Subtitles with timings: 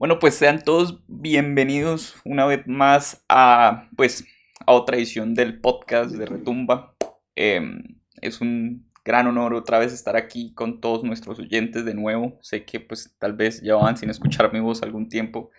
[0.00, 4.24] Bueno, pues sean todos bienvenidos una vez más a, pues,
[4.64, 6.94] a otra edición del podcast de Retumba.
[7.34, 7.82] Em,
[8.22, 12.38] es un gran honor otra vez estar aquí con todos nuestros oyentes de nuevo.
[12.40, 15.50] Sé que pues tal vez llevaban sin escuchar mi voz algún tiempo.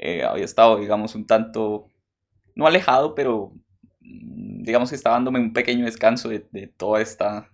[0.00, 1.86] Eh, había estado, digamos, un tanto,
[2.56, 3.52] no alejado, pero
[4.00, 6.40] mm, digamos que estaba dándome un pequeño descanso de,
[6.76, 7.48] toda esta,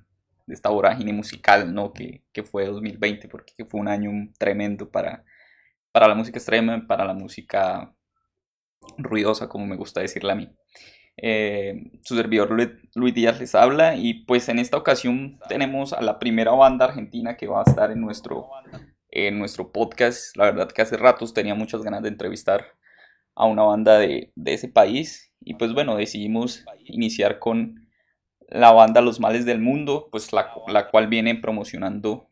[0.47, 1.93] de esta vorágine musical, ¿no?
[1.93, 5.25] Que, que fue 2020, porque fue un año tremendo para
[5.93, 7.95] para la música extrema, para la música
[8.97, 10.49] ruidosa, como me gusta decirle a mí.
[11.23, 12.57] Eh, su servidor
[12.95, 17.37] Luis Díaz les habla y pues en esta ocasión tenemos a la primera banda argentina
[17.37, 18.49] que va a estar en nuestro,
[19.11, 20.37] en nuestro podcast.
[20.37, 22.67] La verdad que hace ratos tenía muchas ganas de entrevistar
[23.35, 27.89] a una banda de, ese país y pues bueno, decidimos iniciar con
[28.49, 32.29] la banda Los Males del Mundo, pues la, cual viene promocionando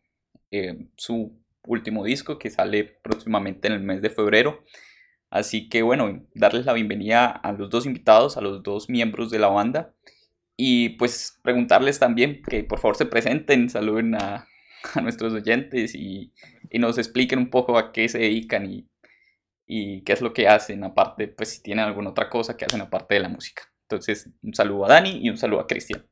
[0.50, 1.38] eh, su
[1.68, 4.64] último disco que sale próximamente en el mes de febrero.
[5.30, 9.38] Así que bueno, darles la bienvenida a los dos invitados, a los dos miembros de
[9.38, 9.94] la banda.
[10.56, 14.48] Y pues preguntarles también que por favor se presenten, saluden a,
[15.02, 16.32] nuestros oyentes y,
[16.72, 18.88] nos expliquen un poco a qué se dedican y,
[19.66, 22.80] y, qué es lo que hacen, aparte, pues si tienen alguna otra cosa que hacen
[22.80, 23.62] aparte de la música.
[23.82, 26.07] Entonces, un saludo a Dani y un saludo a Cristian.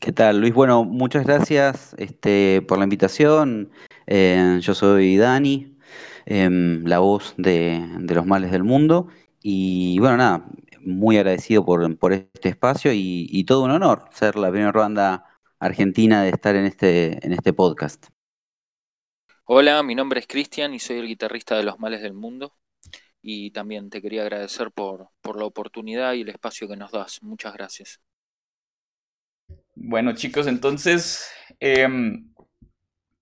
[0.00, 0.52] ¿Qué tal, Luis?
[0.52, 3.70] Bueno, muchas gracias este, por la invitación.
[4.06, 5.76] Eh, yo soy Dani,
[6.26, 9.08] em, la voz de, los males del mundo.
[9.42, 10.46] Y bueno, nada,
[10.80, 15.24] muy agradecido por, este espacio y, todo un honor ser la primera banda
[15.58, 18.08] argentina de estar en este, en este podcast.
[19.44, 22.56] Hola, mi nombre es Cristian y soy el guitarrista de Los Males del Mundo.
[23.22, 27.22] Y también te quería agradecer por la oportunidad y el espacio que nos das.
[27.22, 28.00] Muchas gracias.
[29.78, 31.28] Bueno, chicos, entonces,
[31.60, 32.32] em,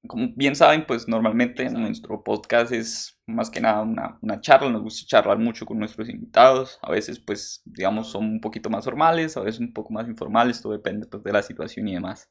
[0.07, 5.07] como bien saben, pues normalmente nuestro podcast es más que nada una, charla, nos gusta
[5.07, 9.41] charlar mucho con nuestros invitados, a veces pues digamos son un poquito más formales, a
[9.41, 12.31] veces un poco más informales, todo depende pues, de la situación y demás.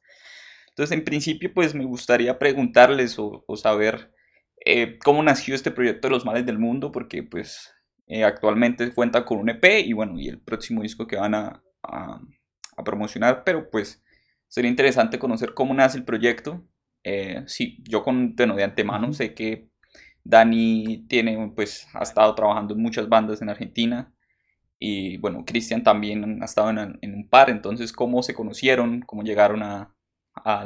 [0.70, 4.14] Entonces en principio pues me gustaría preguntarles o, saber
[4.64, 7.74] eh, cómo nació este proyecto de los males del mundo, porque pues
[8.06, 11.62] eh, actualmente cuenta con un EP y bueno, y el próximo disco que van a,
[11.82, 14.03] a promocionar, pero pues
[14.54, 16.62] sería interesante conocer cómo nace el proyecto.
[17.02, 19.68] Eh, sí, yo con, bueno, de antemano sé que
[20.22, 24.14] Dani tiene, pues, ha estado trabajando en muchas bandas en Argentina
[24.78, 29.64] y bueno, Cristian también ha estado en, un par, entonces cómo se conocieron, cómo llegaron
[29.64, 29.90] a,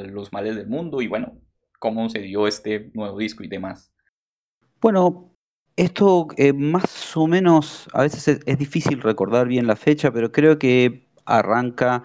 [0.05, 1.41] los males del mundo y bueno,
[1.79, 3.91] cómo se dio este nuevo disco y demás.
[4.83, 5.35] Bueno,
[5.77, 10.59] esto eh, más o menos, a veces es, difícil recordar bien la fecha, pero creo
[10.59, 12.05] que arranca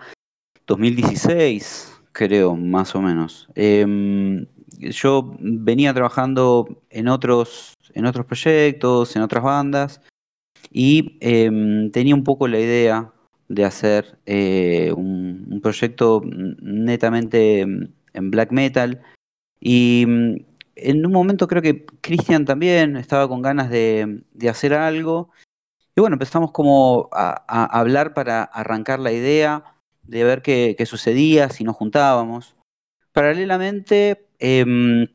[0.68, 3.50] 2016, creo, más o menos.
[3.56, 4.46] Em,
[4.80, 10.02] yo venía trabajando en otros, en otros proyectos, en otras bandas,
[10.72, 13.12] y em, tenía un poco la idea
[13.50, 19.02] de hacer eh, un, proyecto netamente en black metal.
[19.60, 20.36] Y mm,
[20.76, 25.30] en un momento creo que Cristian también estaba con ganas de, hacer algo.
[25.96, 29.73] Y bueno, empezamos como a hablar para arrancar la idea
[30.04, 32.56] de ver qué, sucedía, si nos juntábamos.
[33.12, 35.08] Paralelamente, em,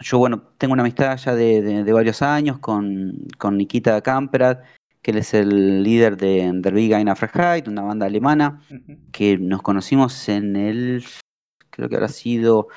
[0.00, 4.58] yo bueno, tengo una amistad ya de, varios años con, Nikita Kamprad,
[5.02, 8.62] que él es el líder de Der Big Freiheit, una banda alemana,
[9.12, 11.04] que nos conocimos en el,
[11.70, 12.68] creo que habrá sido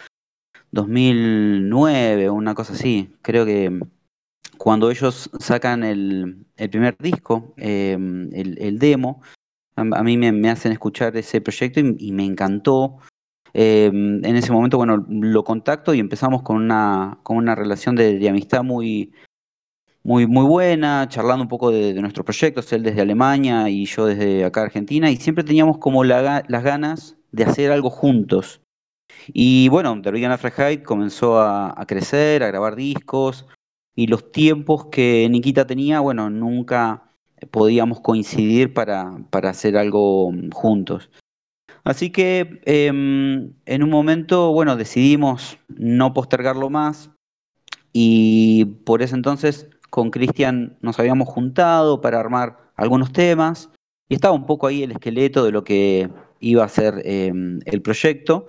[0.71, 3.15] 2009 o una cosa así.
[3.21, 3.79] Creo que
[4.57, 9.21] cuando ellos sacan el, primer disco, em, el, demo,
[9.79, 12.97] a, mí me, hacen escuchar ese proyecto y, me encantó.
[13.53, 18.27] Em, en ese momento, bueno, lo contacto y empezamos con una, con una relación de,
[18.29, 19.11] amistad muy,
[20.03, 24.45] muy, muy buena, charlando un poco de, nuestros proyectos, él desde Alemania y yo desde
[24.45, 28.61] acá Argentina, y siempre teníamos como las ganas de hacer algo juntos.
[29.27, 33.47] Y bueno, The Vegan Freiheit comenzó a, a, crecer, a grabar discos,
[33.95, 37.08] y los tiempos que Nikita tenía, bueno, nunca
[37.51, 41.09] podíamos coincidir para, hacer algo juntos.
[41.83, 47.09] Así que em, en un momento, bueno, decidimos no postergarlo más
[47.93, 53.69] y por ese entonces con Cristian nos habíamos juntado para armar algunos temas
[54.07, 56.09] y estaba un poco ahí el esqueleto de lo que
[56.39, 58.47] iba a ser em, el proyecto.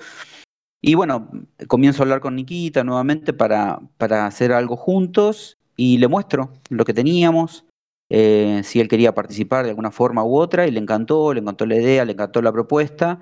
[0.82, 1.30] Y bueno,
[1.68, 6.84] comienzo a hablar con Nikita nuevamente para, para hacer algo juntos y le muestro lo
[6.84, 7.64] que teníamos.
[8.10, 11.64] Eh, si él quería participar de alguna forma u otra y le encantó, le encantó
[11.64, 13.20] la idea, le encantó la propuesta.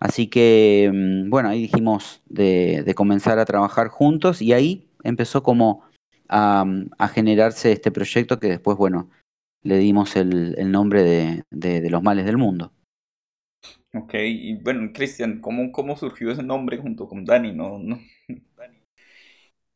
[0.00, 5.84] Así que, mm, bueno, ahí dijimos de, comenzar a trabajar juntos y ahí empezó como
[6.28, 6.64] a,
[6.98, 9.10] a generarse este proyecto que después, bueno,
[9.62, 12.72] le dimos el, el nombre de, de- de los males del mundo.
[13.94, 17.52] Ok, y bueno, Cristian, ¿cómo, cómo surgió ese nombre junto con Dani?
[17.52, 18.00] No, no.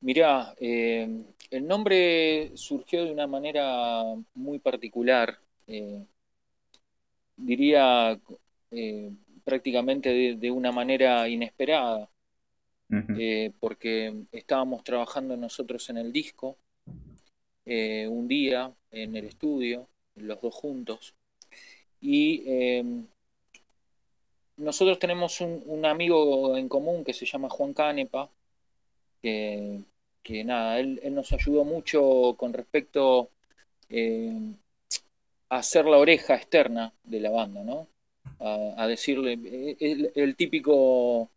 [0.00, 1.08] Mirá, eh,
[1.50, 4.04] el nombre surgió de una manera
[4.34, 6.04] muy particular, eh,
[7.36, 8.18] diría
[8.70, 9.10] eh,
[9.44, 12.08] prácticamente de, de una manera inesperada,
[13.60, 16.56] porque estábamos trabajando nosotros en el disco
[17.66, 21.14] un día en el estudio, los dos juntos,
[22.00, 22.44] y
[24.56, 28.30] nosotros tenemos un, un amigo en común que se llama Juan Canepa,
[29.22, 29.80] que,
[30.22, 33.30] que nada, él, él nos ayudó mucho con respecto
[33.88, 34.32] eh,
[35.48, 37.88] a hacer la oreja externa de la banda, ¿no?
[38.40, 41.30] A, a decirle, eh, el, el típico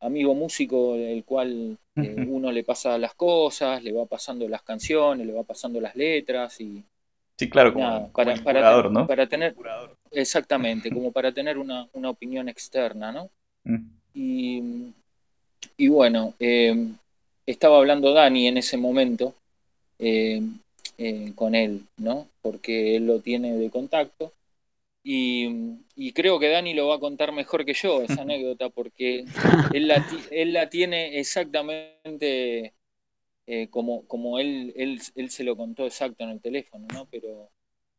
[0.00, 5.26] amigo músico el cual eh, uno le pasa las cosas, le va pasando las canciones,
[5.26, 6.84] le va pasando las letras y
[7.38, 9.06] Sí, claro, como, nada, como para, curador, ¿no?
[9.06, 9.56] para tener,
[10.10, 13.30] exactamente, como para tener una, una opinión externa, ¿no?
[13.64, 13.86] Mm.
[14.14, 14.92] Y,
[15.76, 16.92] y bueno, eh,
[17.46, 19.34] estaba hablando Dani en ese momento
[19.98, 20.42] eh,
[20.98, 22.28] eh, con él, ¿no?
[22.42, 24.32] Porque él lo tiene de contacto.
[25.04, 25.48] Y,
[25.96, 29.28] y creo que Dani lo va a contar mejor que yo, esa anécdota, porque
[29.70, 32.74] él la, ti- él la tiene exactamente
[33.46, 37.06] eh, como, como él, él, él se lo contó exacto en el teléfono, ¿no?
[37.10, 37.50] Pero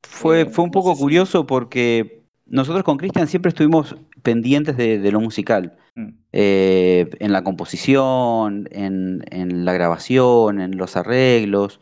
[0.03, 0.97] Fue, fue un no poco si...
[0.97, 6.07] curioso porque nosotros con Cristian siempre estuvimos pendientes de, de lo musical, Mm.
[6.31, 11.79] eh, en la composición, en, en la grabación, en los arreglos.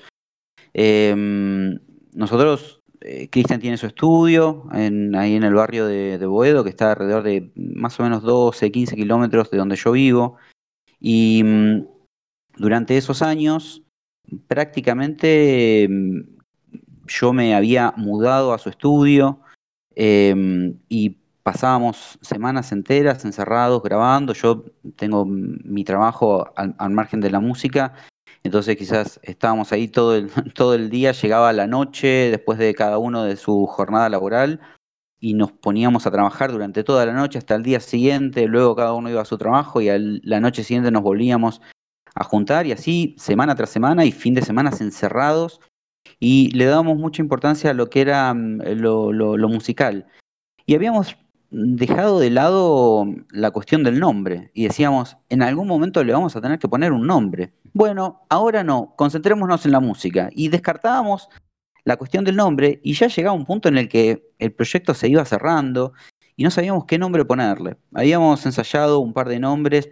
[0.74, 1.80] Em,
[2.14, 6.70] nosotros, eh, Cristian tiene su estudio en- ahí en el barrio de, de Boedo, que
[6.70, 10.36] está alrededor de más o menos 12, 15 kilómetros de donde yo vivo.
[11.00, 11.86] Y mm,
[12.58, 13.82] durante esos años,
[14.48, 16.20] prácticamente mm,
[17.08, 19.40] yo me había mudado a su estudio
[19.96, 24.34] em, y pasábamos semanas enteras encerrados grabando.
[24.34, 24.66] Yo
[24.96, 27.94] tengo mi trabajo al, al margen de la música,
[28.44, 32.98] entonces quizás estábamos ahí todo el, todo el día, llegaba la noche después de cada
[32.98, 34.60] uno de su jornada laboral
[35.20, 38.94] y nos poníamos a trabajar durante toda la noche hasta el día siguiente, luego cada
[38.94, 41.62] uno iba a su trabajo y a la noche siguiente nos volvíamos
[42.16, 45.62] a juntar y así semana tras semana y fin de semana encerrados
[46.20, 50.08] y le dábamos mucha importancia a lo que era mm, lo, musical.
[50.66, 51.18] Y habíamos
[51.50, 56.42] dejado de lado la cuestión del nombre y decíamos, en algún momento le vamos a
[56.42, 57.54] tener que poner un nombre.
[57.74, 60.30] Bueno, ahora no, concentrémonos en la música.
[60.34, 61.28] Y descartábamos
[61.84, 65.10] la cuestión del nombre y ya llegaba un punto en el que el proyecto se
[65.10, 65.94] iba cerrando
[66.36, 67.78] y no sabíamos qué nombre ponerle.
[67.94, 69.90] Habíamos ensayado un par de nombres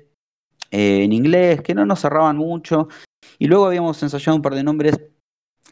[0.72, 2.88] eh, en inglés que no nos cerraban mucho
[3.40, 5.00] y luego habíamos ensayado un par de nombres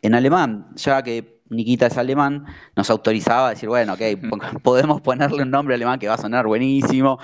[0.01, 2.45] en alemán, ya que Nikita es alemán,
[2.75, 6.17] nos autorizaba a decir, bueno, ok, po- podemos ponerle un nombre alemán que va a
[6.17, 7.19] sonar buenísimo.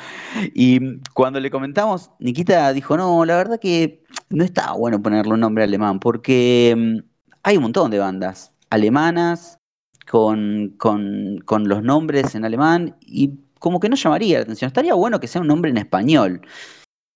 [0.53, 5.39] Y cuando le comentamos, Nikita dijo, no, la verdad que no está bueno ponerle un
[5.41, 6.97] nombre alemán, porque mm,
[7.43, 9.59] hay un montón de bandas alemanas
[10.09, 14.67] con, con, con los nombres en alemán y como que no llamaría la atención.
[14.67, 16.41] Estaría bueno que sea un nombre en español.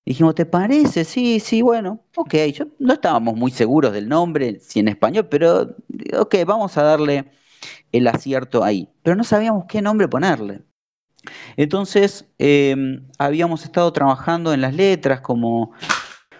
[0.07, 1.03] Dijimos, ¿te parece?
[1.03, 2.33] Sí, sí, bueno, ok.
[2.53, 5.75] Yo no estábamos muy seguros del nombre, si en español, pero
[6.17, 7.25] ok, vamos a darle
[7.91, 8.87] el acierto ahí.
[9.03, 10.61] Pero no sabíamos qué nombre ponerle.
[11.57, 12.73] Entonces, eh,
[13.17, 15.73] habíamos estado trabajando en las letras, como,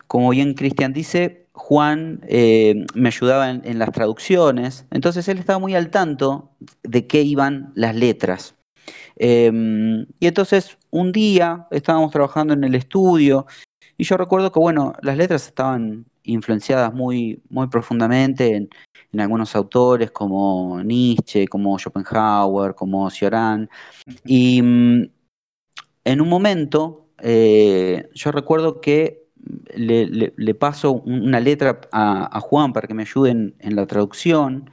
[0.07, 5.75] como bien Cristian dice, Juan eh, me ayudaba en las traducciones, entonces él estaba muy
[5.75, 6.51] al tanto
[6.83, 8.56] de qué iban las letras.
[9.19, 9.51] Eh,
[10.19, 13.45] y entonces un día estábamos trabajando en el estudio
[13.97, 18.69] y yo recuerdo que, bueno, las letras estaban influenciadas muy, muy profundamente en,
[19.11, 23.69] en algunos autores como Nietzsche, como Schopenhauer, como Cioran.
[24.25, 25.09] Y mm,
[26.05, 29.25] en un momento eh, yo recuerdo que
[29.73, 33.55] le, le- le paso un- una letra a, a Juan para que me ayude en,
[33.59, 34.69] en la traducción.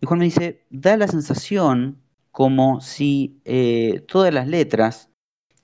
[0.00, 1.98] Y Juan me dice, da la sensación
[2.38, 5.10] como si eh, todas las letras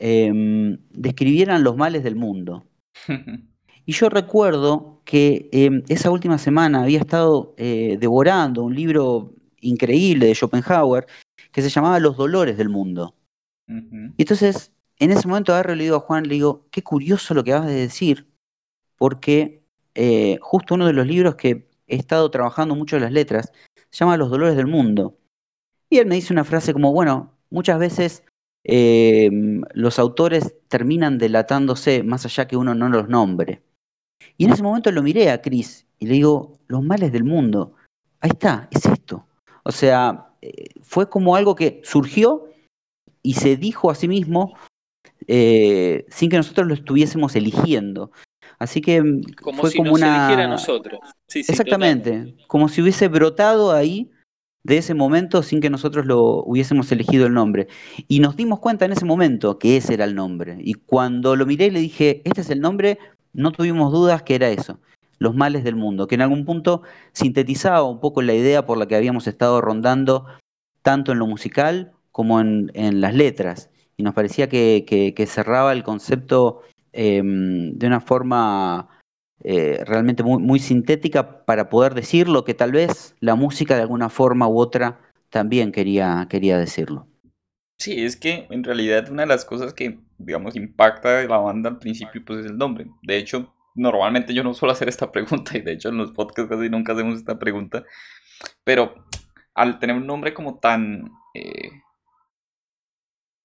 [0.01, 2.67] em, describieran los males del mundo.
[3.87, 10.27] Y yo recuerdo que em, esa última semana había estado eh, devorando un libro increíble
[10.27, 11.07] de Schopenhauer
[11.53, 13.15] que se llamaba Los dolores del mundo.
[13.69, 17.35] Y entonces, en ese momento agarro y le digo a Juan, le digo, qué curioso
[17.35, 18.27] lo que acabas de decir,
[18.97, 19.63] porque
[19.95, 23.53] eh, justo uno de los libros que he estado trabajando mucho en las letras
[23.91, 25.19] se llama Los dolores del mundo.
[25.95, 28.25] Y él me dice una frase como, bueno, muchas veces
[28.65, 29.31] eh,
[29.75, 33.63] los autores terminan delatándose más allá que uno no los nombre.
[34.37, 37.75] Y en ese momento lo miré a Chris y le digo, los males del mundo,
[38.19, 39.25] ahí está, es esto.
[39.63, 42.49] O sea, eh, fue como algo que surgió
[43.23, 44.57] y se dijo a sí mismo
[45.29, 48.11] eh, sin que nosotros lo estuviésemos eligiendo.
[48.59, 50.17] Así que mm, Como fue si como nos una...
[50.17, 50.99] eligiera a nosotros.
[51.29, 52.47] Sí, sí, Exactamente, totalmente.
[52.49, 54.11] como si hubiese brotado ahí
[54.65, 57.69] de ese momento sin que nosotros lo hubiésemos elegido el nombre.
[58.09, 60.57] Y nos dimos cuenta en ese momento que ese era el nombre.
[60.61, 62.99] Y cuando lo miré y le dije, este es el nombre,
[63.35, 64.81] no tuvimos dudas que era eso,
[65.19, 68.89] los males del mundo, que en algún punto sintetizaba un poco la idea por la
[68.89, 70.27] que habíamos estado rondando
[70.83, 73.71] tanto en lo musical como en, las letras.
[73.97, 78.89] Y nos parecía que, cerraba el concepto eh, de una forma
[79.47, 83.83] eh, realmente muy, muy sintética para poder decir lo que tal vez la música de
[83.83, 84.99] alguna forma u otra
[85.29, 87.07] también quería, quería decirlo.
[87.79, 91.69] Sí, es que en realidad una de las cosas que, digamos, impacta de la banda
[91.69, 92.87] al principio, pues es el nombre.
[93.03, 96.51] De hecho, normalmente yo no suelo hacer esta pregunta y de hecho en los podcasts
[96.51, 97.85] casi nunca hacemos esta pregunta.
[98.65, 98.95] Pero
[99.55, 101.71] al tener un nombre como tan, eh,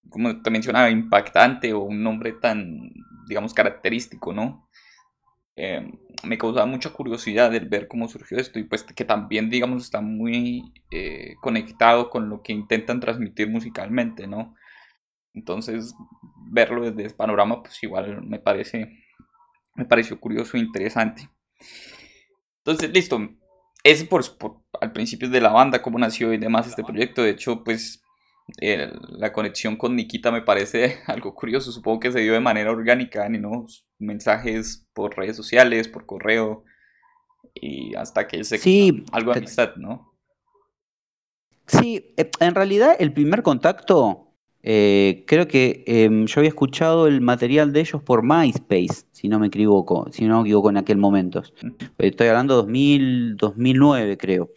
[0.10, 2.89] como te mencionaba, impactante o un nombre tan,
[3.27, 4.70] digamos, característico, ¿no?
[5.62, 5.92] Eh,
[6.24, 10.00] me causaba mucha curiosidad el ver cómo surgió esto y pues que también, digamos, está
[10.00, 14.56] muy eh, conectado con lo que intentan transmitir musicalmente, ¿no?
[15.34, 15.94] Entonces,
[16.50, 19.04] verlo desde ese panorama, pues igual me parece,
[19.75, 21.30] me pareció curioso e interesante.
[22.60, 23.20] Entonces, listo.
[23.84, 24.24] Ese por,
[24.80, 27.22] al principio de la banda, cómo nació y demás este proyecto.
[27.22, 28.01] De hecho, pues
[28.62, 31.74] la conexión con Nikita me parece algo curioso.
[31.74, 33.66] Supongo que se dio de manera orgánica, ¿no?
[34.00, 36.63] Mensajes por redes sociales, por correo
[37.53, 40.13] y hasta que se Sí, algo de amistad, ¿no?
[41.68, 47.22] Sí, eh, en realidad el primer contacto, eh, creo que em, yo había escuchado el
[47.22, 50.98] material de ellos por MySpace, si no me equivoco, si no me equivoco en aquel
[50.98, 51.44] momento.
[51.98, 54.50] Estoy hablando de 2000, 2009, creo.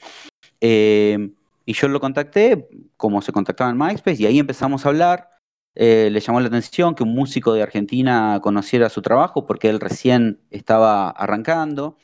[0.61, 1.35] Em,
[1.67, 5.29] y yo lo contacté, como se contactaba en MySpace, y ahí empezamos a hablar.
[5.75, 9.81] Eh, le llamó la atención que un músico de Argentina conociera su trabajo porque él
[9.81, 11.97] recién estaba arrancando.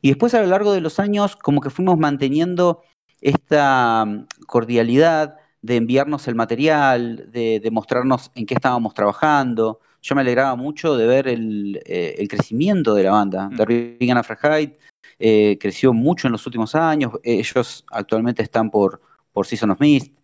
[0.00, 2.82] Y después a lo largo de los años, como que fuimos manteniendo
[3.20, 9.80] esta mm, cordialidad de enviarnos el material, de, de mostrarnos en qué estábamos trabajando.
[10.00, 13.50] Yo me alegraba mucho de ver el, eh, el crecimiento de la banda.
[13.50, 14.16] Mm.
[14.16, 14.70] Afraheid
[15.18, 17.12] eh, creció mucho en los últimos años.
[17.24, 19.00] Ellos actualmente están por,
[19.32, 20.17] por Season of Mist.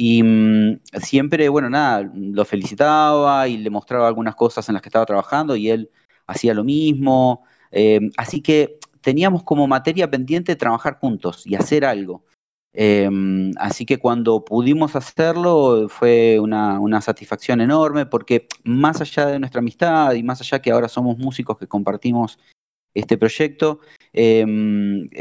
[0.00, 4.90] Y mm, siempre, bueno, nada, lo felicitaba y le mostraba algunas cosas en las que
[4.90, 5.90] estaba trabajando y él
[6.28, 7.42] hacía lo mismo.
[7.72, 12.24] Eh, así que teníamos como materia pendiente trabajar juntos y hacer algo.
[12.72, 13.10] Eh,
[13.56, 19.58] así que cuando pudimos hacerlo fue una, una, satisfacción enorme porque más allá de nuestra
[19.58, 22.38] amistad y más allá que ahora somos músicos que compartimos
[22.94, 23.80] este proyecto,
[24.12, 24.46] eh,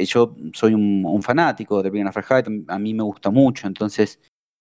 [0.06, 4.20] yo soy un, fanático de Brian Afraheit, a mí me gusta mucho, entonces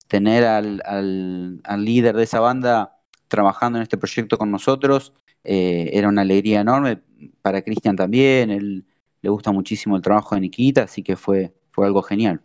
[0.09, 2.99] tener al, al, al, líder de esa banda
[3.29, 5.13] trabajando en este proyecto con nosotros
[5.49, 7.01] eh, era una alegría enorme,
[7.41, 8.85] para Cristian también, él
[9.23, 12.41] le gusta muchísimo el trabajo de Nikita, así que fue, fue algo genial.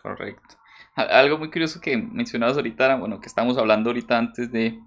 [0.00, 0.56] Correcto.
[0.94, 4.78] Algo muy curioso que mencionabas ahorita, bueno, que estamos hablando ahorita antes de,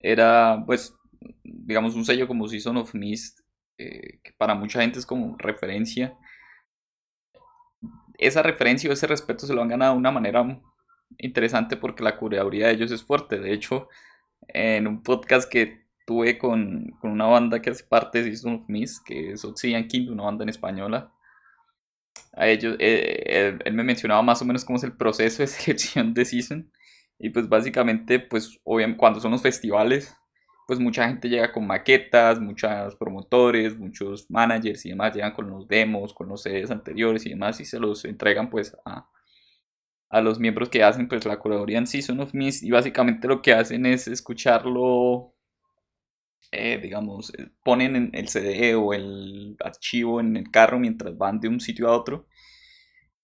[0.00, 0.96] era pues,
[1.44, 3.40] digamos, un sello como Season of Mist,
[3.76, 6.16] eh, que para mucha gente es como referencia.
[8.18, 10.60] Esa referencia o ese respeto se lo han ganado de una manera
[11.16, 13.38] interesante porque la curaduría de ellos es fuerte.
[13.38, 13.88] De hecho,
[14.48, 18.68] en un podcast que tuve con, con una banda que hace parte de Season of
[18.68, 21.12] Mist, que es Obsidian King, una banda en española,
[22.34, 25.46] a ellos, eh, él, él, me mencionaba más o menos cómo es el proceso de
[25.48, 26.70] selección de Season.
[27.18, 30.14] Y pues básicamente, pues obviamente cuando son los festivales,
[30.68, 35.66] pues mucha gente llega con maquetas, muchos promotores, muchos managers y demás llegan con los
[35.66, 39.08] demos, con los CDs anteriores y demás y se los entregan pues a,
[40.10, 43.42] a los miembros que hacen pues la curaduría en Season of Mist y básicamente lo
[43.42, 45.34] que hacen es escucharlo,
[46.50, 51.48] eh, digamos, ponen en el CD o el archivo en el carro mientras van de
[51.48, 52.26] un sitio a otro.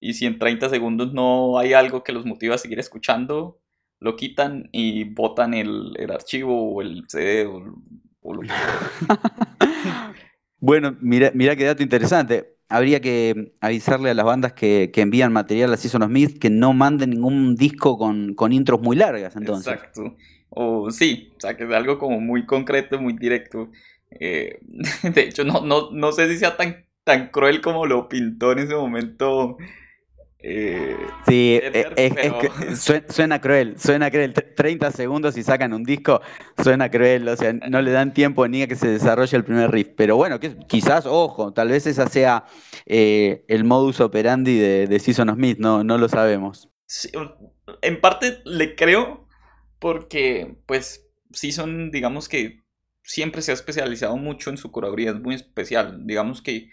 [0.00, 3.60] Y si en 30 segundos no hay algo que los motive a seguir escuchando,
[4.00, 7.74] lo quitan y botan el, el archivo o el CD o,
[8.20, 8.48] o lo que
[10.64, 12.56] Bueno, mira, mira qué dato interesante.
[12.70, 16.48] Habría que avisarle a las bandas que, que envían material a Season of Myth que
[16.48, 19.74] no manden ningún disco con, con intros muy largas, entonces.
[19.74, 20.16] Exacto.
[20.48, 23.70] O sí, o sea, que es algo como muy concreto, muy directo.
[24.18, 24.58] Eh,
[25.14, 28.60] de hecho, no, no, no sé si sea tan, tan cruel como lo pintó en
[28.60, 29.58] ese momento
[30.46, 30.94] Eh,
[31.26, 34.34] Sí, e- es que sue- suena cruel, suena cruel.
[34.34, 36.20] Tre- 30 segundos y sacan un disco,
[36.62, 37.26] suena cruel.
[37.28, 39.88] O sea, no le dan tiempo ni a que se desarrolle el primer riff.
[39.96, 42.44] Pero bueno, que, quizás, ojo, tal vez esa sea
[42.84, 46.68] eh, el modus operandi de, de Season of Mist, no, no lo sabemos.
[46.86, 47.08] Sí,
[47.80, 49.26] en parte le creo
[49.78, 52.64] porque, pues, sí son, digamos que
[53.02, 56.06] siempre se ha especializado mucho en su curaduría, es muy especial.
[56.06, 56.68] Digamos que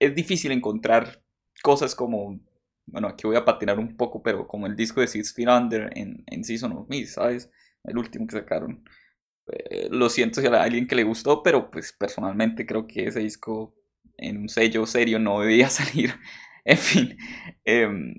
[0.00, 1.22] es difícil encontrar
[1.62, 2.40] cosas como,
[2.86, 5.90] bueno, aquí voy a patinar un poco, pero como el disco de Six Feet Under
[5.96, 7.50] en, en Season of Mist, ¿sabes?
[7.84, 8.84] El último que sacaron.
[9.48, 13.20] Eh, lo siento si a alguien que le gustó, pero pues personalmente creo que ese
[13.20, 13.74] disco
[14.16, 16.14] en un sello serio no debía salir.
[16.64, 17.16] En fin,
[17.64, 18.14] em,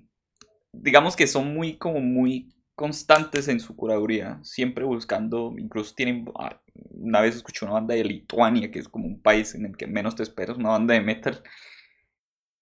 [0.71, 6.61] digamos que son muy como muy constantes en su curaduría, siempre buscando, incluso tienen, ah,
[6.91, 9.87] una vez escuché una banda de Lituania, que es como un país en el que
[9.87, 11.41] menos te esperas, una banda de metal,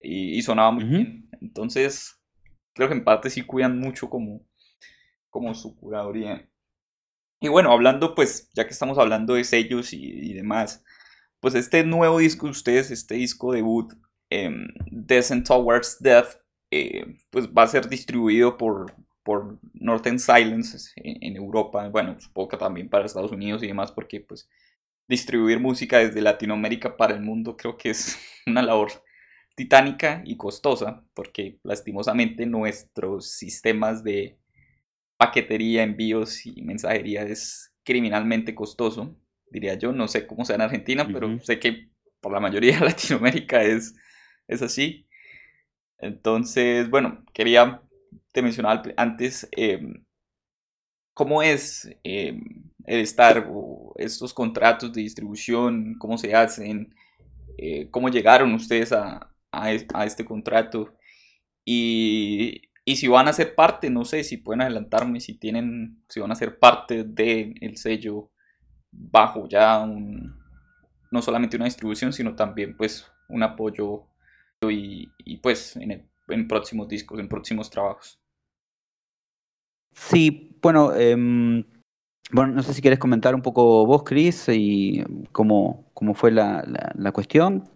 [0.05, 1.29] y, y sonaba muy bien.
[1.41, 2.21] Entonces,
[2.73, 4.45] creo que en parte sí cuidan mucho como,
[5.29, 6.47] como su curaduría.
[7.41, 10.83] Y bueno, hablando pues, ya que estamos hablando de sellos y, y demás,
[11.39, 13.93] pues este nuevo disco de ustedes, este disco debut,
[14.29, 16.37] em, Descent Towards Death,
[16.71, 22.49] eh, pues va a ser distribuido por, por Northern Silence en, en Europa, bueno, supongo
[22.49, 24.49] que también para Estados Unidos y demás, porque pues
[25.07, 28.91] distribuir música desde Latinoamérica para el mundo creo que es una labor
[29.55, 34.37] titánica y costosa, porque lastimosamente nuestros sistemas de
[35.17, 39.15] paquetería, envíos y mensajería es criminalmente costoso,
[39.49, 39.93] diría yo.
[39.93, 43.95] No sé cómo sea en Argentina, pero sé que por la mayoría de Latinoamérica es,
[44.47, 45.07] es así.
[45.99, 47.81] Entonces, bueno, quería
[48.35, 49.79] te mencionaba antes eh,
[51.13, 52.37] cómo es eh,
[52.85, 56.93] el estar, o estos contratos de distribución, cómo se hacen,
[57.57, 59.31] eh, cómo llegaron ustedes a,
[59.63, 60.95] a a este contrato
[61.65, 66.19] y, y si van a ser parte, no sé si pueden adelantarme, si tienen, si
[66.19, 68.31] van a ser parte del sello
[68.91, 70.35] bajo ya un,
[71.11, 74.05] no solamente una distribución, sino también pues un apoyo
[74.69, 78.19] y, y, pues en, el- en próximos discos, en próximos trabajos.
[79.93, 81.63] Sí, bueno, em,
[82.31, 86.63] bueno, no sé si querés comentar un poco vos, Chris, y cómo, cómo fue la,
[86.67, 87.69] la- la cuestión.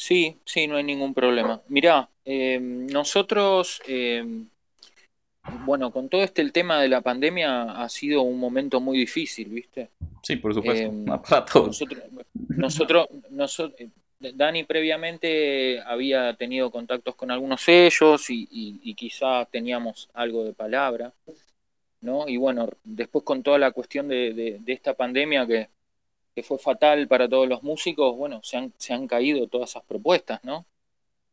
[0.00, 1.60] Sí, sí, no hay ningún problema.
[1.68, 4.24] Mirá, eh, nosotros, eh,
[5.66, 9.50] bueno, con todo este el tema de la pandemia ha sido un momento muy difícil,
[9.50, 9.90] ¿viste?
[10.22, 11.66] Sí, por supuesto, Eh, para todos.
[11.66, 12.02] Nosotros,
[12.48, 20.08] nosotros, nosotros, Dani previamente había tenido contactos con algunos sellos y, y, y quizá teníamos
[20.14, 21.12] algo de palabra,
[22.00, 22.26] ¿no?
[22.26, 25.68] Y bueno, después con toda la cuestión de, de, de esta pandemia que,
[26.34, 29.84] que, fue fatal para todos los músicos, bueno, se han, se han caído todas esas
[29.84, 30.66] propuestas, ¿no?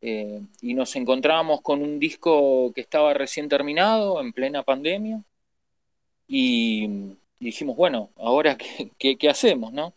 [0.00, 5.22] Eh, y nos encontrábamos con un disco que estaba recién terminado, en plena pandemia,
[6.26, 6.84] y,
[7.40, 9.94] y dijimos, bueno, ahora qué, qué, qué hacemos, ¿no?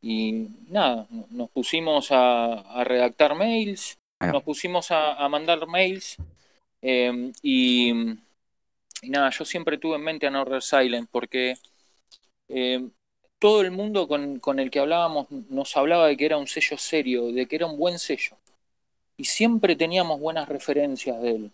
[0.00, 6.16] Y nada, nos pusimos a, a redactar mails, nos pusimos a, a mandar mails
[6.82, 7.90] eh, y,
[9.02, 11.56] y, nada, yo siempre tuve en mente a Northern Silent porque
[12.48, 12.88] eh,
[13.38, 16.78] todo el mundo con, con, el que hablábamos nos hablaba de que era un sello
[16.78, 18.36] serio, de que era un buen sello.
[19.16, 21.50] Y siempre teníamos buenas referencias de él.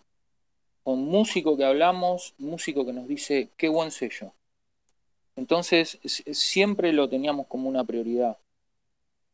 [0.83, 4.33] Con músico que hablamos, músico que nos dice qué buen sello.
[5.37, 8.37] Entonces siempre lo teníamos como una prioridad.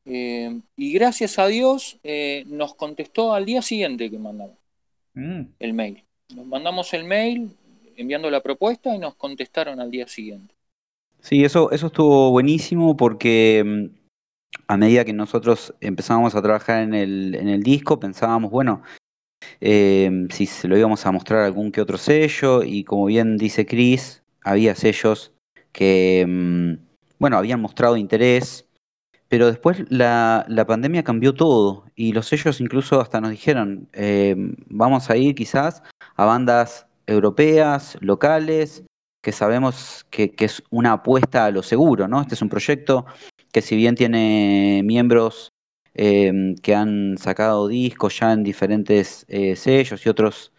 [0.05, 4.57] Eh, y gracias a Dios eh, nos contestó al día siguiente que mandamos
[5.15, 5.43] mm.
[5.59, 6.05] el mail.
[6.35, 7.51] Nos mandamos el mail
[7.97, 10.55] enviando la propuesta y nos contestaron al día siguiente.
[11.21, 13.99] Sí, eso, eso estuvo buenísimo porque mm,
[14.69, 18.83] a medida que nosotros empezábamos a trabajar en el, en el disco, pensábamos, bueno,
[19.61, 23.67] eh, si se lo íbamos a mostrar algún que otro sello, y como bien dice
[23.67, 25.33] Chris, había sellos
[25.73, 26.75] que, mm,
[27.19, 28.67] bueno, habían mostrado interés,
[29.29, 34.35] pero después la, la, pandemia cambió todo y los sellos incluso hasta nos dijeron, eh,
[34.69, 35.83] vamos a ir quizás
[36.17, 38.85] a bandas europeas, locales,
[39.23, 42.21] que sabemos que, es una apuesta a lo seguro, ¿no?
[42.21, 43.07] Este es un proyecto
[43.53, 45.53] que si bien tiene miembros
[45.95, 50.53] eh, que han sacado discos ya en diferentes eh, sellos y otros,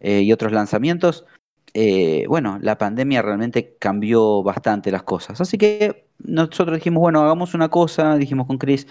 [0.00, 1.24] eh, y otros lanzamientos,
[2.28, 5.42] bueno, la pandemia realmente cambió bastante las cosas.
[5.42, 8.86] Así que nosotros dijimos, bueno, hagamos una cosa, dijimos con Chris,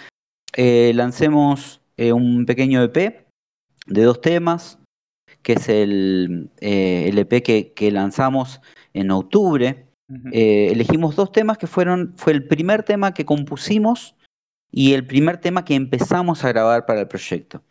[0.56, 3.25] lancemos un pequeño EP
[3.88, 4.78] de dos temas,
[5.41, 8.62] que es el, EP que, que, lanzamos
[8.96, 9.88] en octubre.
[10.08, 10.72] Uh -huh.
[10.72, 14.16] elegimos dos temas que fueron, fue el primer tema que compusimos
[14.72, 17.64] y el primer tema que empezamos a grabar para el proyecto.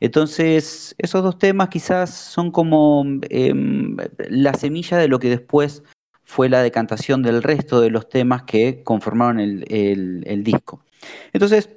[0.00, 3.96] Entonces, esos dos temas quizás son como em,
[4.30, 5.82] la semilla de lo que después
[6.22, 10.84] fue la decantación del resto de los temas que conformaron el, disco.
[11.32, 11.70] Entonces,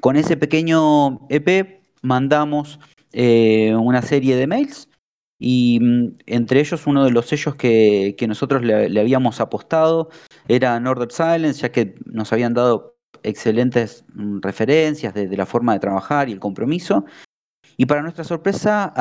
[0.00, 2.80] con ese pequeño EP mandamos
[3.12, 4.87] eh, una serie de mails
[5.38, 10.10] y mm, entre ellos uno de los sellos que, nosotros le, habíamos apostado
[10.48, 15.80] era Northern Silence, ya que nos habían dado excelentes mm, referencias de, la forma de
[15.80, 17.04] trabajar y el compromiso.
[17.76, 18.92] Y para nuestra sorpresa,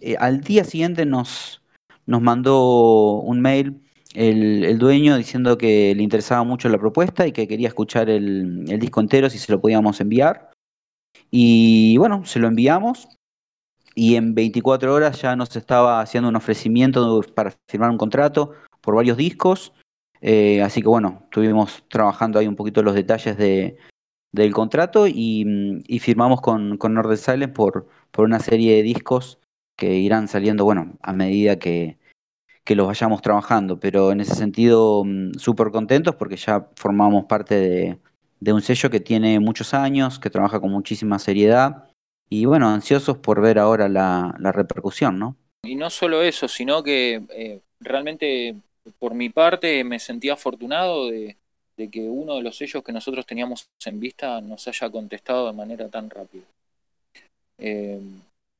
[0.00, 1.62] eh, al día siguiente nos,
[2.06, 3.80] nos mandó un mail
[4.14, 9.00] el, dueño diciendo que le interesaba mucho la propuesta y que quería escuchar el disco
[9.00, 10.50] entero si se lo podíamos enviar.
[11.30, 13.17] Y bueno, se lo enviamos
[13.98, 18.94] y en 24 horas ya nos estaba haciendo un ofrecimiento para firmar un contrato por
[18.94, 19.72] varios discos.
[20.20, 23.76] Eh, así que bueno, estuvimos trabajando ahí un poquito los detalles de,
[24.30, 29.40] del contrato y, firmamos con, con Northern Silence por, por una serie de discos
[29.76, 31.98] que irán saliendo, bueno, a medida que,
[32.62, 33.80] que los vayamos trabajando.
[33.80, 37.98] Pero en ese sentido, mm, súper contentos porque ya formamos parte de,
[38.38, 41.87] de un sello que tiene muchos años, que trabaja con muchísima seriedad
[42.28, 45.36] y bueno, ansiosos por ver ahora la, repercusión, ¿no?
[45.62, 48.54] Y no solo eso, sino que eh, realmente
[48.98, 51.36] por mi parte me sentí afortunado de,
[51.76, 55.88] que uno de los sellos que nosotros teníamos en vista nos haya contestado de manera
[55.88, 56.44] tan rápida.
[57.58, 58.00] Eh,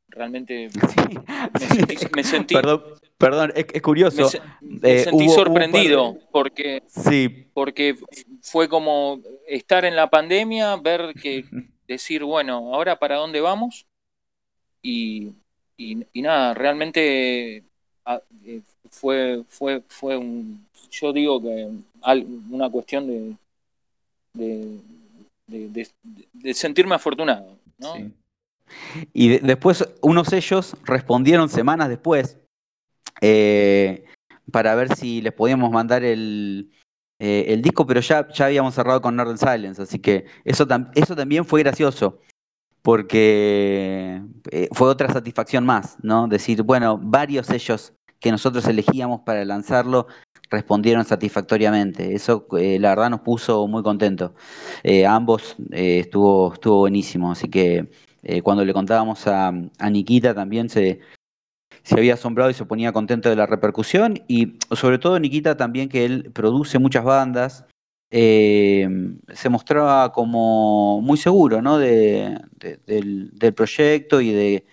[0.09, 0.69] realmente
[2.15, 2.83] me, sentí, Perdón,
[3.17, 4.29] perdón es, curioso.
[4.61, 7.47] Me, eh, sentí sorprendido porque, sí.
[7.53, 7.97] porque
[8.43, 11.45] fue como estar en la pandemia, ver que
[11.89, 13.87] decir, bueno, ahora para dónde vamos
[14.83, 15.33] y,
[15.77, 17.65] y, nada, realmente
[18.05, 21.69] ah, eh, fue, fue, fue un, yo digo que
[22.51, 23.37] una cuestión de,
[24.35, 25.89] de,
[26.33, 27.57] de, sentirme afortunado.
[27.79, 27.95] ¿no?
[29.13, 32.39] Y después unos ellos respondieron semanas después
[33.21, 34.05] eh,
[34.53, 36.71] para ver si les podíamos mandar el,
[37.19, 41.17] eh, el disco, pero ya, ya habíamos cerrado con Northern Silence, así que eso, eso
[41.17, 42.21] también fue gracioso,
[42.83, 46.29] porque eh, fue otra satisfacción más, ¿no?
[46.29, 50.07] Decir, bueno, varios ellos que nosotros elegíamos para lanzarlo
[50.51, 52.15] respondieron satisfactoriamente.
[52.15, 54.33] Eso la verdad nos puso muy contentos.
[55.07, 57.91] ambos estuvo, estuvo buenísimo, así que
[58.43, 61.01] cuando le contábamos a, a Nikita también se,
[61.89, 64.23] se había asombrado y se ponía contento de la repercusión.
[64.29, 67.65] Y sobre todo Nikita también, que él produce muchas bandas,
[68.11, 68.87] eh,
[69.33, 71.79] se mostraba como muy seguro ¿no?
[71.79, 72.39] de,
[72.87, 74.67] del, proyecto y de,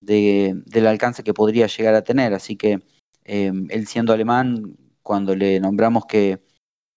[0.00, 2.32] del alcance que podría llegar a tener.
[2.32, 2.80] Así que
[3.26, 6.40] eh, él siendo alemán, cuando le nombramos que,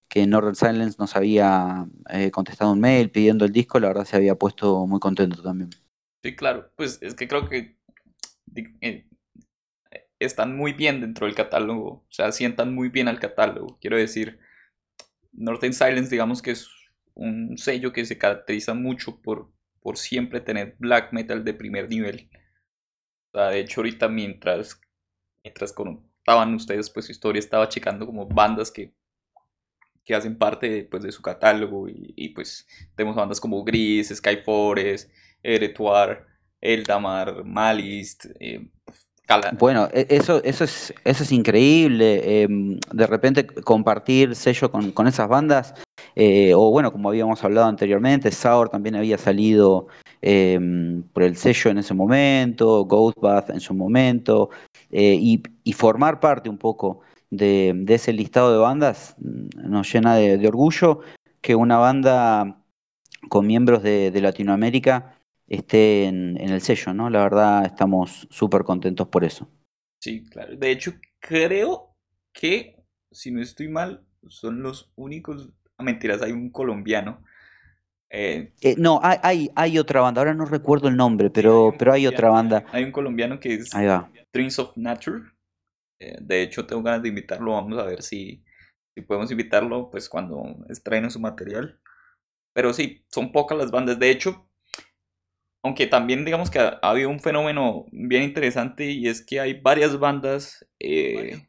[0.07, 4.15] que Northern Silence nos había eh, contestado un mail pidiendo el disco, la verdad se
[4.15, 5.71] había puesto muy contento también.
[6.23, 7.75] Sí, claro, pues es que creo que
[10.19, 13.77] están muy bien dentro del catálogo, o sea, sientan muy bien al catálogo.
[13.79, 14.39] Quiero decir,
[15.33, 16.69] Northern Silence, digamos que es
[17.13, 19.51] un sello que se caracteriza mucho por,
[19.81, 22.29] por siempre tener black metal de primer nivel.
[23.33, 24.79] De hecho, ahorita mientras,
[25.43, 28.93] mientras contaban ustedes pues su historia, estaba checando como bandas que,
[30.05, 35.11] que hacen parte pues, de su catálogo y, pues tenemos bandas como Gris, Skyforest,
[35.43, 36.25] Eretuar,
[36.61, 38.71] Eldamar, Malist, eh,
[39.57, 42.43] bueno, e, eso, eso, es, eso es increíble.
[42.43, 45.73] Em, de repente compartir sello con, esas bandas,
[46.15, 49.87] eh, o bueno, como habíamos hablado anteriormente, Sour también había salido
[50.21, 54.49] em, por el sello en ese momento, Ghostbath en su momento,
[54.91, 60.47] eh, y, formar parte un poco de, ese listado de bandas mm, nos llena de,
[60.47, 61.01] orgullo
[61.41, 62.61] que una banda
[63.29, 65.14] con miembros de Latinoamérica
[65.47, 67.09] esté en, el sello, ¿no?
[67.09, 69.49] La verdad estamos súper contentos por eso.
[70.01, 70.55] Sí, claro.
[70.55, 71.95] De hecho, creo
[72.33, 75.49] que, si no estoy mal, son los únicos...
[75.77, 77.23] A ah, mentiras, hay un colombiano.
[78.09, 81.93] Eh, eh, no, hay, hay, otra banda, ahora no recuerdo el nombre, pero hay, pero
[81.93, 82.65] hay otra banda.
[82.71, 83.71] Hay un colombiano que es
[84.31, 85.23] Dreams of Nature.
[85.99, 88.43] Eh, de hecho, tengo ganas de invitarlo, vamos a ver si,
[88.95, 91.79] si podemos invitarlo pues cuando estrenen su material.
[92.53, 93.99] Pero sí, son pocas las bandas.
[93.99, 94.44] De hecho,
[95.65, 99.97] aunque también digamos que ha, habido un fenómeno bien interesante y es que hay varias
[99.97, 101.47] bandas eh,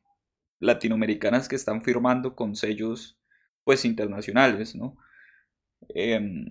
[0.59, 3.19] latinoamericanas que están firmando con sellos
[3.63, 4.97] pues internacionales, ¿no?
[5.91, 6.47] Em,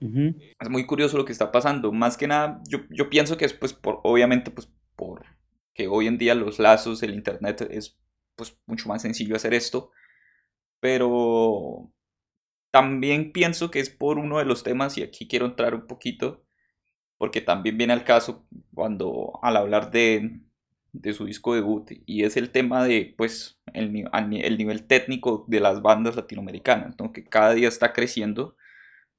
[0.00, 1.92] es muy curioso lo que está pasando.
[1.92, 5.24] Más que nada, yo, yo pienso que es pues por, obviamente pues por
[5.72, 7.96] que hoy en día los lazos, el internet es
[8.34, 9.92] pues mucho más sencillo hacer esto.
[10.80, 11.92] Pero
[12.72, 16.43] también pienso que es por uno de los temas, y aquí quiero entrar un poquito,
[17.24, 20.40] porque también viene al caso cuando al hablar de,
[20.92, 25.58] de su disco debut, y es el tema de pues el, el nivel técnico de
[25.58, 27.12] las bandas latinoamericanas, ¿no?
[27.14, 28.58] que cada día está creciendo,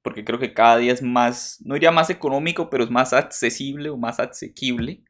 [0.03, 3.89] porque creo que cada día es más, no diría más económico, pero es más accesible
[3.89, 5.03] o más asequible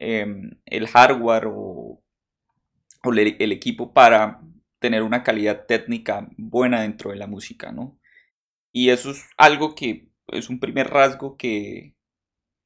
[0.00, 2.02] em, el hardware o,
[3.04, 4.40] o el equipo para
[4.80, 7.96] tener una calidad técnica buena dentro de la música, ¿no?
[8.72, 11.94] Y eso es algo que es un primer rasgo que,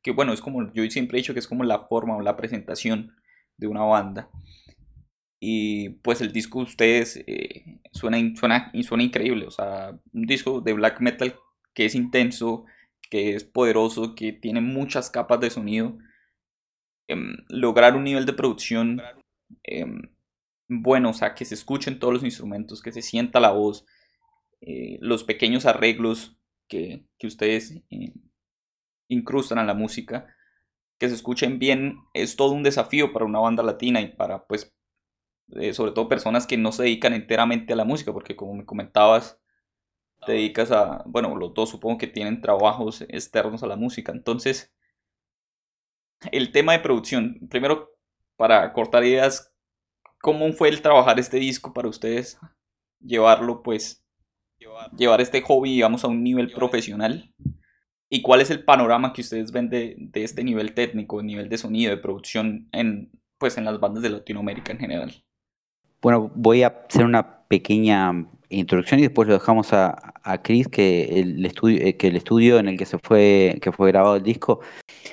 [0.03, 2.37] que, bueno, es como yo siempre he dicho que es como la forma o la
[2.37, 3.15] presentación
[3.57, 4.31] de una banda.
[5.41, 10.61] Y pues el disco de ustedes eh, suena, suena, suena increíble, o sea, un disco
[10.61, 11.37] de black metal
[11.75, 12.65] que es intenso,
[13.11, 15.99] que es poderoso, que tiene muchas capas de sonido.
[17.09, 19.01] Em, lograr un nivel de producción
[19.63, 20.03] em,
[20.69, 23.87] bueno, o sea, que se escuchen todos los instrumentos, que se sienta la voz,
[24.61, 26.36] eh, los pequeños arreglos
[26.69, 27.75] que, ustedes
[29.09, 30.27] incrustan a la música,
[30.99, 34.75] que se escuchen bien, es todo un desafío para una banda latina y para, pues,
[35.53, 38.65] eh, sobre todo personas que no se dedican enteramente a la música, porque como me
[38.65, 39.41] comentabas,
[40.27, 44.75] te dedicas a, bueno, los dos supongo que tienen trabajos externos a la música, entonces,
[46.33, 47.91] el tema de producción, primero,
[48.37, 49.57] para cortar ideas,
[50.27, 52.39] ¿Cómo fue el trabajar este disco para ustedes?
[52.99, 54.05] Llevarlo, pues,
[54.97, 57.33] llevar este hobby, digamos, a un nivel profesional.
[58.09, 61.91] ¿Y cuál es el panorama que ustedes ven de, este nivel técnico, nivel de sonido,
[61.91, 65.25] de producción en, pues, en las bandas de Latinoamérica en general?
[66.01, 71.21] Bueno, voy a hacer una pequeña introducción y después lo dejamos a, a Chris, que
[71.21, 74.23] el estudio, eh, que el estudio en el que se fue, que fue grabado el
[74.23, 74.61] disco,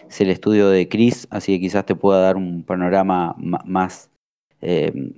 [0.08, 4.12] es el estudio de Chris, así que quizás te pueda dar un panorama más
[4.65, 5.12] Em,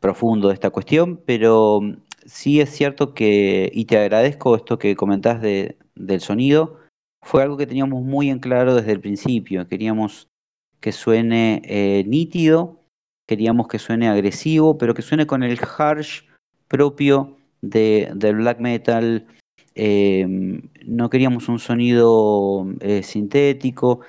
[0.00, 1.80] profundo de esta cuestión, pero
[2.26, 6.78] sí es cierto que, y te agradezco esto que comentás de, del sonido,
[7.22, 10.28] fue algo que teníamos muy en claro desde el principio, queríamos
[10.80, 12.80] que suene eh, nítido,
[13.26, 16.24] queríamos que suene agresivo, pero que suene con el harsh
[16.68, 19.26] propio de, del black metal,
[19.74, 24.00] em, no queríamos un sonido eh, sintético,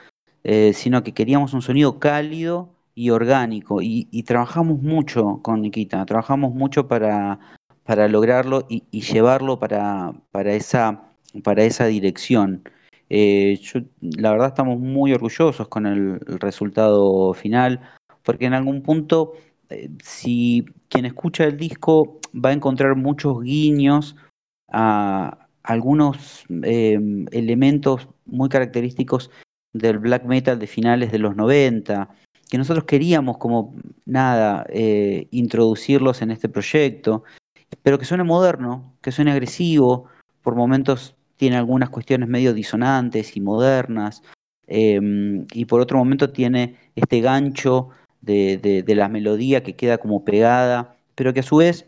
[0.43, 3.81] eh, sino que queríamos un sonido cálido y orgánico.
[3.81, 7.39] Y, trabajamos mucho con Nikita, trabajamos mucho para,
[7.85, 11.03] para lograrlo y, llevarlo para, para, esa,
[11.43, 12.63] para esa dirección.
[13.09, 13.61] Eh,
[14.01, 17.81] la verdad estamos muy orgullosos con el, resultado final,
[18.23, 19.33] porque en algún punto,
[19.69, 24.15] eh, si quien escucha el disco va a encontrar muchos guiños
[24.71, 26.99] a algunos eh,
[27.31, 29.29] elementos muy característicos
[29.73, 32.09] del black metal de finales de los 90,
[32.49, 34.65] que nosotros queríamos como nada
[35.31, 37.23] introducirlos en este proyecto,
[37.83, 40.05] pero que suene moderno, que suene agresivo,
[40.41, 44.23] por momentos tiene algunas cuestiones medio disonantes y modernas,
[44.67, 47.89] em, y por otro momento tiene este gancho
[48.21, 51.87] de, la melodía que queda como pegada, pero que a su vez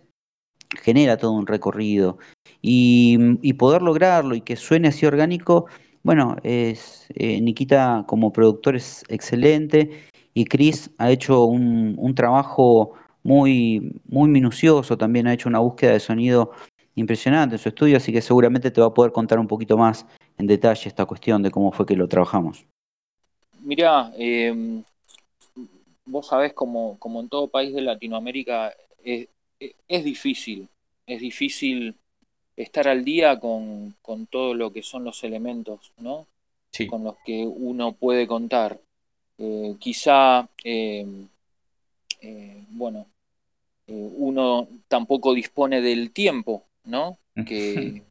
[0.82, 2.18] genera todo un recorrido.
[2.62, 5.68] Y, poder lograrlo y que suene así orgánico,
[6.04, 12.94] bueno, es, eh, Nikita como productor es excelente y Chris ha hecho un, trabajo
[13.28, 16.52] muy, muy minucioso, también ha hecho una búsqueda de sonido
[16.96, 20.06] impresionante en su estudio, así que seguramente te va a poder contar un poquito más
[20.38, 22.66] en detalle esta cuestión de cómo fue que lo trabajamos.
[23.60, 24.82] Mirá, em,
[26.06, 29.28] vos sabés como, como en todo país de Latinoamérica es,
[30.06, 30.70] difícil,
[31.06, 31.96] es difícil
[32.56, 33.94] estar al día con,
[34.30, 36.28] todo lo que son los elementos, ¿no?
[36.90, 38.80] Con los que uno puede contar.
[39.38, 41.06] Eh, quizá, eh,
[42.22, 43.06] eh, bueno,
[43.88, 47.20] uno tampoco dispone del tiempo, ¿no?
[47.46, 48.04] Que,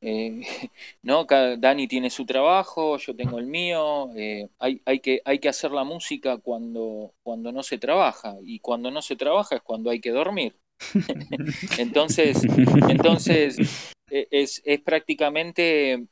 [1.02, 1.26] ¿no?
[1.58, 4.10] Dani tiene su trabajo, yo tengo el mío,
[4.58, 8.90] hay, hay, que, hay que hacer la música cuando, cuando no se trabaja, y cuando
[8.90, 10.56] no se trabaja es cuando hay que dormir.
[11.78, 12.42] entonces,
[12.88, 16.06] entonces es, es prácticamente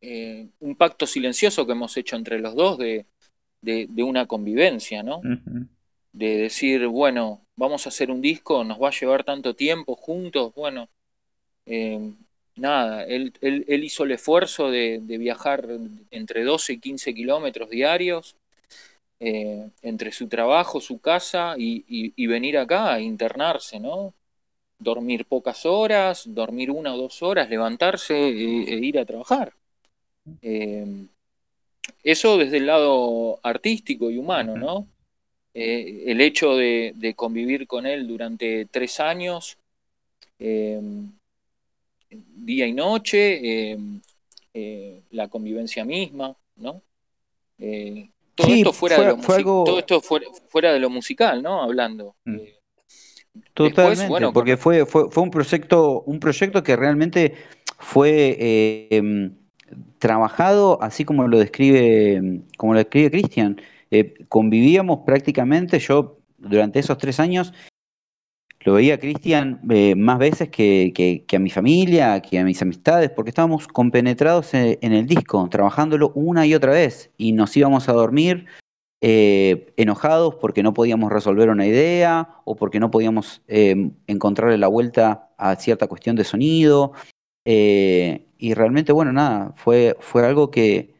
[0.00, 3.06] eh, un pacto silencioso que hemos hecho entre los dos de,
[3.98, 5.20] una convivencia, ¿no?
[6.16, 10.54] De decir, bueno, vamos a hacer un disco, nos va a llevar tanto tiempo juntos,
[10.54, 10.88] bueno,
[11.66, 12.14] eh,
[12.56, 13.34] nada, él,
[13.68, 15.68] hizo el esfuerzo de, viajar
[16.10, 18.36] entre 12 y 15 kilómetros diarios.
[19.18, 24.12] Eh, entre su trabajo, su casa y, venir acá a internarse, ¿no?
[24.78, 29.54] Dormir pocas horas, dormir una o dos horas, levantarse e ir a trabajar.
[30.42, 31.06] Eh,
[32.02, 34.86] eso desde el lado artístico y humano, ¿no?
[35.58, 39.56] Eh, el hecho de, convivir con él durante tres años
[40.38, 40.66] día
[42.66, 43.78] y noche,
[45.10, 46.82] la convivencia misma, ¿no?
[48.36, 51.62] todo esto fuera, de lo todo esto fuera, de lo musical, ¿no?
[51.62, 52.14] Hablando.
[52.26, 52.36] Mm.
[53.54, 57.34] Totalmente, porque fue, fue, fue, un proyecto, un proyecto que realmente
[57.78, 59.30] fue eh,
[59.98, 63.60] trabajado así como lo describe, como lo describe Cristian.
[63.90, 67.52] Eh, convivíamos prácticamente, yo durante esos tres años
[68.60, 73.10] lo veía a Cristian eh, más veces que, a mi familia, que a mis amistades,
[73.10, 77.92] porque estábamos compenetrados en, el disco, trabajándolo una y otra vez, y nos íbamos a
[77.92, 78.46] dormir
[79.00, 85.54] enojados porque no podíamos resolver una idea o porque no podíamos encontrarle la vuelta a
[85.54, 86.92] cierta cuestión de sonido
[87.48, 90.95] eh, y realmente, bueno, nada, fue, fue algo que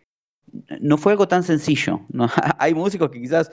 [0.81, 2.01] no fue algo tan sencillo.
[2.09, 2.29] ¿no?
[2.59, 3.51] Hay músicos que quizás,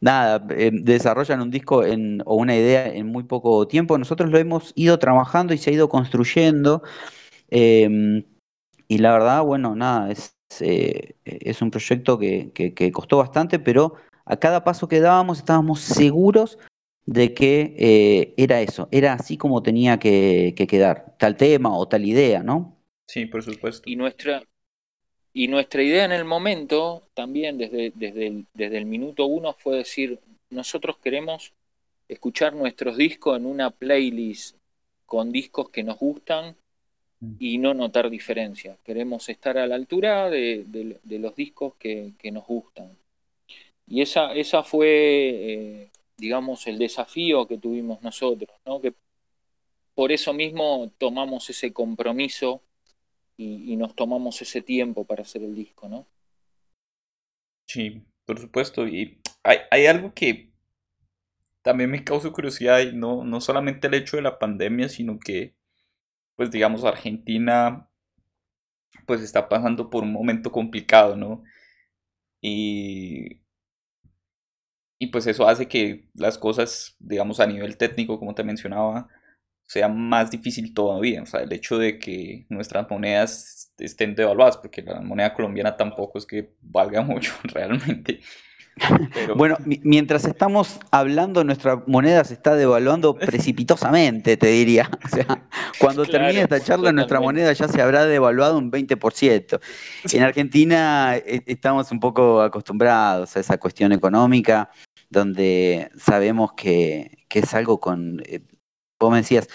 [0.00, 3.98] nada, eh, desarrollan un disco en, o una idea en muy poco tiempo.
[3.98, 6.82] Nosotros lo hemos ido trabajando y se ha ido construyendo.
[7.50, 8.24] Em,
[8.88, 13.94] y la verdad, bueno, nada, es, eh, es un proyecto que, que, costó bastante, pero
[14.24, 16.58] a cada paso que dábamos estábamos seguros
[17.04, 22.04] de que eh, era eso, era así como tenía que, quedar, tal tema o tal
[22.04, 22.76] idea, ¿no?
[23.06, 23.88] Sí, por supuesto.
[23.88, 24.42] Y nuestra,
[25.36, 29.76] y nuestra idea en el momento, también desde, desde, el, desde el minuto uno, fue
[29.76, 30.18] decir,
[30.48, 31.52] nosotros queremos
[32.08, 34.56] escuchar nuestros discos en una playlist
[35.04, 36.56] con discos que nos gustan
[37.20, 37.34] mm.
[37.38, 38.78] y no notar diferencias.
[38.82, 40.64] Queremos estar a la altura de,
[41.04, 42.96] los discos que, nos gustan.
[43.86, 48.80] Y esa, esa fue eh, digamos, el desafío que tuvimos nosotros, ¿no?
[48.80, 48.94] Que
[49.94, 52.62] por eso mismo tomamos ese compromiso
[53.36, 56.06] y, nos tomamos ese tiempo para hacer el disco, ¿no?
[57.66, 58.86] Sí, por supuesto.
[58.86, 60.52] Y hay, algo que
[61.62, 65.54] también me causa curiosidad, y no, no solamente el hecho de la pandemia, sino que,
[66.36, 67.88] pues digamos, Argentina
[69.06, 71.44] pues está pasando por un momento complicado, ¿no?
[72.40, 73.40] Y
[74.98, 79.08] y pues eso hace que las cosas, digamos, a nivel técnico, como te mencionaba,
[79.66, 81.22] sea más difícil todavía.
[81.22, 86.18] O sea, el hecho de que nuestras monedas estén devaluadas, porque la moneda colombiana tampoco
[86.18, 88.20] es que valga mucho realmente.
[89.36, 94.90] Bueno, mientras estamos hablando, nuestra moneda se está devaluando precipitosamente, te diría.
[95.06, 95.48] O sea,
[95.78, 99.60] cuando termine esta charla, nuestra moneda ya se habrá devaluado un 20%.
[100.12, 104.70] En Argentina eh, estamos un poco acostumbrados a esa cuestión económica
[105.08, 108.22] donde sabemos que, es algo con...
[108.98, 109.48] Vos me decías,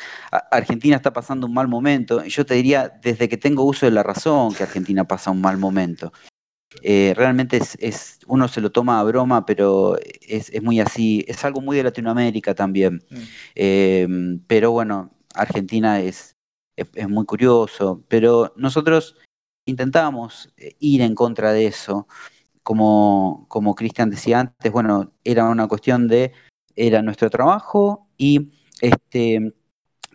[0.51, 3.91] Argentina está pasando un mal momento, y yo te diría, desde que tengo uso de
[3.91, 6.12] la razón, que Argentina pasa un mal momento.
[6.84, 11.60] Eh, realmente es, uno se lo toma a broma, pero es, muy así, es algo
[11.60, 13.04] muy de Latinoamérica también.
[13.10, 13.17] Mm.
[13.56, 16.38] Em, pero bueno, Argentina es,
[16.75, 19.17] es, muy curioso, pero nosotros
[19.65, 22.08] intentamos eh, ir en contra de eso
[22.63, 26.32] como, como Cristian decía antes, bueno, era una cuestión de,
[26.75, 28.51] era nuestro trabajo y
[28.82, 29.54] este,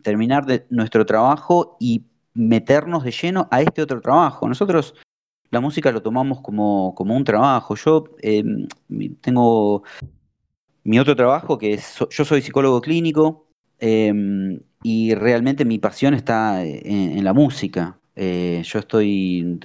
[0.02, 4.46] terminar nuestro trabajo y meternos de lleno a este otro trabajo.
[4.48, 4.94] Nosotros
[5.50, 7.74] la música lo tomamos como, como un trabajo.
[7.76, 8.66] Yo em,
[9.20, 9.82] tengo
[10.84, 13.46] mi otro trabajo, que es, yo soy psicólogo clínico
[13.78, 17.98] em, y realmente mi pasión está en, la música.
[18.14, 19.60] Eh, yo estoy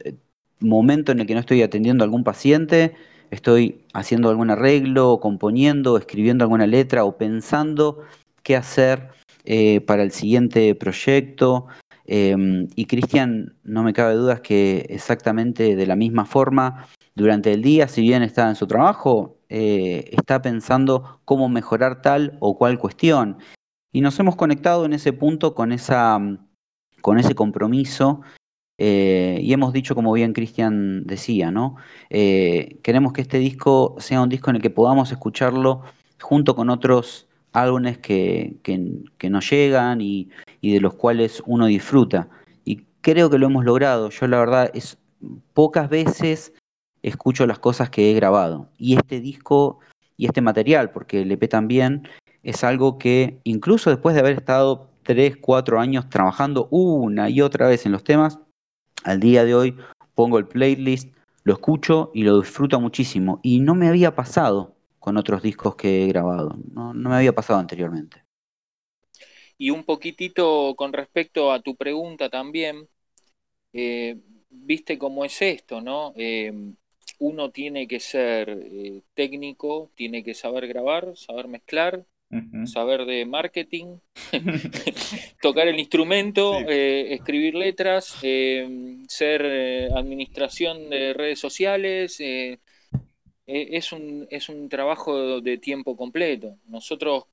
[0.59, 2.95] momento en el que no estoy atendiendo a algún paciente,
[3.31, 7.99] estoy haciendo algún arreglo, componiendo, escribiendo alguna letra o pensando
[8.43, 9.09] qué hacer
[9.43, 11.67] eh, para el siguiente proyecto.
[12.05, 17.61] Em, y Cristian, no me cabe dudas que exactamente de la misma forma, durante el
[17.61, 22.79] día, si bien está en su trabajo, eh, está pensando cómo mejorar tal o cual
[22.79, 23.37] cuestión.
[23.91, 26.19] Y nos hemos conectado en ese punto con, esa,
[27.01, 28.21] con ese compromiso
[28.77, 31.75] eh, y hemos dicho, como bien Cristian decía, ¿no?
[32.09, 35.83] Queremos que este disco sea un disco en el que podamos escucharlo
[36.19, 38.57] junto con otros álbumes que,
[39.29, 40.29] nos llegan y,
[40.61, 42.29] de los cuales uno disfruta.
[42.65, 44.09] Y creo que lo hemos logrado.
[44.09, 44.97] Yo la verdad es
[45.53, 46.53] pocas veces
[47.03, 48.69] escucho las cosas que he grabado.
[48.77, 49.79] Y este disco
[50.17, 52.07] y este material, porque el EP también,
[52.43, 57.67] es algo que incluso después de haber estado tres, cuatro años trabajando una y otra
[57.67, 58.39] vez en los temas,
[59.03, 59.77] al día de hoy
[60.13, 63.39] pongo el playlist, lo escucho y lo disfruto muchísimo.
[63.41, 67.59] Y no me había pasado con otros discos que he grabado, no, me había pasado
[67.59, 68.23] anteriormente.
[69.57, 72.87] Y un poquitito con respecto a tu pregunta también,
[73.73, 74.15] eh,
[74.49, 76.13] viste cómo es esto, ¿no?
[76.15, 76.53] Eh,
[77.19, 82.05] uno tiene que ser eh, técnico, tiene que saber grabar, saber mezclar
[82.65, 83.97] saber de marketing,
[85.41, 92.21] tocar el instrumento, eh, escribir letras, eh, ser eh, administración de redes sociales.
[93.51, 96.57] Es, un, es un trabajo de tiempo completo.
[96.65, 97.25] Nosotros,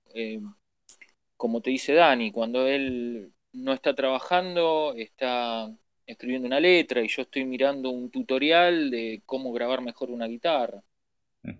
[1.36, 5.70] como te dice Dani, cuando él no está trabajando, está
[6.06, 10.82] escribiendo una letra y yo estoy mirando un tutorial de cómo grabar mejor una guitarra.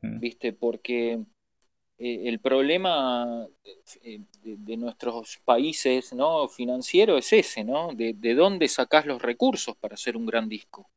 [0.02, 0.52] ¿Viste?
[0.52, 1.20] Porque
[1.98, 3.46] eh, el problema
[4.02, 6.48] eh, de, nuestros países ¿no?
[6.48, 7.92] financieros es ese, ¿no?
[7.94, 10.88] De, dónde sacás los recursos para hacer un gran disco,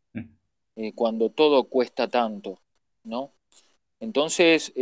[0.76, 2.60] eh, cuando todo cuesta tanto,
[3.04, 3.34] ¿no?
[4.02, 4.74] Entonces,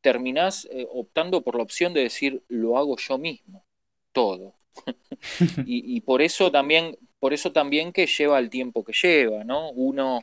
[0.00, 3.66] terminás optando por la opción de decir, lo hago yo mismo,
[4.12, 4.54] todo.
[5.66, 9.70] y, por eso también, por eso también que lleva el tiempo que lleva, ¿no?
[9.72, 10.20] Uno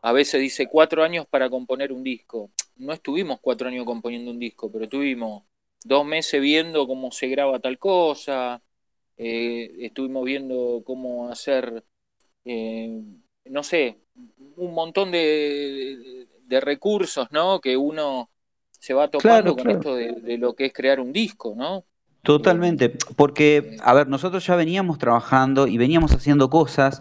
[0.00, 4.38] a veces dice cuatro años para componer un disco no estuvimos cuatro años componiendo un
[4.38, 5.42] disco, pero estuvimos
[5.84, 8.62] dos meses viendo cómo se graba tal cosa,
[9.16, 11.84] eh, estuvimos viendo cómo hacer,
[12.44, 13.02] eh,
[13.44, 13.98] no sé,
[14.56, 17.60] un montón de, recursos, ¿no?
[17.60, 18.30] Que uno
[18.70, 21.84] se va topando con esto de, lo que es crear un disco, ¿no?
[22.22, 27.00] Totalmente, eh, porque, a ver, nosotros ya veníamos trabajando y veníamos haciendo cosas,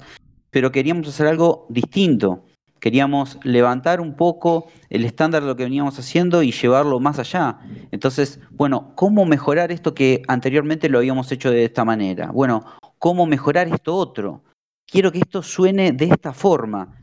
[0.52, 2.44] pero queríamos hacer algo distinto.
[2.80, 7.60] Queríamos levantar un poco el estándar de lo que veníamos haciendo y llevarlo más allá.
[7.92, 12.30] Entonces, bueno, ¿cómo mejorar esto que anteriormente lo habíamos hecho de esta manera?
[12.32, 12.66] Bueno,
[13.00, 14.44] ¿cómo mejorar esto otro?
[14.86, 16.94] Quiero que esto suene de esta forma.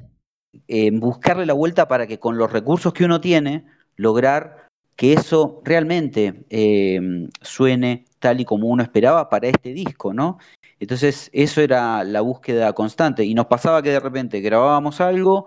[0.92, 3.64] Buscarle la vuelta para que con los recursos que uno tiene,
[3.96, 4.64] lograr
[4.96, 7.00] que eso realmente eh,
[7.40, 10.38] suene tal y como uno esperaba para este disco, ¿no?
[10.78, 13.24] Entonces, eso era la búsqueda constante.
[13.24, 15.46] Y nos pasaba que de repente grabábamos algo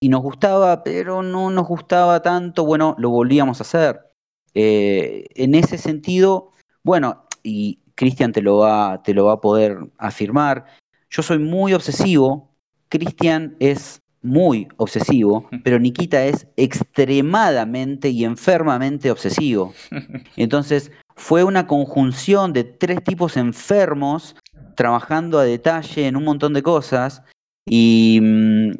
[0.00, 4.00] y nos gustaba, pero no nos gustaba tanto, bueno, lo volvíamos a hacer.
[4.54, 6.50] Eh, en ese sentido,
[6.82, 10.64] bueno, y Cristian te, lo va, te lo va a poder afirmar,
[11.10, 12.54] yo soy muy obsesivo,
[12.88, 19.72] Cristian es muy obsesivo, pero Nikita es extremadamente y enfermamente obsesivo.
[20.36, 24.36] Entonces, fue una conjunción de tres tipos enfermos
[24.74, 27.22] trabajando a detalle en un montón de cosas
[27.66, 28.70] y mm,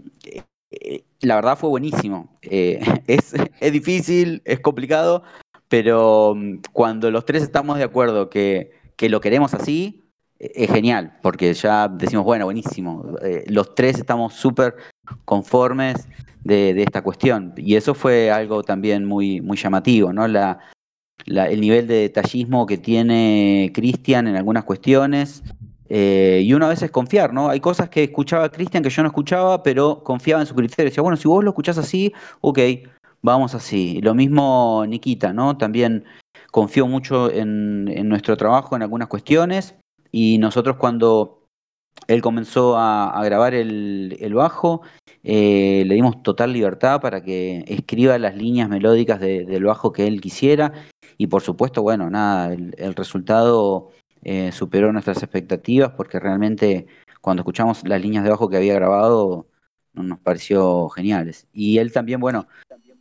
[0.70, 2.38] eh, la verdad fue buenísimo.
[2.42, 5.22] Eh, es, es, difícil, es complicado,
[5.68, 11.18] pero mm, cuando los tres estamos de acuerdo que, lo queremos así, e, es genial,
[11.22, 13.16] porque ya decimos, bueno, buenísimo.
[13.22, 14.76] Eh, los tres estamos súper
[15.24, 16.08] conformes
[16.44, 17.52] de, esta cuestión.
[17.56, 20.26] Y eso fue algo también muy, muy llamativo, ¿no?
[20.28, 20.58] La,
[21.26, 25.42] el nivel de detallismo que tiene Cristian en algunas cuestiones
[25.92, 27.48] eh, y uno a veces confiar, ¿no?
[27.48, 30.88] Hay cosas que escuchaba Cristian que yo no escuchaba, pero confiaba en su criterio.
[30.88, 32.60] Decía, bueno, si vos lo escuchás así, ok,
[33.22, 34.00] vamos así.
[34.00, 35.58] Lo mismo Nikita, ¿no?
[35.58, 36.04] También
[36.52, 39.74] confió mucho en, nuestro trabajo en algunas cuestiones.
[40.12, 41.42] Y nosotros cuando
[42.06, 44.82] él comenzó a, grabar el, bajo,
[45.22, 50.20] eh, le dimos total libertad para que escriba las líneas melódicas del bajo que él
[50.20, 50.72] quisiera.
[51.18, 53.90] Y por supuesto, bueno, nada, el resultado
[54.22, 56.86] eh, superó nuestras expectativas porque realmente
[57.22, 59.46] cuando escuchamos las líneas de bajo que había grabado
[59.92, 61.46] nos pareció geniales.
[61.52, 62.46] Y él también, bueno,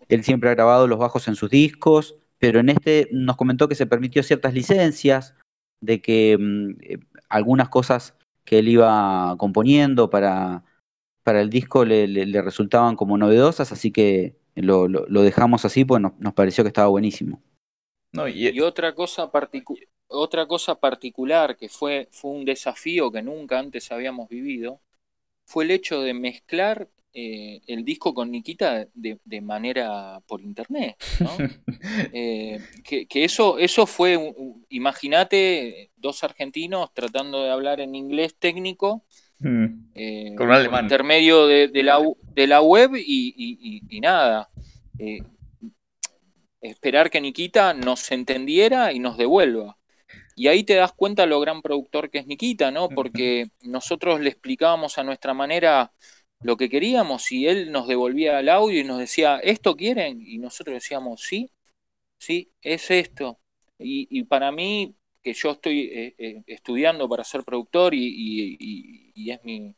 [0.08, 3.76] él siempre ha grabado los bajos en sus discos, pero en este nos comentó que
[3.76, 5.36] se permitió ciertas licencias,
[5.82, 7.00] de que mm, eh,
[7.30, 8.16] algunas cosas
[8.46, 10.64] que él iba componiendo para,
[11.24, 14.88] para el disco le, resultaban como novedosas, así que lo,
[15.24, 17.42] dejamos así, pues nos, pareció que estaba buenísimo.
[18.14, 23.92] y, otra cosa particular otra cosa particular que fue, fue un desafío que nunca antes
[23.92, 24.82] habíamos vivido
[25.46, 30.96] fue el hecho de mezclar eh, el disco con Nikita de, manera por internet.
[32.14, 34.36] Eh, que, eso, eso fue,
[34.68, 39.04] imagínate, dos argentinos tratando de hablar en inglés técnico.
[39.40, 39.92] Mm.
[39.96, 40.86] Eh, con un alemán.
[40.86, 42.00] intermedio de, la,
[42.34, 44.50] de la web y, y nada.
[46.62, 49.80] esperar que Nikita nos entendiera y nos devuelva.
[50.40, 52.88] Y ahí te das cuenta lo gran productor que es Nikita, ¿no?
[52.88, 55.92] Porque nosotros le explicábamos a nuestra manera
[56.42, 60.22] lo que queríamos y él nos devolvía el audio y nos decía, ¿esto quieren?
[60.26, 61.52] Y nosotros decíamos, sí,
[62.18, 63.40] sí, es esto.
[63.78, 69.76] Y, para mí, que yo estoy eh, eh, estudiando para ser productor y, es, mi,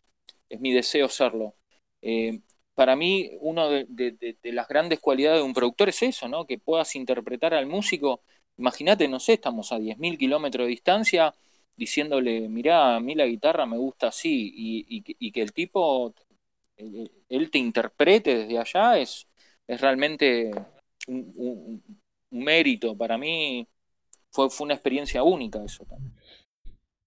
[0.50, 1.56] es mi deseo serlo.
[2.02, 2.40] Eh,
[2.76, 6.46] para mí, una de, las grandes cualidades de un productor es eso, ¿no?
[6.46, 8.22] Que puedas interpretar al músico
[8.58, 11.34] Imagínate, no sé, estamos a 10.000 kilómetros de distancia
[11.76, 16.14] diciéndole, mirá, a mí la guitarra me gusta así, y, que el tipo,
[16.78, 19.28] él te interprete desde allá, es,
[19.68, 20.52] es realmente
[21.08, 21.84] un,
[22.32, 22.96] mérito.
[22.98, 23.68] Para mí,
[24.32, 26.14] fue, fue una experiencia única eso también.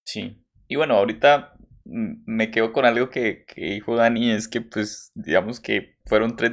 [0.05, 0.37] Sí.
[0.69, 1.55] Y bueno, ahorita
[1.85, 6.53] me quedo con algo que, que dijo Dani, es que pues digamos que fueron tres,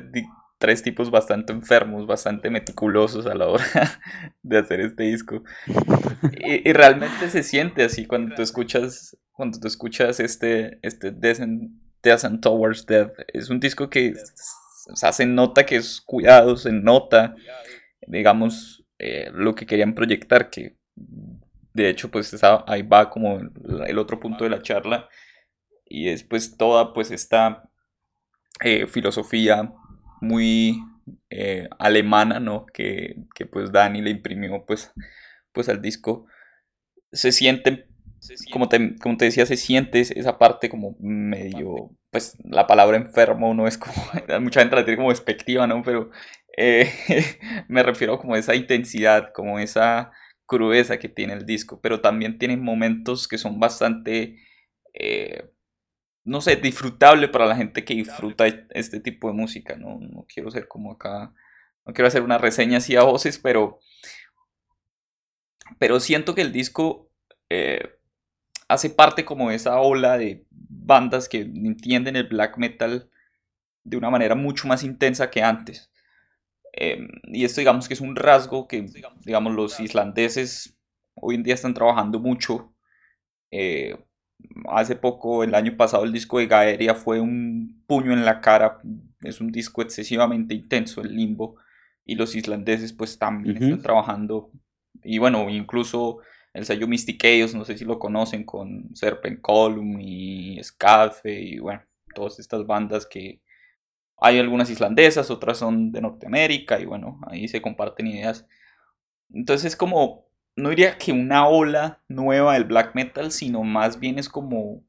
[0.58, 3.64] tres tipos bastante enfermos, bastante meticulosos a la hora
[4.44, 5.44] de hacer este disco.
[6.44, 11.40] Y, y realmente se siente así cuando tú escuchas, cuando tú escuchas este, este Death
[11.42, 13.14] and, Towards Death.
[13.28, 14.14] Es un disco que
[14.92, 17.36] o sea, se nota que es cuidado, se nota,
[18.08, 20.78] digamos, eh, lo que querían proyectar, que
[21.74, 23.40] de hecho, pues ahí va como
[23.88, 25.10] el otro punto de la charla.
[25.86, 27.68] Y después toda pues esta
[28.64, 29.74] eh, filosofía
[30.22, 30.84] muy
[31.32, 32.68] eh, alemana, ¿no?
[32.68, 34.94] Que, que, pues Dani le imprimió pues,
[35.52, 36.28] pues al disco.
[37.12, 37.88] Se siente,
[38.54, 43.56] como te, como te decía, se siente esa parte como medio, pues la palabra enfermo
[43.56, 43.96] no es como,
[44.42, 45.82] mucha gente la tiene como despectiva, ¿no?
[45.82, 46.12] Pero
[46.58, 46.92] eh,
[47.68, 50.12] me refiero como a esa intensidad, como esa
[50.46, 54.38] crudeza que tiene el disco, pero también tiene momentos que son bastante,
[54.94, 55.50] eh,
[56.26, 60.00] no sé, disfrutable para la gente que disfruta este tipo de música, ¿no?
[60.00, 61.34] No quiero ser como acá,
[61.86, 63.80] no quiero hacer una reseña así a voces, pero,
[65.80, 67.10] pero siento que el disco
[67.50, 67.98] eh,
[68.68, 73.10] hace parte como de esa ola de bandas que entienden el black metal
[73.84, 75.91] de una manera mucho más intensa que antes.
[76.74, 78.86] Em, y esto digamos que es un rasgo que
[79.26, 80.78] digamos los islandeses
[81.16, 82.74] hoy en día están trabajando mucho.
[83.52, 83.98] Eh,
[84.70, 88.80] hace poco, el año pasado, el disco de Gaeria fue un puño en la cara.
[89.22, 91.58] Es un disco excesivamente intenso, el limbo.
[92.06, 94.52] Y los islandeses pues también están trabajando.
[95.04, 96.20] Y bueno, incluso
[96.54, 101.82] el sello Mystic no sé si lo conocen, con Serpent Column y Scafe y bueno,
[102.14, 103.42] todas estas bandas que,
[104.22, 108.48] hay algunas islandesas, otras son de Norteamérica y bueno, ahí se comparten ideas.
[109.34, 114.20] Entonces es como, no diría que una ola nueva del black metal, sino más bien
[114.20, 114.84] es como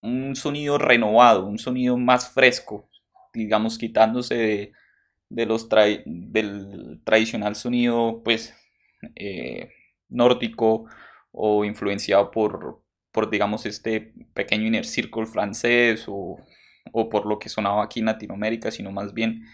[0.00, 2.88] un sonido renovado, un sonido más fresco,
[3.32, 4.72] digamos quitándose
[5.28, 8.54] de, los del tradicional sonido pues
[9.16, 9.70] eh,
[10.08, 10.84] nórdico
[11.32, 16.38] o influenciado por, por digamos este pequeño inner circle francés o
[16.92, 19.44] o por lo que sonaba aquí en Latinoamérica, sino más bien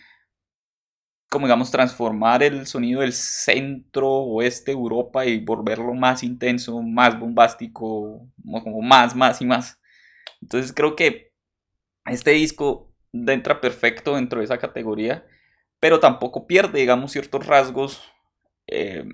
[1.31, 8.27] como digamos transformar el sonido del centro oeste Europa y volverlo más intenso, más bombástico,
[8.45, 9.81] como más, más y más.
[10.43, 11.33] Entonces creo que
[12.07, 15.25] este disco entra perfecto dentro de esa categoría,
[15.79, 18.03] pero tampoco pierde, digamos, ciertos rasgos
[18.67, 19.05] eh,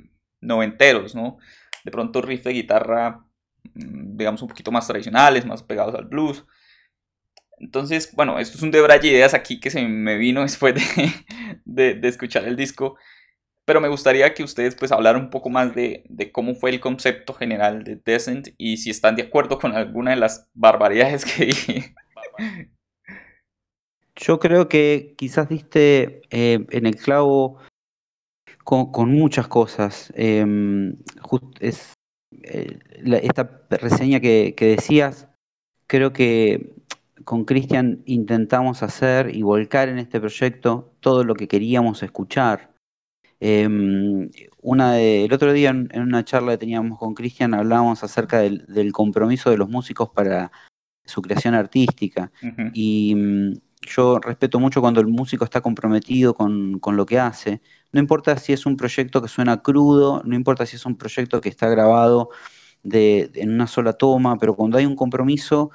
[0.41, 1.39] noventeros, ¿no?
[1.85, 3.27] De pronto riff de guitarra,
[3.75, 6.45] mm, digamos, un poquito más tradicionales, más pegados al blues.
[7.59, 10.75] Entonces, bueno, esto es un debraye de ideas aquí que se me vino después
[11.65, 12.97] de, escuchar el disco.
[13.65, 17.35] Pero me gustaría que ustedes pues hablaran un poco más de, cómo fue el concepto
[17.35, 21.95] general de Descent y si están de acuerdo con alguna de las barbaridades que dije.
[24.15, 27.59] Yo creo que quizás diste eh, en el clavo
[28.63, 30.13] con, muchas cosas.
[30.15, 30.97] Em,
[31.61, 32.79] eh,
[33.23, 35.29] esta reseña que decías,
[35.89, 36.77] creo que
[37.25, 42.75] con Cristian intentamos hacer y volcar en este proyecto todo lo que queríamos escuchar.
[43.39, 44.31] Em,
[44.62, 49.51] una el otro día en, una charla que teníamos con Cristian hablábamos acerca del, compromiso
[49.51, 50.51] de los músicos para
[51.05, 52.33] su creación artística.
[52.73, 53.53] Y mm,
[53.87, 57.61] yo respeto mucho cuando el músico está comprometido con, lo que hace.
[57.93, 61.41] No importa si es un proyecto que suena crudo, no importa si es un proyecto
[61.41, 62.31] que está grabado
[62.85, 65.71] en una sola toma, pero cuando hay un compromiso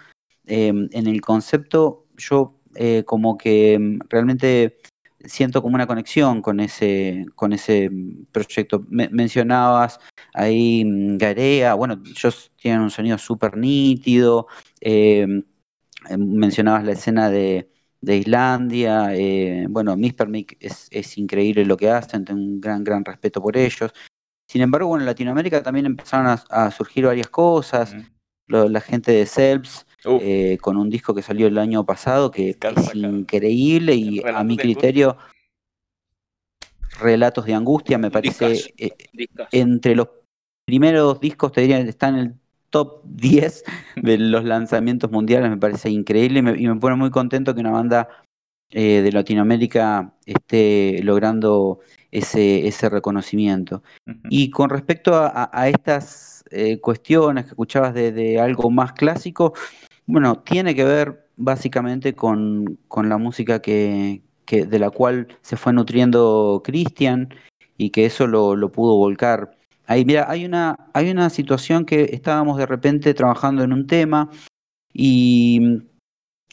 [0.45, 4.77] Em, en el concepto yo eh, como que em, realmente
[5.25, 7.89] siento como una conexión con ese, con ese
[8.31, 8.85] proyecto.
[8.89, 9.99] mencionabas
[10.33, 14.47] ahí mm, Garea, bueno, ellos tienen un sonido súper nítido,
[14.79, 15.43] em,
[16.17, 17.67] mencionabas la escena de,
[18.03, 23.41] Islandia, eh, bueno, Mispermic es, es increíble lo que hacen, tengo un gran, gran respeto
[23.41, 23.93] por ellos.
[24.51, 27.95] Sin embargo, en Latinoamérica también empezaron a, surgir varias cosas,
[28.51, 32.95] la gente de Selps, eh, con un disco que salió el año pasado que es
[32.95, 35.15] increíble y a mi criterio
[36.99, 38.95] Relatos de Angustia me parece eh,
[39.51, 40.09] entre los
[40.65, 42.33] primeros discos te diría está en el
[42.71, 43.63] top 10
[43.97, 48.09] de los lanzamientos mundiales me parece increíble y me, pone muy contento que una banda
[48.71, 53.83] eh, de Latinoamérica esté logrando ese, ese reconocimiento.
[54.29, 56.30] Y con respecto a, estas
[56.81, 59.53] cuestiones que escuchabas de, algo más clásico,
[60.05, 66.61] bueno, tiene que ver básicamente con, la música que, de la cual se fue nutriendo
[66.63, 67.33] Cristian
[67.77, 72.57] y que eso lo, pudo volcar Ahí, mira, hay una, hay una situación que estábamos
[72.57, 74.29] de repente trabajando en un tema
[74.93, 75.81] y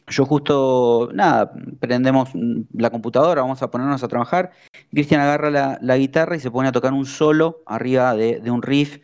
[0.08, 2.30] yo justo, nada, prendemos
[2.72, 4.52] la computadora, vamos a ponernos a trabajar.
[4.90, 8.98] Cristian agarra la, guitarra y se pone a tocar un solo arriba de, un riff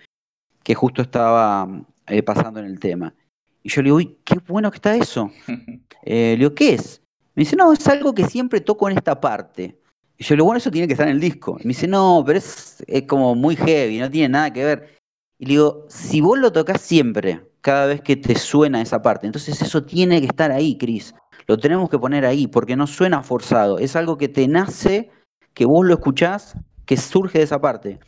[0.64, 1.68] que justo estaba
[2.08, 3.14] eh, pasando en el tema.
[3.62, 5.30] Y yo le digo, uy, qué bueno que está eso.
[6.06, 7.00] Eh, le digo, ¿qué es?
[7.34, 9.80] Me dice, no, es algo que siempre toco en esta parte.
[10.18, 11.56] Y yo le digo, bueno, eso tiene que estar en el disco.
[11.58, 14.98] Y me dice, no, pero es, es como muy heavy, no tiene nada que ver.
[15.38, 19.24] Y le digo, si vos lo tocas siempre, cada vez que te suena esa parte,
[19.24, 21.14] entonces eso tiene que estar ahí, Cris.
[21.46, 23.78] Lo tenemos que poner ahí, porque no suena forzado.
[23.78, 25.10] Es algo que te nace,
[25.54, 26.54] que vos lo escuchás,
[26.84, 27.98] que surge de esa parte.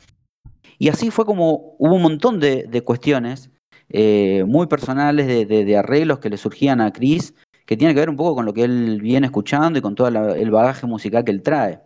[0.78, 3.50] Y así fue como hubo un montón de, cuestiones
[3.88, 8.16] eh, muy personales, de, arreglos que le surgían a Cris, que tiene que ver un
[8.16, 11.42] poco con lo que él viene escuchando y con todo el bagaje musical que él
[11.42, 11.80] trae.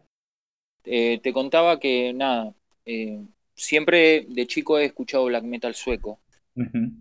[0.84, 3.20] Eh, te contaba que, nada, eh,
[3.54, 6.18] siempre de chico he escuchado black metal sueco,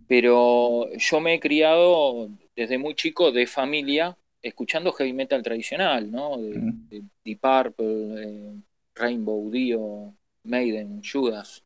[0.08, 6.38] pero yo me he criado desde muy chico de familia escuchando heavy metal tradicional, ¿no?
[6.38, 8.62] De, Deep Purple,
[8.96, 10.14] Rainbow, Dio,
[10.44, 11.64] Maiden, Judas.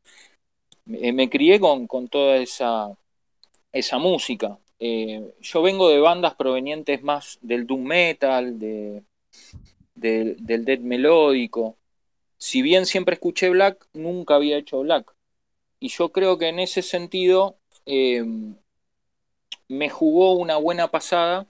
[0.86, 2.98] Me, crié con, toda esa,
[3.72, 4.60] esa música.
[4.80, 9.04] yo vengo de bandas provenientes más del doom metal, de,
[9.96, 11.78] del death melódico
[12.44, 15.16] si bien siempre escuché black, nunca había hecho black.
[15.80, 18.58] Y yo creo que en ese sentido em,
[19.70, 21.48] me jugó una buena pasada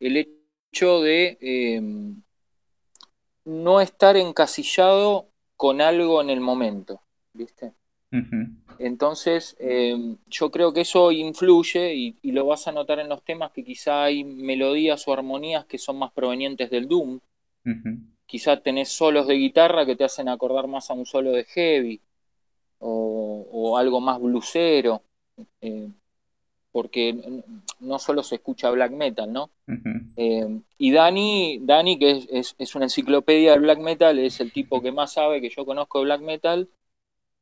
[0.00, 2.22] el hecho de em,
[3.44, 5.28] no estar encasillado
[5.62, 7.02] con algo en el momento,
[7.32, 7.72] ¿viste?
[8.80, 13.52] Entonces, em, yo creo que eso influye y, lo vas a notar en los temas
[13.52, 17.20] que quizá hay melodías o armonías que son más provenientes del Doom,
[18.26, 22.00] quizá tenés solos de guitarra que te hacen acordar más a un solo de heavy
[22.80, 25.00] o, algo más blusero,
[25.60, 25.88] eh,
[26.72, 27.16] porque
[27.78, 29.48] no solo se escucha black metal, ¿no?
[30.16, 34.92] Eh, y Dani, Dani, que es, una enciclopedia del black metal, es el tipo que
[34.92, 36.68] más sabe que yo conozco de black metal,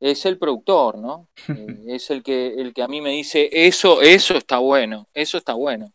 [0.01, 1.29] es el productor, ¿no?
[1.49, 5.39] Eh, es el que, el que a mí me dice, eso, eso está bueno, eso
[5.39, 5.93] está bueno,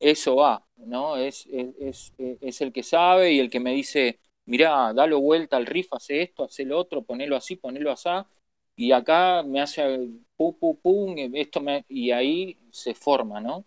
[0.00, 0.64] eso va.
[0.86, 1.16] ¿no?
[1.16, 5.66] Es, es, es, el que sabe y el que me dice, mirá, dalo vuelta al
[5.66, 8.08] riff, hace esto, hace lo otro, ponelo así, ponelo así,
[8.76, 13.64] y acá me hace pum, pum, pum, esto me, y ahí se forma, ¿no?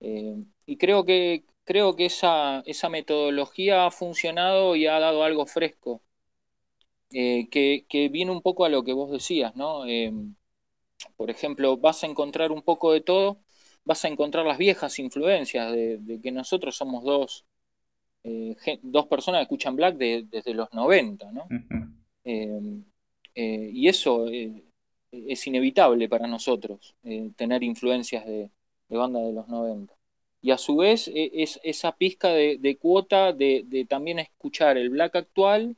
[0.00, 0.36] Eh,
[0.66, 6.02] y creo que, creo que esa, esa metodología ha funcionado y ha dado algo fresco,
[7.12, 9.86] eh, que, que, viene un poco a lo que vos decías, ¿no?
[9.86, 10.12] Eh,
[11.16, 13.38] por ejemplo, vas a encontrar un poco de todo
[13.84, 17.44] vas a encontrar las viejas influencias de, que nosotros somos dos,
[18.22, 21.48] eh, dos personas que escuchan black desde los 90, ¿no?
[23.34, 26.94] Y eso es inevitable para nosotros,
[27.36, 28.50] tener influencias de,
[28.88, 29.92] de banda de los 90.
[30.42, 35.76] Y a su vez es esa pizca de, cuota de, también escuchar el black actual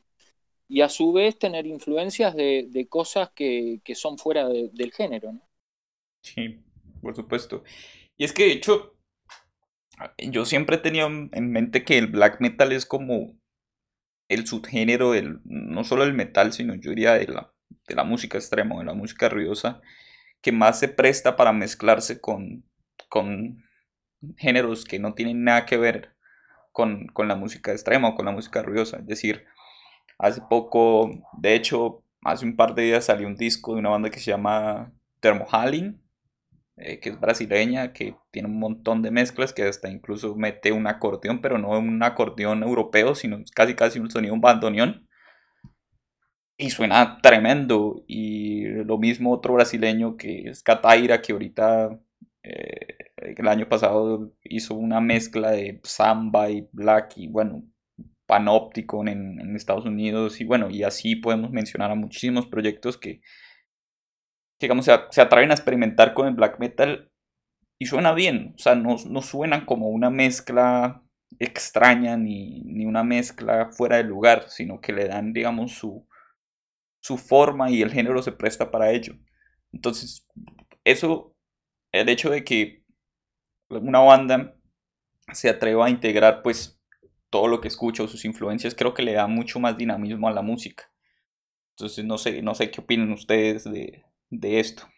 [0.69, 5.35] y a su vez tener influencias de, cosas que, son fuera del género.
[6.23, 6.65] Sí,
[7.03, 7.63] por supuesto.
[8.17, 8.97] Y es que de hecho,
[10.17, 13.37] yo siempre he tenido en mente que el black metal es como
[14.29, 17.53] el subgénero del, no solo del metal, sino yo diría de la,
[17.87, 19.83] de la música extrema, de la música ruidosa,
[20.41, 22.65] que más se presta para mezclarse con,
[23.11, 23.63] con
[24.37, 26.15] géneros que no tienen nada que ver
[26.73, 28.99] con, con la música extrema o con la música ruidosa.
[28.99, 29.45] Es decir,
[30.19, 34.11] hace poco, de hecho, hace un par de días salió un disco de una banda
[34.11, 36.01] que se llama Thermohaling,
[36.77, 40.87] eh, que es brasileña, que tiene un montón de mezclas, que hasta incluso mete un
[40.89, 45.09] acordeón, pero no un acordeón europeo, sino casi casi un sonido un bandoneón.
[46.57, 48.05] Y suena tremendo.
[48.07, 52.01] Y lo mismo otro brasileño que es Cataira, que ahorita
[52.45, 57.65] eh, el año pasado hizo una mezcla de samba y black y bueno,
[58.27, 60.41] panóptico en, Estados Unidos.
[60.41, 63.23] Y bueno, y así podemos mencionar a muchísimos proyectos que,
[64.61, 67.11] digamos, se, atreven a experimentar con el black metal
[67.79, 71.03] y suena bien, o sea, no, no suenan como una mezcla
[71.39, 76.07] extraña ni, ni, una mezcla fuera de lugar, sino que le dan, digamos, su,
[77.01, 79.15] su forma y el género se presta para ello.
[79.73, 80.27] Entonces,
[80.85, 81.34] eso,
[82.01, 82.83] el hecho de que
[83.69, 84.57] una banda
[85.33, 86.81] se atreva a integrar, pues,
[87.31, 90.33] todo lo que escucha o sus influencias, creo que le da mucho más dinamismo a
[90.33, 90.91] la música.
[91.77, 94.89] Entonces, no sé, no sé qué opinan ustedes de, de esto.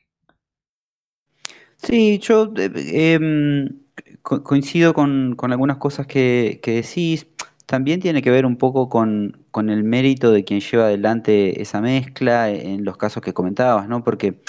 [1.78, 3.80] Sí, yo eh, em,
[4.22, 7.26] coincido con, algunas cosas que, decís.
[7.66, 11.80] también tiene que ver un poco con, con, el mérito de quien lleva adelante esa
[11.80, 14.02] mezcla en los casos que comentabas, ¿no?
[14.04, 14.40] Porque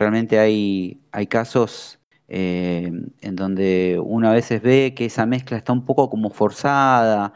[0.00, 2.90] realmente hay, hay casos eh,
[3.20, 7.34] en donde uno a veces ve que esa mezcla está un poco como forzada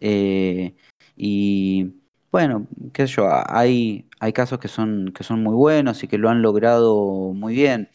[0.00, 0.76] eh,
[1.16, 1.94] y
[2.30, 6.18] bueno, qué sé yo, hay, hay casos que son, que son muy buenos y que
[6.18, 7.90] lo han logrado muy bien.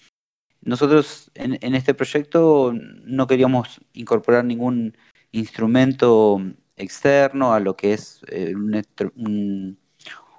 [0.62, 2.74] Nosotros en, este proyecto
[3.06, 4.98] no queríamos incorporar ningún
[5.32, 6.42] instrumento
[6.76, 9.78] externo a lo que es eh, un,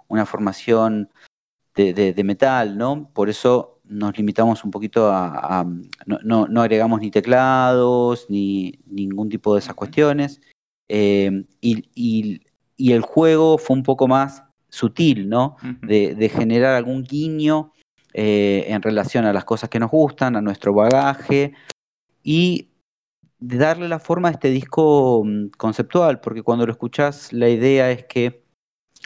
[0.08, 1.10] una formación
[1.74, 3.10] de, de, de, metal, ¿no?
[3.12, 5.64] Por eso nos limitamos un poquito a, a
[6.06, 10.40] no, no, no, agregamos ni teclados ni ningún tipo de esas cuestiones.
[10.88, 12.42] Eh, y, y,
[12.76, 15.56] y, el juego fue un poco más sutil, ¿no?
[15.82, 17.72] De, de generar algún guiño
[18.14, 21.54] eh, en relación a las cosas que nos gustan, a nuestro bagaje
[22.22, 22.68] y
[23.38, 27.90] de darle la forma a este disco mm, conceptual, porque cuando lo escuchás la idea
[27.90, 28.44] es que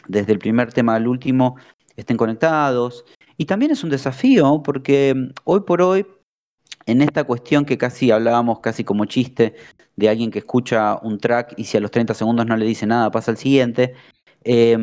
[0.07, 1.55] desde el primer tema al último
[1.97, 3.03] estén conectados.
[3.35, 6.07] Y también es un desafío, porque mm, hoy por hoy,
[6.85, 9.55] en esta cuestión que casi hablábamos, casi como chiste,
[9.97, 12.85] de alguien que escucha un track y si a los 30 segundos no le dice
[12.85, 13.95] nada, pasa al siguiente,
[14.43, 14.77] eh,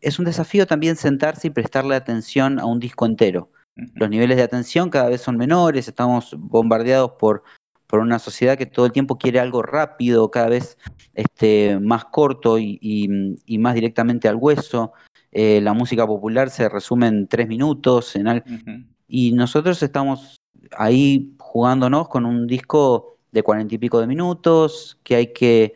[0.00, 3.50] es un desafío también sentarse y prestarle atención a un disco entero.
[3.94, 7.44] Los niveles de atención cada vez son menores, estamos bombardeados por
[7.88, 10.76] por una sociedad que todo el tiempo quiere algo rápido, cada vez
[11.14, 13.08] este, más corto y, y,
[13.46, 14.92] y más directamente al hueso.
[15.32, 18.44] Eh, la música popular se resume en tres minutos en al...
[18.46, 18.86] uh -huh.
[19.08, 20.36] y nosotros estamos
[20.76, 25.74] ahí jugándonos con un disco de cuarenta y pico de minutos que hay que,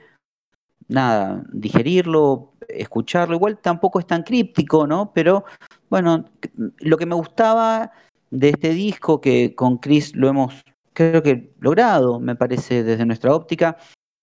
[0.88, 3.36] nada, digerirlo, escucharlo.
[3.36, 5.12] Igual tampoco es tan críptico, ¿no?
[5.14, 5.44] Pero
[5.90, 6.24] bueno,
[6.78, 7.92] lo que me gustaba
[8.30, 10.62] de este disco, que con Chris lo hemos
[10.94, 13.76] creo que logrado, me parece, desde nuestra óptica,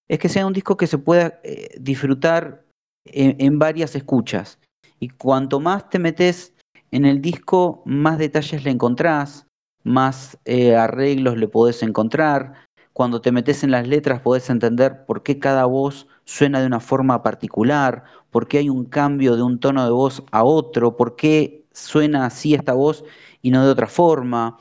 [0.08, 2.64] es que sea un disco que se pueda eh, disfrutar
[3.06, 4.60] en, en, varias escuchas.
[5.00, 6.54] Y cuanto más te metes
[6.92, 9.48] en el disco, más detalles le encontrás,
[9.84, 12.54] más eh, arreglos le podés encontrar.
[12.94, 16.80] Cuando te metes en las letras podés entender por qué cada voz suena de una
[16.80, 21.16] forma particular, por qué hay un cambio de un tono de voz a otro, por
[21.16, 23.06] qué suena así esta voz
[23.42, 24.58] y no de otra forma.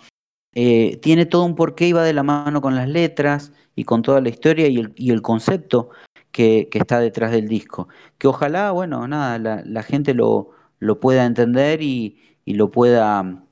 [0.54, 4.02] Eh, tiene todo un porqué y va de la mano con las letras y con
[4.02, 5.90] toda la historia y el, y el concepto
[6.32, 7.88] que, está detrás del disco.
[8.18, 13.44] Que ojalá, bueno, nada, la, la gente lo, lo, pueda entender y, y, lo, pueda,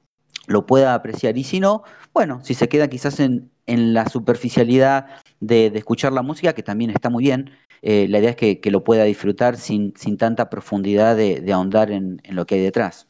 [0.47, 1.37] lo pueda apreciar.
[1.39, 5.07] Y si no, bueno, si se queda quizás en, en la superficialidad
[5.41, 7.51] de, de, escuchar la música, que también está muy bien,
[7.83, 11.53] eh, la idea es que, que, lo pueda disfrutar sin, sin tanta profundidad de, de
[11.53, 13.09] ahondar en, en, lo que hay detrás.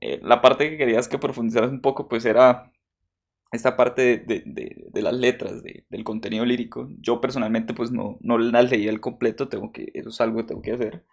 [0.00, 2.72] Eh, la parte que querías que profundizaras un poco, pues era
[3.52, 6.88] esta parte de, de, de, las letras, del contenido lírico.
[7.00, 10.44] Yo personalmente pues no, no las leí al completo, tengo que, eso es algo que
[10.44, 11.04] tengo que hacer.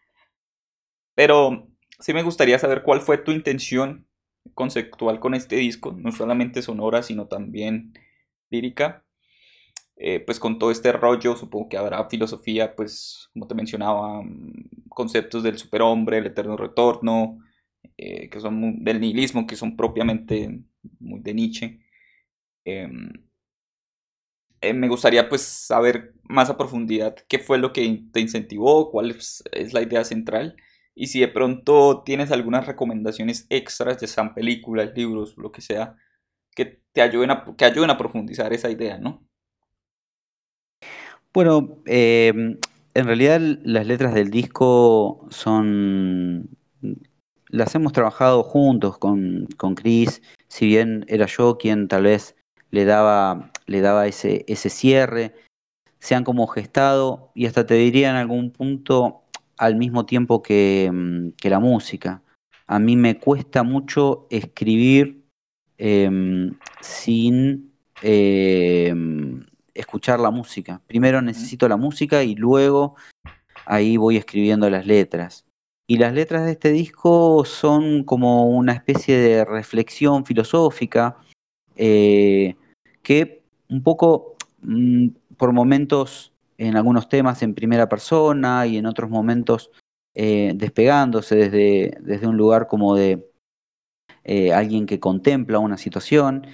[1.15, 1.67] Pero
[1.99, 4.07] sí me gustaría saber cuál fue tu intención
[4.53, 7.93] conceptual con este disco, no solamente sonora, sino también
[8.49, 9.03] lírica.
[9.95, 14.89] Eh, pues con todo este rollo, supongo que habrá filosofía, pues como te mencionaba, mm,
[14.89, 17.39] conceptos del superhombre, el eterno retorno,
[17.97, 20.61] eh, que son del nihilismo, que son propiamente
[20.99, 21.79] muy de Nietzsche.
[22.69, 22.89] Eh,
[24.59, 29.11] eh, me gustaría pues saber más a profundidad qué fue lo que te incentivó, cuál
[29.11, 29.41] es,
[29.71, 30.57] la idea central
[30.93, 35.95] y si de pronto tienes algunas recomendaciones extras, ya sean películas, libros, lo que sea,
[36.55, 39.25] que te ayuden a, que ayuden a profundizar esa idea, ¿no?
[41.33, 42.33] Bueno, eh,
[42.95, 46.49] en realidad las letras del disco son
[47.49, 52.36] las hemos trabajado juntos con, con Chris, si bien era yo quien tal vez
[52.71, 55.33] le daba, le daba ese, ese cierre,
[55.99, 59.23] se han como gestado y hasta te diría en algún punto
[59.57, 62.21] al mismo tiempo que, mm, que la música.
[62.67, 65.23] A mí me cuesta mucho escribir
[65.77, 66.51] eh,
[66.81, 68.93] sin eh,
[69.73, 70.81] escuchar la música.
[70.87, 72.95] Primero necesito la música y luego
[73.65, 75.45] ahí voy escribiendo las letras.
[75.87, 81.17] Y las letras de este disco son como una especie de reflexión filosófica
[81.77, 82.55] eh,
[83.03, 89.09] que un poco mmm, por momentos en algunos temas en primera persona y en otros
[89.09, 89.71] momentos
[90.15, 93.29] eh, despegándose desde, desde, un lugar como de
[94.23, 96.47] eh, alguien que contempla una situación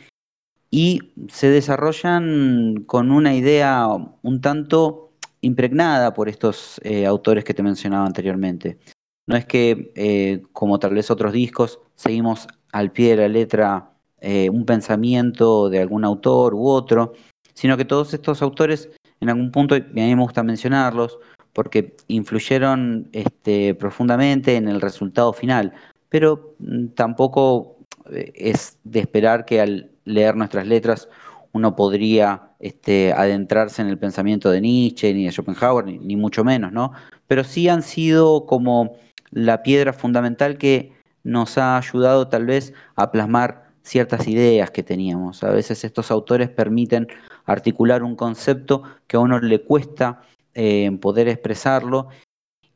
[0.70, 3.88] y se desarrollan con una idea
[4.22, 8.80] un tanto impregnada por estos autores que te mencionaba anteriormente.
[9.28, 13.93] No es que, como tal vez otros discos, seguimos al pie de la letra
[14.26, 17.12] eh, un pensamiento de algún autor u otro,
[17.54, 21.20] sino que todos estos autores, en algún punto, y a mí me gusta mencionarlos,
[21.52, 25.74] porque influyeron este, profundamente en el resultado final,
[26.08, 27.80] pero mm, tampoco
[28.12, 31.10] eh, es de esperar que al leer nuestras letras
[31.52, 36.46] uno podría este, adentrarse en el pensamiento de Nietzsche ni de Schopenhauer, ni, ni, mucho
[36.46, 36.94] menos, ¿no?
[37.28, 38.96] Pero sí han sido como
[39.32, 40.94] la piedra fundamental que
[41.24, 45.44] nos ha ayudado tal vez a plasmar ciertas ideas que teníamos.
[45.44, 47.08] A veces estos autores permiten
[47.46, 50.22] articular un concepto que a uno le cuesta
[50.54, 52.08] eh, poder expresarlo.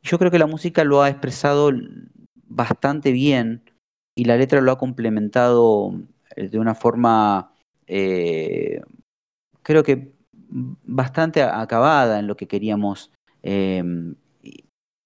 [0.02, 1.72] Yo creo que la música lo ha expresado
[2.46, 3.62] bastante bien
[4.14, 5.94] y la letra lo ha complementado
[6.36, 7.52] eh, de una forma,
[7.86, 8.80] eh,
[9.62, 10.12] creo que
[10.50, 13.12] bastante acabada en lo que queríamos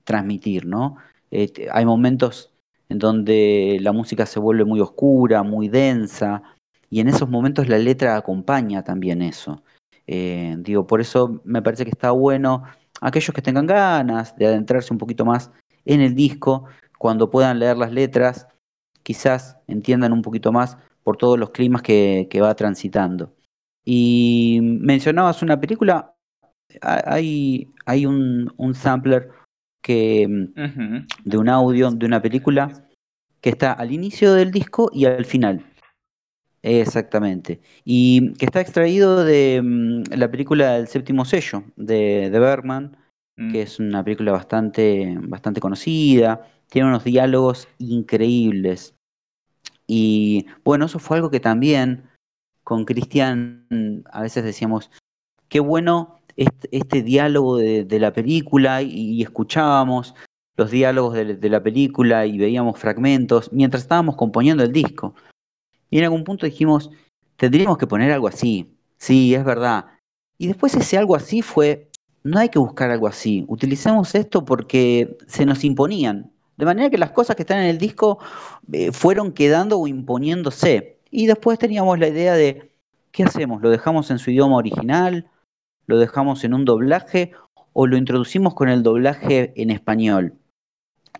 [0.04, 0.96] transmitir, ¿no?
[1.70, 2.51] hay momentos
[2.92, 6.42] en donde la música se vuelve muy oscura, muy densa,
[6.90, 9.62] y en esos momentos la letra acompaña también eso.
[10.06, 12.64] Eh, digo, por eso me parece que está bueno
[13.00, 15.50] aquellos que tengan ganas de adentrarse un poquito más
[15.86, 16.66] en el disco,
[16.98, 18.46] cuando puedan leer las letras,
[19.02, 23.32] quizás entiendan un poquito más por todos los climas que, va transitando.
[23.86, 26.14] Y mencionabas una película,
[26.82, 27.66] hay,
[28.06, 29.30] un sampler
[29.82, 30.26] que,
[31.24, 32.88] de un audio de una película
[33.40, 35.66] que está al inicio del disco y al final.
[36.62, 37.60] Exactamente.
[37.84, 42.96] Y que está extraído de mm, la película El séptimo sello de, de Bergman,
[43.36, 43.56] que mm.
[43.56, 48.94] es una película bastante, bastante conocida, tiene unos diálogos increíbles.
[49.88, 52.08] Y bueno, eso fue algo que también
[52.62, 54.90] con Cristian a veces decíamos,
[55.48, 60.14] qué bueno este, diálogo de, la película y, escuchábamos
[60.56, 65.14] los diálogos de, la película y veíamos fragmentos mientras estábamos componiendo el disco.
[65.90, 66.90] Y en algún punto dijimos,
[67.36, 68.74] tendríamos que poner algo así.
[68.96, 69.86] Sí, es verdad.
[70.38, 71.90] Y después ese algo así fue,
[72.24, 73.44] no hay que buscar algo así.
[73.48, 76.30] Utilicemos esto porque se nos imponían.
[76.56, 78.18] De manera que las cosas que están en el disco
[78.72, 80.98] eh, fueron quedando o imponiéndose.
[81.10, 82.70] Y después teníamos la idea de,
[83.10, 83.60] ¿qué hacemos?
[83.62, 85.28] ¿Lo dejamos en su idioma original?
[85.86, 87.32] Lo dejamos en un doblaje
[87.72, 90.34] o lo introducimos con el doblaje en español.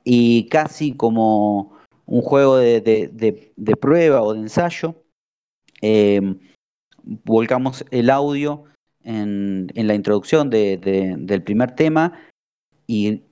[0.04, 5.02] Y casi como un juego de, prueba o de ensayo,
[5.80, 6.38] em,
[7.02, 8.64] volcamos el audio
[9.04, 12.12] en, la introducción del primer tema
[12.86, 13.22] y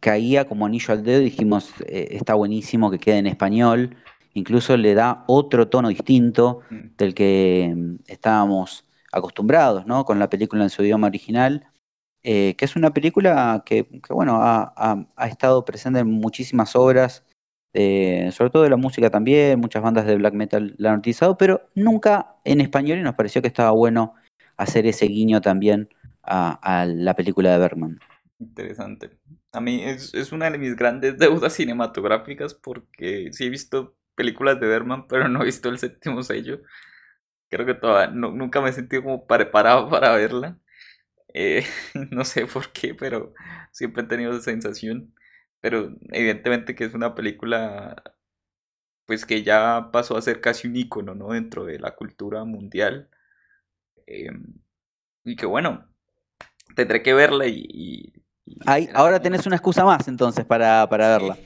[0.00, 3.96] caía como anillo al dedo y dijimos, eh, está buenísimo que quede en español,
[4.34, 6.96] incluso le da otro tono distinto mm.
[6.98, 8.83] del que em, estábamos
[9.14, 10.04] acostumbrados, ¿no?
[10.04, 11.66] Con la película en su idioma original,
[12.22, 17.24] eh, que es una película que, bueno, ha, estado presente en muchísimas obras,
[17.72, 21.68] sobre todo de la música también, muchas bandas de black metal la han utilizado, pero
[21.74, 24.14] nunca en español y nos pareció que estaba bueno
[24.56, 25.88] hacer ese guiño también
[26.22, 27.98] a, la película de Bergman.
[28.38, 29.10] Interesante.
[29.52, 34.60] A mí es, es, una de mis grandes deudas cinematográficas porque sí he visto películas
[34.60, 36.60] de Bergman, pero no he visto el séptimo sello.
[37.54, 40.58] Creo que todavía nunca me he sentido como preparado para verla.
[41.34, 41.64] Eh,
[42.10, 43.34] no sé por qué, pero
[43.72, 45.14] siempre he tenido esa sensación.
[45.60, 48.02] Pero evidentemente que es una película
[49.06, 51.30] pues que ya pasó a ser casi un icono, ¿no?
[51.32, 53.08] Dentro de la cultura mundial.
[54.06, 54.54] Em,
[55.24, 55.88] y que bueno,
[56.76, 58.14] tendré que verla y,
[58.94, 61.36] ahora tenés una excusa más entonces para, verla.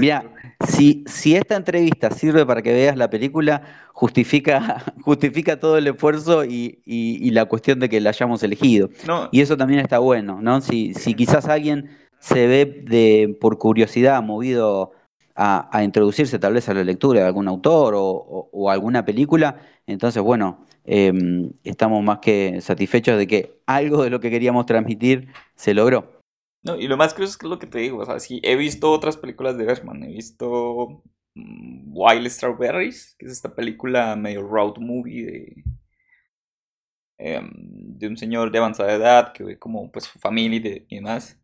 [0.00, 0.24] Mira,
[0.66, 6.44] si, si esta entrevista sirve para que veas la película, justifica, justifica todo el esfuerzo
[6.44, 8.90] y, la cuestión de que la hayamos elegido.
[9.30, 10.60] Y eso también está bueno, ¿no?
[10.60, 14.92] Si, si quizás alguien se ve de, por curiosidad movido
[15.36, 20.66] a, introducirse tal vez a la lectura de algún autor o, alguna película, entonces, bueno,
[20.84, 26.19] em, estamos más que satisfechos de que algo de lo que queríamos transmitir se logró.
[26.62, 28.40] No, y lo más curioso es que es lo que te digo, o sea, sí,
[28.42, 31.02] he visto otras películas de Bergman, he visto
[31.34, 35.64] mm, Wild Strawberries, que es esta película medio road movie de,
[37.18, 37.50] em,
[37.98, 40.58] de un señor de avanzada edad que ve como pues su familia
[40.88, 41.38] y, demás.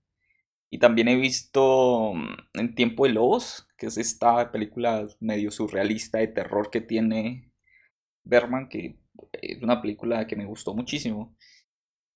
[0.70, 6.18] Y también he visto mm, En Tiempo de Lobos, que es esta película medio surrealista
[6.18, 7.52] de terror que tiene
[8.24, 8.98] Bergman, que
[9.32, 11.36] es una película que me gustó muchísimo.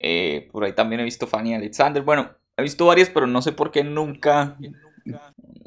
[0.01, 2.03] Eh, por ahí también he visto Fanny Alexander.
[2.03, 4.57] Bueno, He visto varias, pero no sé por qué nunca.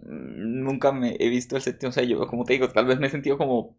[0.06, 2.28] Nunca me he visto el séptimo sello.
[2.28, 3.76] Como te digo, tal vez me he sentido como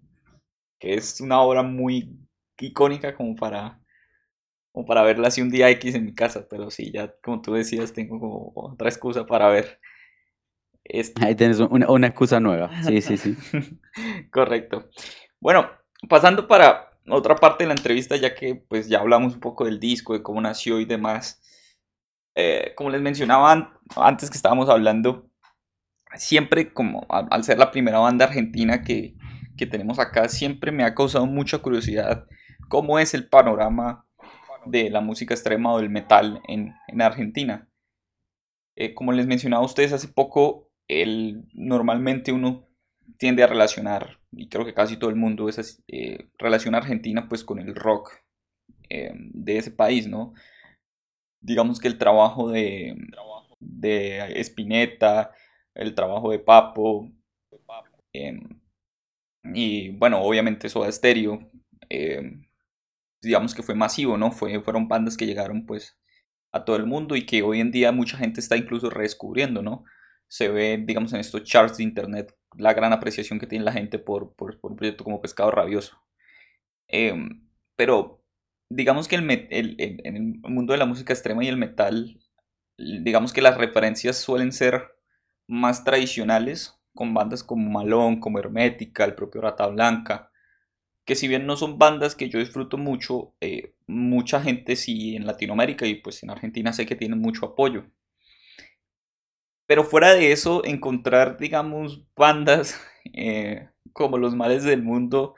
[0.79, 2.19] que es una obra muy
[2.59, 3.81] icónica como para
[4.73, 7.55] como para verla así un día X en mi casa, pero sí, ya como tú
[7.55, 9.79] decías, tengo como otra excusa para ver.
[11.21, 13.37] Ahí tienes una, una, excusa nueva, sí, sí, sí.
[14.33, 14.91] Correcto.
[15.41, 15.71] Bueno,
[16.09, 19.79] pasando para otra parte de la entrevista, ya que pues ya hablamos un poco del
[19.79, 21.41] disco, de cómo nació y demás.
[22.35, 25.31] Eh, como les mencionaba antes que estábamos hablando,
[26.15, 29.17] siempre como al ser la primera banda argentina que,
[29.57, 32.27] que tenemos acá, siempre me ha causado mucha curiosidad
[32.69, 34.07] cómo es el panorama
[34.67, 37.69] de la música extrema o del metal en, en Argentina.
[38.77, 42.67] Eh, como les mencionaba a ustedes hace poco, el, normalmente uno
[43.19, 47.45] tiende a relacionar, y creo que casi todo el mundo es eh, relaciona Argentina pues
[47.45, 48.13] con el rock
[48.89, 50.35] de ese país, ¿no?
[51.45, 52.97] Digamos que el trabajo de,
[53.61, 55.31] de Spinetta,
[55.75, 57.11] el trabajo de Papo,
[59.45, 61.39] y bueno, obviamente Soda Stereo,
[63.21, 64.31] digamos que fue masivo, ¿no?
[64.33, 65.99] Fue, fueron bandas que llegaron pues
[66.53, 69.85] a todo el mundo y que hoy en día mucha gente está incluso redescubriendo, ¿no?
[70.29, 73.99] Se ve, digamos, en estos charts de internet la gran apreciación que tiene la gente
[73.99, 76.01] por, por, un proyecto como Pescado Rabioso.
[76.89, 78.24] Em, pero
[78.75, 82.21] digamos que el, el, en el mundo de la música extrema y el metal,
[82.77, 84.97] digamos que las referencias suelen ser
[85.47, 90.31] más tradicionales, con bandas como Malón, como Hermética, el propio Rata Blanca,
[91.05, 95.27] que si bien no son bandas que yo disfruto mucho, eh, mucha gente sí en
[95.27, 97.85] Latinoamérica y pues en Argentina sé que tienen mucho apoyo.
[99.67, 102.81] Pero fuera de eso, encontrar, digamos, bandas
[103.13, 105.35] eh, como Los Males del Mundo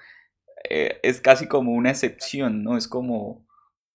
[0.71, 2.77] eh, es casi como una excepción, ¿no?
[2.77, 3.47] Es como,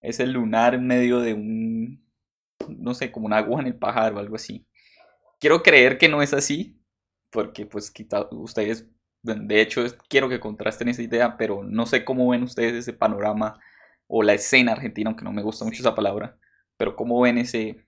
[0.01, 2.05] es el lunar en medio de un,
[2.69, 4.67] no sé, como una aguja en el pajar o algo así.
[5.39, 6.81] Quiero creer que no es así,
[7.31, 7.93] porque pues
[8.31, 8.87] ustedes
[9.23, 13.59] de hecho, quiero que contrasten esa idea, pero no sé cómo ven ustedes ese panorama
[14.07, 16.37] o la escena argentina, aunque no me gusta mucho esa palabra,
[16.77, 17.85] pero cómo ven ese,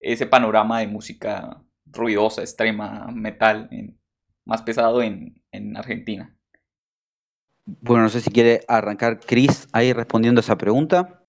[0.00, 3.68] ese panorama de música ruidosa, extrema, metal,
[4.44, 5.42] más pesado en,
[5.76, 6.36] Argentina.
[7.66, 11.24] Bueno, no sé si quiere arrancar Chris ahí respondiendo a esa pregunta.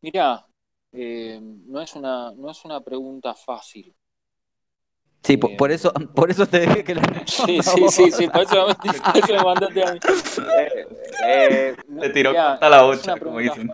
[0.00, 0.46] Mira,
[0.92, 3.94] eh, no, es una, no es una pregunta fácil.
[5.22, 8.66] Sí, por, eso, por eso te dije que lo Sí, sí, sí, sí, por eso,
[9.28, 10.00] me mandaste a mí.
[11.26, 13.70] Eh, eh, tiró hasta la bocha, como dicen.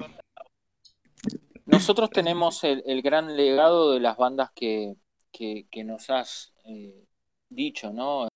[1.66, 4.96] Nosotros tenemos el, el, gran legado de las bandas que,
[5.32, 7.04] que, que nos has eh,
[7.48, 8.28] dicho, ¿no?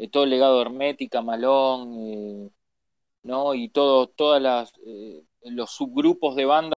[0.00, 2.50] Eh, todo el legado Hermética, Malón, eh,
[3.24, 3.54] ¿no?
[3.54, 4.72] Y todo, todas las
[5.42, 6.74] los subgrupos de bandas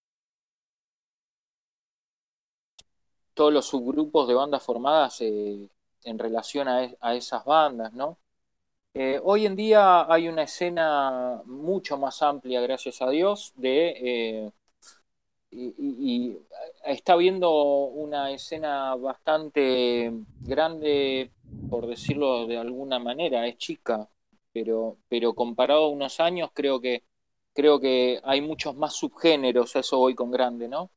[3.33, 5.67] todos los subgrupos de bandas formadas eh,
[6.03, 8.17] en relación a, esas bandas, ¿no?
[8.93, 14.51] Eh, hoy en día hay una escena mucho más amplia, gracias a Dios, de
[15.55, 16.37] eh, y,
[16.85, 17.51] está viendo
[17.85, 21.31] una escena bastante grande,
[21.69, 24.09] por decirlo de alguna manera, es chica,
[24.51, 27.03] pero, pero comparado a unos años creo que
[27.53, 30.89] creo que hay muchos más subgéneros, eso voy con grande, ¿no?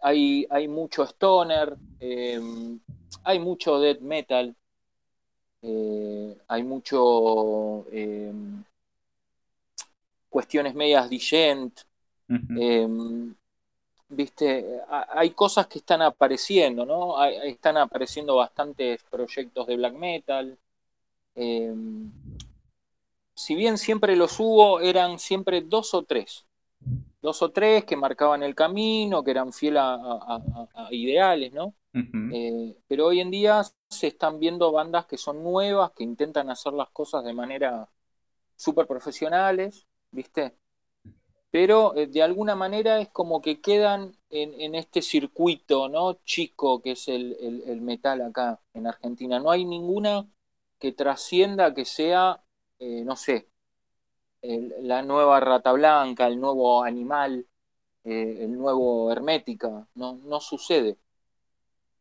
[0.00, 2.80] hay, hay mucho stoner, em,
[3.22, 4.54] hay mucho death metal,
[5.62, 7.86] eh, hay mucho
[10.28, 11.80] cuestiones medias digent,
[12.28, 13.34] em,
[14.08, 17.22] viste, hay cosas que están apareciendo, ¿no?
[17.24, 20.58] están apareciendo bastantes proyectos de black metal.
[23.34, 26.48] si bien siempre los hubo, eran siempre dos o tres
[27.20, 31.74] dos o tres que marcaban el camino, que eran fieles a, ideales, ¿no?
[32.32, 36.72] Eh, pero hoy en día se están viendo bandas que son nuevas, que intentan hacer
[36.72, 37.88] las cosas de manera
[38.56, 40.54] súper profesionales, ¿viste?
[41.50, 46.14] Pero eh, de alguna manera es como que quedan en, este circuito, ¿no?
[46.24, 49.38] Chico que es el, metal acá en Argentina.
[49.40, 50.28] No hay ninguna
[50.78, 52.42] que trascienda, que sea,
[52.78, 53.48] eh, no sé,
[54.42, 57.46] la nueva rata blanca, el nuevo animal,
[58.04, 59.88] eh, el nuevo hermética.
[59.94, 60.98] No, no sucede.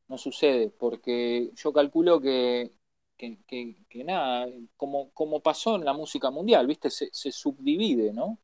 [0.08, 2.72] No sucede, porque yo calculo que,
[3.18, 6.90] que, nada, como, como pasó en la música mundial, ¿viste?
[6.90, 8.38] Se, subdivide, ¿no?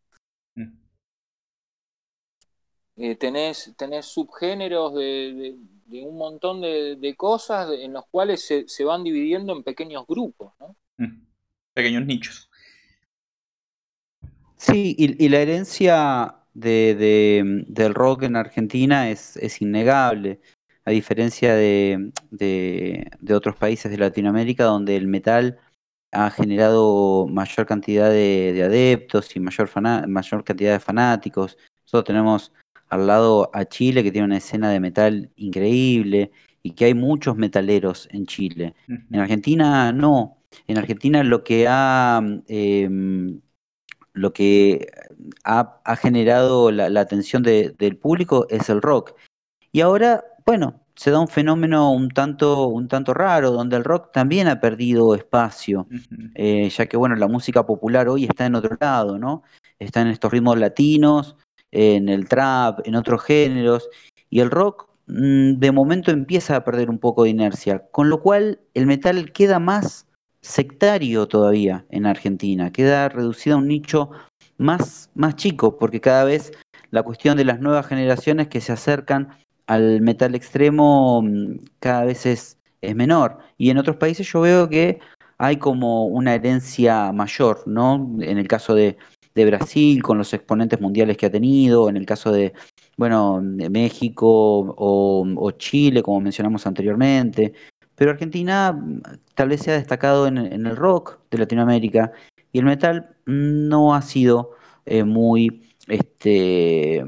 [2.96, 5.56] Eh, tenés, tenés subgéneros de,
[5.91, 10.76] un montón de, cosas en los cuales se, se, van dividiendo en pequeños grupos, ¿no?
[10.98, 11.26] Mm.
[11.74, 12.50] Pequeños nichos.
[14.58, 20.39] Sí, y, la herencia de, del rock en Argentina es, es innegable,
[20.86, 22.12] a diferencia de,
[23.30, 25.60] otros países de Latinoamérica donde el metal
[26.12, 29.70] ha generado mayor cantidad de, adeptos y mayor,
[30.08, 31.58] mayor cantidad de fanáticos.
[31.82, 32.54] Nosotros tenemos
[32.90, 36.32] al lado a Chile que tiene una escena de metal increíble
[36.62, 38.76] y que hay muchos metaleros en Chile.
[38.88, 40.38] En Argentina no.
[40.68, 43.42] En Argentina lo que ha em,
[44.14, 44.88] lo que
[45.44, 49.16] ha, generado la, atención del público es el rock.
[49.72, 54.12] Y ahora, bueno, se da un fenómeno un tanto, un tanto raro, donde el rock
[54.12, 55.88] también ha perdido espacio,
[56.36, 59.44] eh, ya que bueno, la música popular hoy está en otro lado, ¿no?
[59.80, 61.36] Está en estos ritmos latinos,
[61.74, 63.89] en el trap, en otros géneros,
[64.30, 68.21] y el rock mm, de momento empieza a perder un poco de inercia, con lo
[68.21, 70.07] cual el metal queda más
[70.41, 74.11] sectario todavía en Argentina, queda reducido a un nicho
[74.57, 76.51] más, más chico, porque cada vez
[76.91, 79.30] la cuestión de las nuevas generaciones que se acercan
[79.65, 83.39] al metal extremo mm, cada vez es, es menor.
[83.57, 84.99] Y en otros países yo veo que
[85.39, 88.15] hay como una herencia mayor, ¿no?
[88.21, 88.97] En el caso de,
[89.36, 92.54] de Brasil, con los exponentes mundiales que ha tenido, en el caso de,
[92.98, 97.54] bueno, de México o, Chile, como mencionamos anteriormente.
[97.96, 99.02] Pero Argentina mm,
[99.36, 102.12] tal vez se ha destacado en, el rock de Latinoamérica
[102.52, 104.52] y el metal no ha sido
[104.86, 107.04] eh, muy, este,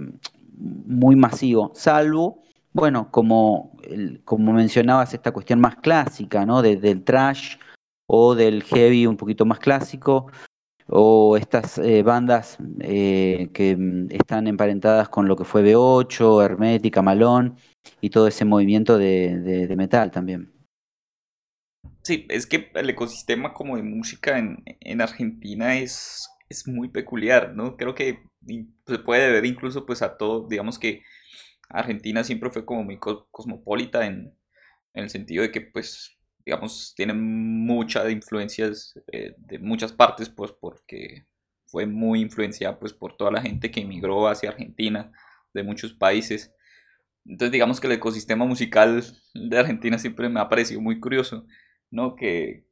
[0.57, 2.45] muy masivo, salvo
[2.75, 3.71] bueno, como,
[4.25, 6.61] como mencionabas, esta cuestión más clásica, ¿no?
[6.61, 7.55] del trash
[8.05, 10.29] o del heavy un poquito más clásico,
[10.87, 17.01] o estas eh, bandas eh, que mm, están emparentadas con lo que fue B8, Hermética,
[17.01, 17.57] Malón
[18.01, 20.51] y todo ese movimiento de, metal también.
[22.03, 27.77] Sí, es que el ecosistema como de música en, Argentina es, es muy peculiar, ¿no?
[27.77, 28.19] Creo que
[28.85, 31.01] se puede ver incluso pues a todo, digamos que
[31.69, 34.37] Argentina siempre fue como muy cosmopolita en,
[34.93, 36.14] el sentido de que, pues,
[36.45, 41.25] digamos, tiene muchas influencias eh, de muchas partes, pues, porque
[41.65, 45.11] fue muy influenciada, pues, por toda la gente que emigró hacia Argentina
[45.53, 46.53] de muchos países.
[47.25, 51.45] Entonces, digamos que el ecosistema musical de Argentina siempre me ha parecido muy curioso,
[51.91, 52.15] ¿no?
[52.15, 52.65] Que,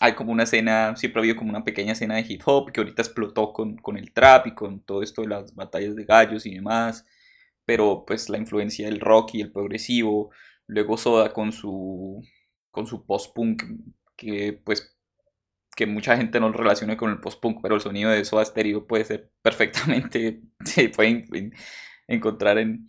[0.00, 2.80] hay como una escena, siempre ha habido como una pequeña escena de hip hop que
[2.80, 6.44] ahorita explotó con, con el trap y con todo esto de las batallas de gallos
[6.44, 7.06] y demás
[7.64, 10.30] pero pues la influencia del rock y el progresivo,
[10.66, 12.22] luego Soda con su
[12.74, 13.62] con su post-punk
[14.16, 14.98] que pues
[15.76, 18.86] que mucha gente no lo relaciona con el post-punk, pero el sonido de Soda Stereo
[18.86, 21.52] puede ser perfectamente, se puede
[22.08, 22.88] encontrar en,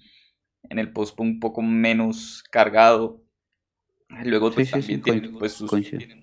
[0.69, 3.21] en el post-punk un poco menos cargado.
[4.23, 5.71] Luego pues, también tiene pues, sus,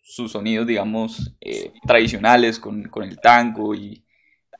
[0.02, 4.04] sus, sonidos, digamos, eh, tradicionales con, con, el tango y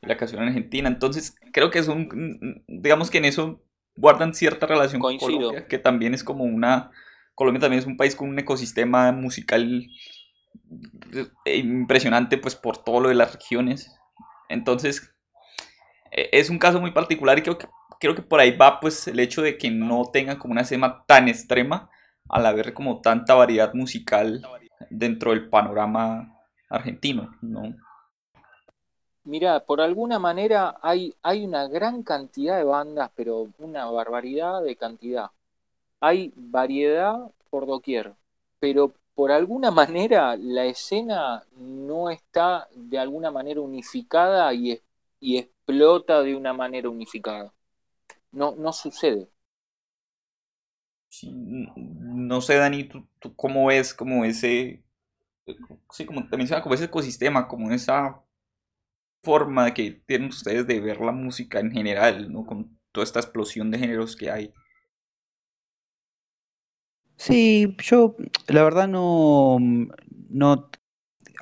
[0.01, 0.89] la canción en Argentina.
[0.89, 3.63] Entonces, creo que es un, digamos que en eso
[3.95, 6.91] guardan cierta relación con Colombia, que también es como una...
[7.35, 9.87] Colombia también es un país con un ecosistema musical
[11.45, 13.91] eh, impresionante pues por todo lo de las regiones.
[14.49, 15.13] Entonces,
[16.11, 17.67] e, es un caso muy particular y creo que,
[17.99, 21.03] creo que por ahí va pues el hecho de que no tengan como una escena
[21.05, 21.89] tan extrema
[22.29, 24.41] al haber como tanta variedad musical
[24.89, 27.75] dentro del panorama argentino, ¿no?
[29.25, 34.75] Mira, por alguna manera hay, hay una gran cantidad de bandas, pero una barbaridad de
[34.75, 35.29] cantidad.
[36.05, 38.13] Hay variedad por doquier,
[38.59, 44.81] pero por alguna manera la escena no está de alguna manera unificada y,
[45.21, 47.53] y explota de una manera unificada.
[48.31, 49.29] No, no sucede.
[51.23, 54.83] no sé, Dani, ¿tú, cómo ves como ese,
[55.91, 58.21] sí, como te mencionaba, como ese ecosistema, como esa
[59.23, 62.45] forma que tienen ustedes de ver la música en general, ¿no?
[62.45, 64.53] Con toda esta explosión de géneros que hay.
[67.25, 68.17] Sí, yo
[68.47, 69.57] la verdad no,
[70.29, 70.69] no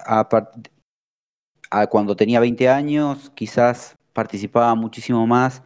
[0.05, 5.63] a, cuando tenía 20 años quizás participaba muchísimo más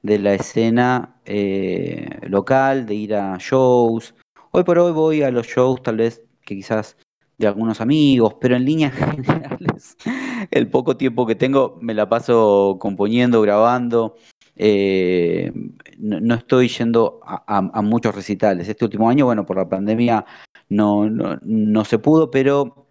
[0.00, 4.14] de la escena eh, local, de ir a shows.
[4.52, 6.96] Hoy por hoy voy a los shows tal vez que quizás
[7.36, 9.98] de algunos amigos, pero en líneas generales,
[10.50, 14.16] el poco tiempo que tengo me la paso componiendo, grabando.
[14.58, 15.52] Eh,
[15.98, 18.68] no, estoy yendo a, muchos recitales.
[18.68, 20.26] Este último año, bueno, por la pandemia
[20.68, 22.88] no, no, se pudo, pero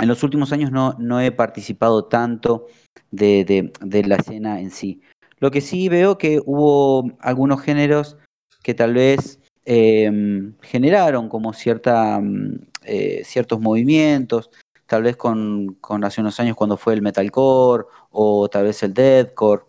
[0.00, 2.66] en los últimos años no, no he participado tanto
[3.10, 3.72] de,
[4.06, 5.02] la escena en sí.
[5.38, 8.16] Lo que sí veo que hubo algunos géneros
[8.62, 10.10] que tal vez eh,
[10.62, 14.50] generaron como cierta mm, eh, ciertos movimientos,
[14.86, 19.64] tal vez con, hace unos años cuando fue el metalcore o tal vez el deathcore.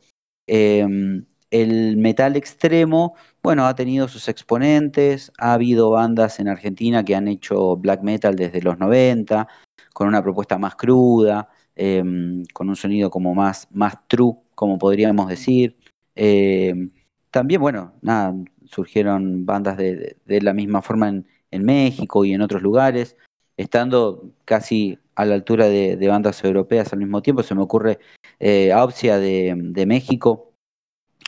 [0.48, 7.16] Em, el metal extremo, bueno, ha tenido sus exponentes, ha habido bandas en Argentina que
[7.16, 9.48] han hecho black metal desde los 90,
[9.94, 15.28] con una propuesta más cruda, em, con un sonido como más, más true, como podríamos
[15.28, 15.78] decir.
[16.16, 16.92] Em,
[17.30, 18.34] también, bueno, nada,
[18.66, 23.16] surgieron bandas de, de la misma forma en, en México y en otros lugares,
[23.58, 27.44] estando casi a la altura de, bandas europeas al mismo tiempo.
[27.44, 28.00] Se me ocurre
[28.40, 30.53] eh, de, de México,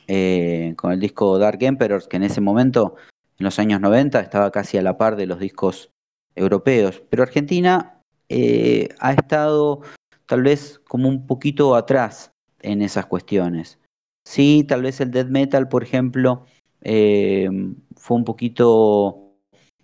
[0.07, 2.95] eh, con el disco Dark Emperors, que en ese momento,
[3.39, 5.89] en los años 90, estaba casi a la par de los discos
[6.35, 7.01] europeos.
[7.09, 9.81] Pero Argentina eh, ha estado
[10.25, 13.79] tal vez como un poquito atrás en esas cuestiones.
[14.27, 16.45] Sí, tal vez el death metal, por ejemplo,
[16.81, 17.49] eh,
[17.95, 19.33] fue un poquito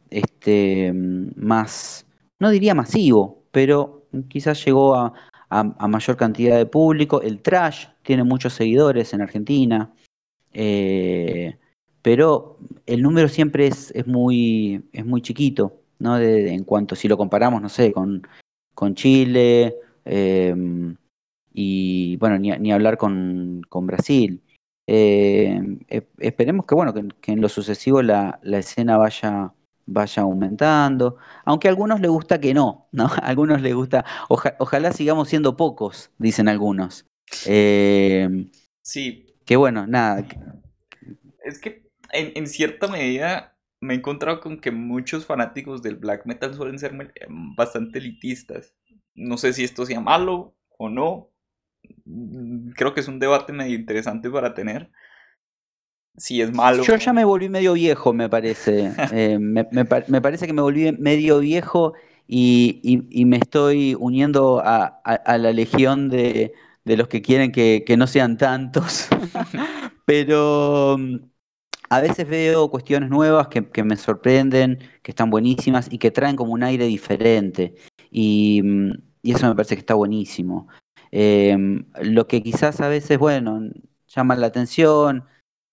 [0.09, 2.05] este, más,
[2.39, 5.13] no diría masivo, pero quizás llegó a,
[5.49, 7.21] a- a mayor cantidad de público.
[7.21, 9.91] El trash tiene muchos seguidores en Argentina,
[10.53, 11.57] eh,
[12.01, 16.17] pero el número siempre es, es muy, es muy chiquito, ¿no?
[16.19, 18.27] En cuanto si lo comparamos, no sé, con,
[18.73, 19.75] con Chile,
[20.05, 20.95] em,
[21.53, 24.41] y bueno, ni, ni hablar con, con Brasil.
[24.87, 29.53] Eh, e- esperemos que bueno, que, en lo sucesivo la, la escena vaya,
[29.85, 33.05] vaya aumentando, aunque a algunos les gusta que no, ¿no?
[33.07, 37.05] A algunos les gusta, oja- ojalá sigamos siendo pocos, dicen algunos.
[37.45, 38.47] Eh,
[38.83, 40.25] Sí, que bueno, nada,
[41.43, 46.25] es que en, en cierta medida me he encontrado con que muchos fanáticos del black
[46.25, 48.75] metal suelen ser em, bastante elitistas.
[49.15, 51.29] No sé si esto sea malo o no.
[52.05, 54.91] Mm, Creo que es un debate medio interesante para tener.
[56.17, 56.83] Si es malo.
[56.83, 58.91] Yo ya me volví medio viejo, me parece.
[59.13, 61.93] Eh, me, me pa- me parece que me volví medio viejo
[62.27, 66.53] y, y- y me estoy uniendo a, a- a la legión de,
[66.85, 69.07] de los que quieren que, que no sean tantos.
[70.05, 71.15] Pero mm,
[71.89, 76.35] a veces veo cuestiones nuevas que, que me sorprenden, que están buenísimas y que traen
[76.35, 77.75] como un aire diferente.
[78.11, 78.91] Y, mm,
[79.23, 80.67] y eso me parece que está buenísimo.
[81.11, 83.61] Em, lo que quizás a veces, bueno,
[84.07, 85.25] llama la atención.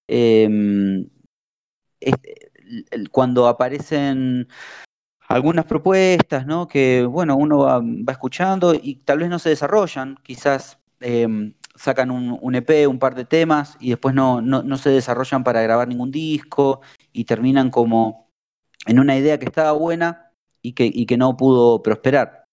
[0.09, 1.09] em,
[2.01, 2.15] es-
[3.11, 4.49] cuando aparecen
[5.29, 6.69] algunas propuestas, ¿no?
[6.69, 12.11] Que, bueno, uno va, va escuchando y tal vez no se desarrollan, quizás em, sacan
[12.11, 15.63] un, un EP, un par de temas y después no, no, no se desarrollan para
[15.63, 16.81] grabar ningún disco
[17.13, 18.31] y terminan como
[18.87, 22.45] en una idea que estaba buena y que, y que no pudo prosperar.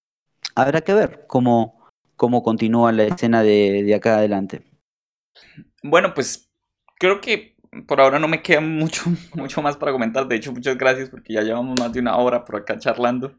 [0.55, 4.63] Habrá que ver cómo, cómo continúa la escena de, de acá adelante.
[5.83, 6.49] Bueno, pues
[6.99, 7.55] creo que
[7.87, 9.03] por ahora no me queda mucho,
[9.35, 10.27] mucho más para comentar.
[10.27, 13.37] De hecho, muchas gracias porque ya llevamos más de una hora por acá charlando.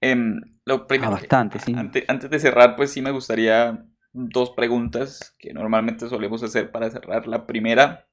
[0.00, 1.74] Em, lo Ah, primero que- bastante, sí.
[1.76, 6.90] Ante- antes de cerrar, pues sí me gustaría dos preguntas que normalmente solemos hacer para
[6.90, 7.26] cerrar.
[7.26, 8.06] La primera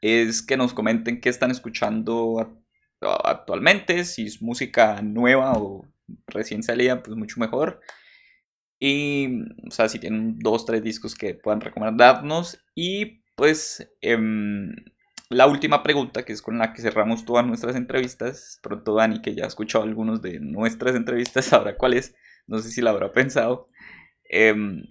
[0.00, 2.62] es que nos comenten qué están escuchando
[3.00, 5.86] actualmente, si es música nueva o
[6.26, 7.80] recién salida, pues mucho mejor.
[8.78, 12.62] Y, o sea, si tienen dos, tres discos que puedan recomendarnos.
[12.74, 14.74] Y pues em,
[15.30, 18.58] la última pregunta, que es con la que cerramos todas nuestras entrevistas.
[18.62, 22.14] Pronto Dani, que ya ha escuchado algunos de nuestras entrevistas, sabrá cuál es.
[22.46, 23.68] No sé si la habrá pensado.
[24.36, 24.82] Em,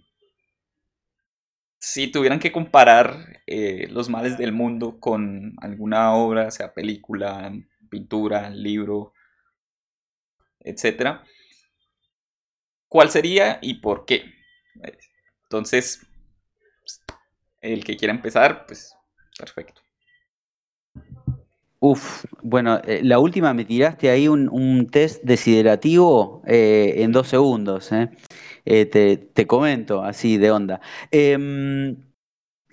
[1.78, 7.52] si tuvieran que comparar eh, los males del mundo con alguna obra, sea película,
[7.90, 9.12] pintura, libro,
[10.62, 11.26] etcétera,
[12.88, 14.34] ¿cuál sería y por qué?
[15.44, 16.08] Entonces,
[17.60, 18.96] el que quiera empezar, pues
[19.38, 19.83] perfecto.
[21.86, 27.28] Uf, bueno, eh, la última me tiraste ahí un, un test desiderativo eh, en dos
[27.28, 28.10] segundos, ¿eh?
[28.64, 30.80] Te, te comento así de onda.
[31.12, 31.98] Em,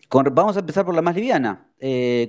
[0.09, 1.67] con- vamos a empezar por la más liviana.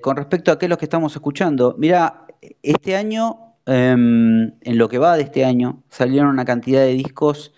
[0.02, 2.26] Con respecto a qué es lo que estamos escuchando, mira,
[2.64, 7.53] este año, em, en lo que va de este año, salieron una cantidad de discos,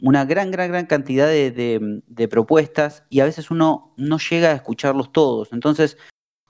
[0.00, 4.54] una gran, gran, gran cantidad de- de propuestas y a veces uno no llega a
[4.54, 5.52] escucharlos todos.
[5.52, 5.96] Entonces,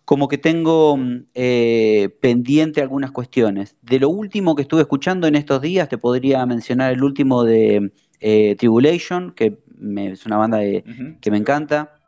[0.09, 3.77] como que tengo mm, eh, pendiente algunas cuestiones.
[3.83, 7.93] De lo último que estuve escuchando en estos días, te podría mencionar el último de
[8.19, 10.83] eh, Tribulation, que me- es una banda de-
[11.21, 12.01] que me encanta,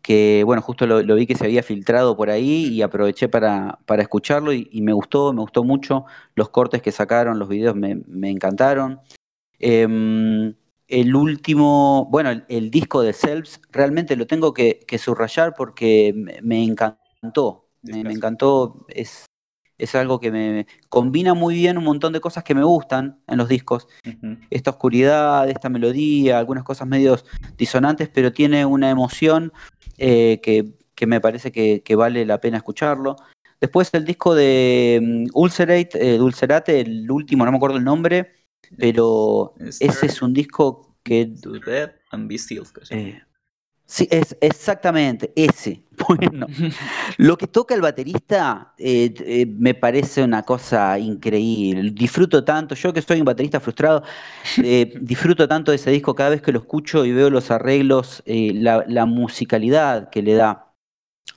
[0.00, 3.78] que bueno, justo lo, lo vi que se había filtrado por ahí y aproveché para,
[3.84, 6.06] para escucharlo y, y me gustó, me gustó mucho.
[6.34, 8.98] Los cortes que sacaron, los videos me, me encantaron.
[9.58, 10.54] Em,
[10.88, 16.12] el último, bueno, el, el disco de Selves, realmente lo tengo que, que subrayar porque
[16.14, 17.64] me, me encantó.
[17.82, 19.26] Me, encantó, es,
[19.76, 23.38] es algo que me combina muy bien un montón de cosas que me gustan en
[23.38, 23.88] los discos.
[24.48, 27.26] Esta oscuridad, esta melodía, algunas cosas medios
[27.58, 29.52] disonantes, pero tiene una emoción
[29.98, 33.16] eh, que, que me parece que, que vale la pena escucharlo.
[33.60, 38.32] Después el disco de mm, Ulcerate, eh, Dulcerate, el último, no me acuerdo el nombre,
[38.78, 42.64] pero Es- ese es un disco que That and Be Still.
[42.90, 43.20] eh,
[43.86, 45.82] Sí, es exactamente ese.
[46.08, 46.46] Bueno,
[47.18, 51.90] lo que toca el baterista eh, eh, me parece una cosa increíble.
[51.92, 54.02] Disfruto tanto, yo que soy un baterista frustrado,
[54.62, 58.22] eh, disfruto tanto de ese disco cada vez que lo escucho y veo los arreglos,
[58.26, 60.72] la, la, musicalidad que le da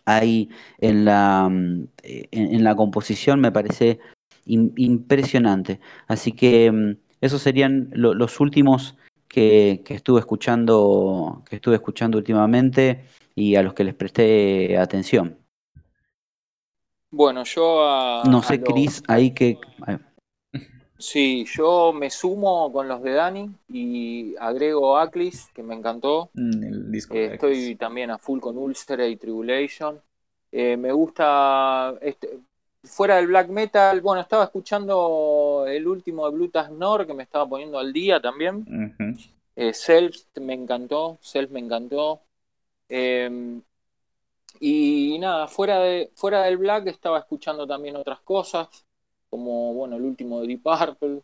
[0.06, 0.50] ahí
[0.80, 4.00] en la, mm, en, la composición me parece
[4.46, 5.80] impresionante.
[6.08, 8.96] Así que mm, esos serían los últimos
[9.28, 15.38] que, estuve escuchando, que estuve escuchando últimamente y a los que les presté atención.
[17.10, 18.24] Bueno, yo a.
[18.30, 19.58] No sé, Cris, ahí que.
[21.00, 26.32] Sí, yo me sumo con los de Dani y agrego Aclis, que me encantó.
[26.34, 30.02] Mm, el disco eh, estoy también a full con Ulster y Tribulation.
[30.52, 31.94] Eh, me gusta.
[32.02, 32.40] Este,
[32.88, 37.48] fuera del black metal, bueno, estaba escuchando el último de Blue Nord que me estaba
[37.48, 38.66] poniendo al día también.
[39.56, 42.22] Eh, Self me encantó, Self me encantó.
[42.90, 43.62] Em,
[44.60, 48.68] y nada, fuera, de, fuera del black estaba escuchando también otras cosas,
[49.30, 51.22] como bueno, el último de Deep Purple.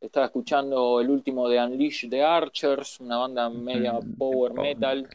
[0.00, 5.08] Estaba escuchando el último de Unleash the Archers, una banda media power metal.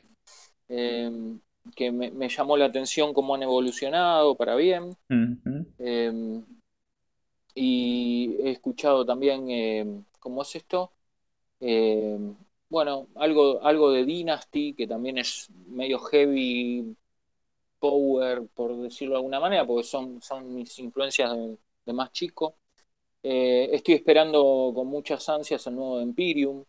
[0.69, 1.39] Em,
[1.75, 4.95] que me, llamó la atención cómo han evolucionado para bien.
[5.79, 6.43] Em,
[7.55, 10.91] y he escuchado también, em, ¿cómo es esto?
[11.59, 12.35] Em,
[12.69, 16.95] bueno, algo, algo de Dynasty, que también es medio heavy
[17.79, 21.31] power, por decirlo de alguna manera, porque son, son mis influencias
[21.85, 22.57] de, más chico.
[23.23, 26.63] Eh, estoy esperando con muchas ansias el nuevo Empirium.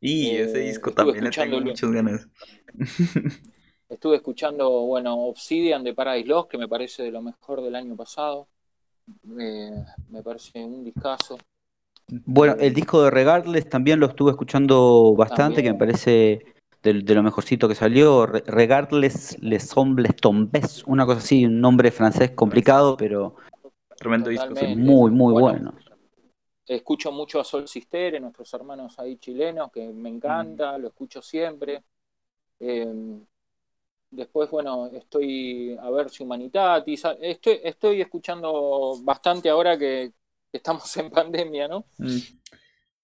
[0.00, 2.28] Y ese eh, disco también le tengo muchas ganas.
[3.92, 7.94] Estuve escuchando, bueno, Obsidian de Paradise Lost, que me parece de lo mejor del año
[7.94, 8.48] pasado.
[9.24, 11.36] me parece un discazo.
[12.08, 16.42] Bueno, el disco de Regardless también lo estuve escuchando bastante, que me parece
[16.82, 18.24] de, lo mejorcito que salió.
[18.24, 23.36] Regardless Les Hombles Tombes, una cosa así, un nombre francés complicado, pero
[23.98, 24.54] tremendo disco.
[24.74, 25.74] Muy, muy bueno.
[26.66, 31.82] Escucho mucho a Sol Sistere, nuestros hermanos ahí chilenos, que me encanta, lo escucho siempre.
[32.58, 33.20] Eh,
[34.12, 37.02] Después, bueno, estoy a ver si Humanitatis.
[37.20, 40.12] Estoy, estoy escuchando bastante ahora que
[40.52, 41.86] estamos en pandemia, ¿no?
[41.96, 42.18] Mm.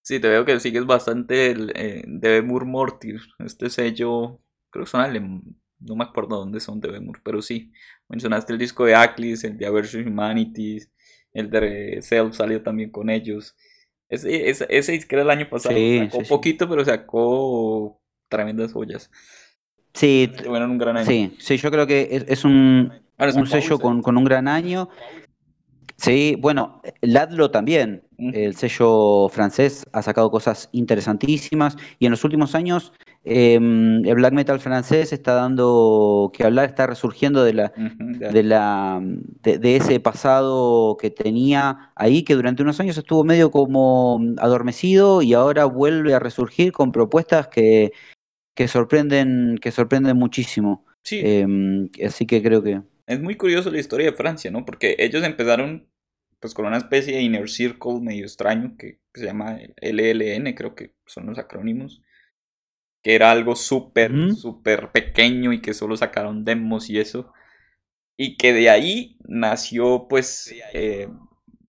[0.02, 4.40] Sí, te veo que sigues bastante el eh, Devemur Mortir, este sello,
[4.70, 5.42] creo que son alemán,
[5.80, 7.72] no me acuerdo dónde son Devemur, pero sí,
[8.08, 10.90] mencionaste el disco de Aclis, el de Aversion Humanities,
[11.32, 13.54] el de Self salió también con ellos.
[14.08, 19.10] Ese, ese, ese era el año pasado, sacó poquito, pero sacó tremendas joyas.
[19.94, 21.06] Sí, un gran año.
[21.06, 24.88] sí, sí, yo creo que es, un, un sello con, con, un gran año.
[25.96, 32.54] Sí, bueno, Ladlo también, el sello francés, ha sacado cosas interesantísimas y en los últimos
[32.54, 32.92] años
[33.24, 39.00] em, el black metal francés está dando que hablar, está resurgiendo de la, de, la
[39.42, 45.34] de, ese pasado que tenía ahí, que durante unos años estuvo medio como adormecido y
[45.34, 47.92] ahora vuelve a resurgir con propuestas que,
[48.58, 50.84] que sorprenden, que sorprenden muchísimo.
[51.04, 51.20] Sí.
[51.22, 52.82] Em, así que creo que.
[53.06, 54.64] Es muy curioso la historia de Francia, ¿no?
[54.64, 55.86] Porque ellos empezaron
[56.40, 60.92] pues con una especie de inner circle medio extraño que se llama LLN, creo que
[61.06, 62.02] son los acrónimos.
[63.00, 67.32] Que era algo súper, súper pequeño y que solo sacaron demos y eso.
[68.16, 71.06] Y que de ahí nació pues eh,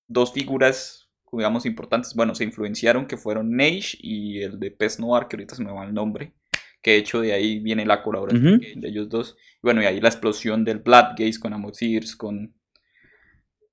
[0.07, 5.27] dos figuras digamos importantes, bueno, se influenciaron que fueron Neige y el de Pez Noir,
[5.27, 6.33] que ahorita se me va el nombre,
[6.81, 9.37] que de hecho de ahí viene la colaboración de ellos dos.
[9.57, 12.53] Y bueno, y ahí la explosión del Bloodgaze con Amozirs, con,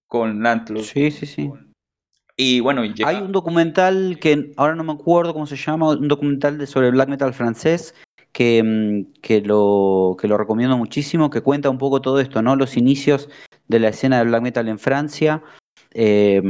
[0.06, 0.88] con Lantlos.
[0.88, 1.50] Sí, sí, sí.
[2.36, 6.58] Y bueno, hay un documental que ahora no me acuerdo cómo se llama, un documental
[6.58, 7.94] de, sobre black metal francés
[8.32, 12.54] que, mm, que, lo, que lo recomiendo muchísimo, que cuenta un poco todo esto, ¿no?
[12.54, 13.30] Los inicios
[13.68, 15.42] de la escena del black metal en Francia.
[15.92, 16.42] Eh,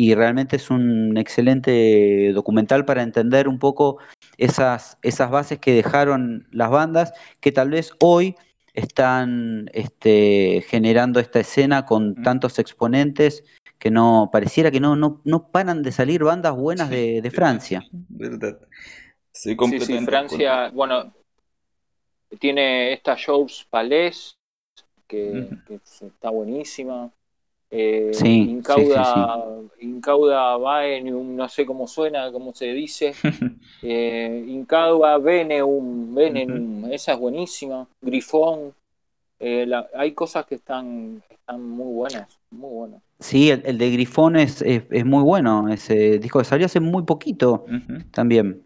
[0.00, 3.98] y realmente es un excelente documental para entender un poco
[4.38, 8.34] esas, esas bases que dejaron las bandas, que tal vez hoy
[8.72, 12.22] están este, generando esta escena con mm.
[12.22, 13.44] tantos exponentes
[13.78, 17.84] que no pareciera que no, no, no paran de salir bandas buenas de, Francia.
[18.08, 18.58] Verdad.
[19.32, 21.12] Sí, sí, Francia, bueno,
[22.38, 24.38] tiene esta Shows Palais,
[25.06, 27.12] que, que está buenísima.
[27.70, 29.59] Eh, incauda,
[30.00, 33.12] incauda Vaeneum, no sé cómo suena, cómo se dice.
[33.82, 37.86] eh, incauda Veneum, Venenum, esa es buenísima.
[38.00, 38.74] Grifón.
[39.38, 43.02] Eh, hay cosas que están, están muy buenas, muy buenas.
[43.18, 47.64] Sí, el, de Grifón es, es, muy bueno, ese disco que salió hace muy poquito
[48.10, 48.62] también.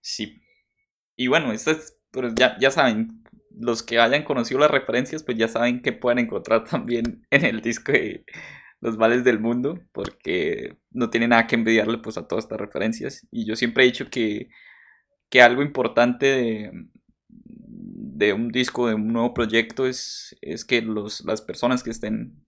[0.00, 0.40] Sí.
[1.16, 3.22] Y bueno, esta es pero ya, ya saben,
[3.56, 7.60] los que hayan conocido las referencias, pues ya saben que pueden encontrar también en el
[7.60, 8.24] disco de
[8.80, 13.26] Los Males del Mundo, porque no tiene nada que envidiarle pues a todas estas referencias.
[13.30, 14.48] Y yo siempre he dicho que,
[15.28, 16.72] que algo importante de,
[17.28, 22.44] de un disco, de un nuevo proyecto, es, es que los, las personas que estén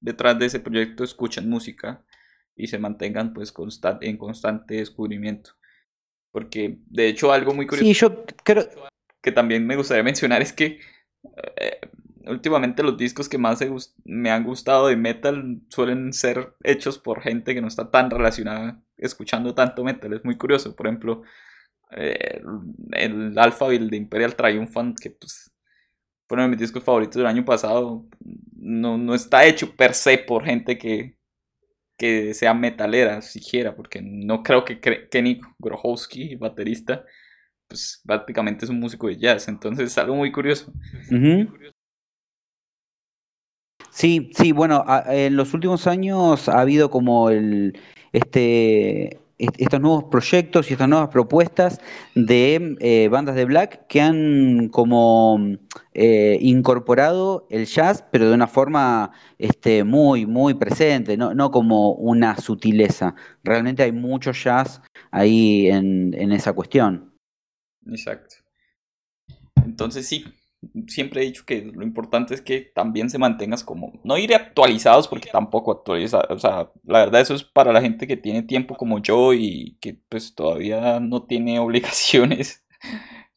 [0.00, 2.04] detrás de ese proyecto escuchen música
[2.56, 3.52] y se mantengan pues
[4.00, 5.52] en constante descubrimiento.
[6.30, 8.68] Porque de hecho algo muy curioso Sí, yo creo,
[9.22, 10.80] que también me gustaría mencionar es que
[11.56, 11.80] eh,
[12.26, 13.60] últimamente los discos que más
[14.04, 18.82] me han gustado de metal suelen ser hechos por gente que no está tan relacionada
[18.96, 20.12] escuchando tanto metal.
[20.12, 20.74] Es muy curioso.
[20.74, 21.22] Por ejemplo,
[21.96, 22.42] eh,
[22.92, 25.52] el Alphaville de Imperial Triumphant, que pues
[26.26, 28.06] fue uno de mis discos favoritos del año pasado,
[28.56, 31.16] no, no está hecho per se por gente que,
[31.96, 34.80] que sea metalera siquiera, porque no creo que
[35.10, 37.04] Kenny Grohowski, baterista,
[37.68, 40.72] pues prácticamente es un músico de jazz, entonces es algo muy curioso.
[43.94, 47.78] Sí, sí, bueno, en los últimos años ha habido como el
[48.12, 51.80] este estos nuevos proyectos y estas nuevas propuestas
[52.16, 55.38] de eh, bandas de black que han como
[55.92, 61.92] eh, incorporado el jazz, pero de una forma este, muy, muy presente, no, no como
[61.92, 63.14] una sutileza.
[63.44, 67.14] Realmente hay mucho jazz ahí en, en esa cuestión.
[67.86, 68.36] Exacto.
[69.64, 70.24] Entonces sí,
[70.86, 75.08] siempre he dicho que lo importante es que también se mantengas como, no ir actualizados
[75.08, 78.76] porque tampoco actualizados, o sea, la verdad eso es para la gente que tiene tiempo
[78.76, 82.64] como yo y que pues todavía no tiene obligaciones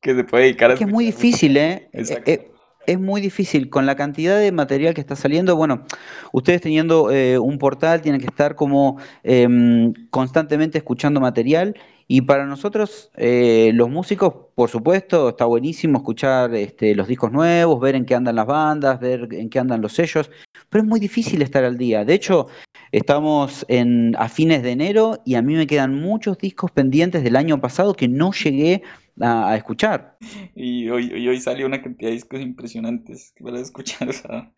[0.01, 0.73] que se puede dedicar a...
[0.73, 1.89] Es que es muy difícil, ¿eh?
[1.93, 2.31] Exacto.
[2.31, 2.51] Eh,
[2.87, 5.55] es muy difícil con la cantidad de material que está saliendo.
[5.57, 5.83] Bueno,
[6.31, 11.75] ustedes teniendo eh, un portal tienen que estar como em, constantemente escuchando material
[12.09, 17.81] y para nosotros, eh, los músicos, por supuesto, está buenísimo escuchar este, los discos nuevos,
[17.81, 20.31] ver en qué andan las bandas, ver en qué andan los sellos,
[20.69, 22.05] pero es muy difícil estar al día.
[22.05, 22.47] De hecho,
[22.93, 27.35] estamos en, a fines de enero y a mí me quedan muchos discos pendientes del
[27.35, 28.83] año pasado que no llegué
[29.19, 30.17] a, escuchar.
[30.55, 34.53] Y hoy, hoy salió una cantidad de discos impresionantes que a escuchar, o sea,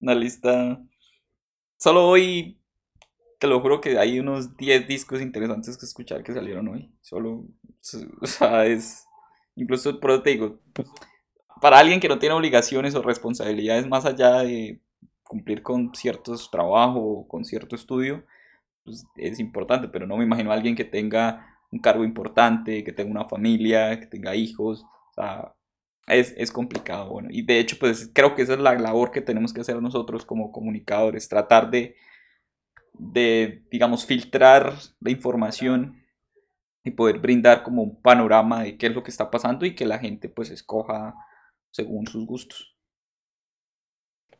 [0.00, 0.80] una lista.
[1.76, 2.58] Solo hoy
[3.38, 6.90] te lo juro que hay unos 10 discos interesantes que escuchar que salieron hoy.
[7.00, 7.44] Solo,
[8.20, 9.06] o sea, es.
[9.54, 10.60] Incluso, por eso te digo,
[11.60, 14.80] para alguien que no tiene obligaciones o responsabilidades más allá de
[15.22, 18.24] cumplir con ciertos trabajos o con cierto estudio,
[18.84, 22.92] pues es importante, pero no me imagino a alguien que tenga un cargo importante, que
[22.92, 25.54] tenga una familia, que tenga hijos, o sea,
[26.06, 29.22] es, es, complicado, bueno, y de hecho, pues creo que esa es la labor que
[29.22, 31.96] tenemos que hacer nosotros como comunicadores, tratar de
[32.98, 36.02] de, digamos, filtrar la información
[36.84, 39.86] y poder brindar como un panorama de qué es lo que está pasando y que
[39.86, 41.14] la gente pues escoja
[41.72, 42.75] según sus gustos.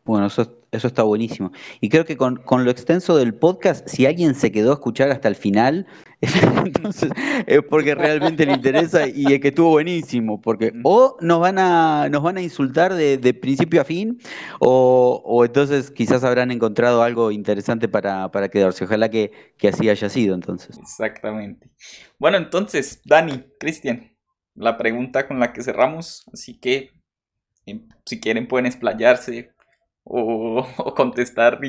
[0.07, 1.51] Bueno, eso, eso está buenísimo.
[1.81, 5.27] Y creo que con, lo extenso del podcast, si alguien se quedó a escuchar hasta
[5.27, 5.85] el final,
[6.65, 7.11] entonces
[7.47, 10.41] es porque realmente le interesa y es que estuvo buenísimo.
[10.41, 14.21] Porque o nos van a, nos van a insultar de, principio a fin,
[14.61, 18.85] o, entonces quizás habrán encontrado algo interesante para, para quedarse.
[18.85, 20.79] Ojalá que, que así haya sido entonces.
[20.79, 21.69] Exactamente.
[22.17, 24.13] Bueno, entonces, Dani, Cristian,
[24.55, 26.93] la pregunta con la que cerramos, así que
[27.67, 29.51] em, si quieren pueden explayarse,
[30.09, 30.65] o,
[30.95, 31.61] contestar.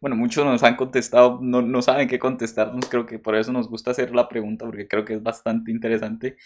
[0.00, 2.86] bueno, muchos nos han contestado, no, no, saben qué contestarnos.
[2.88, 6.36] Creo que por eso nos gusta hacer la pregunta, porque creo que es bastante interesante.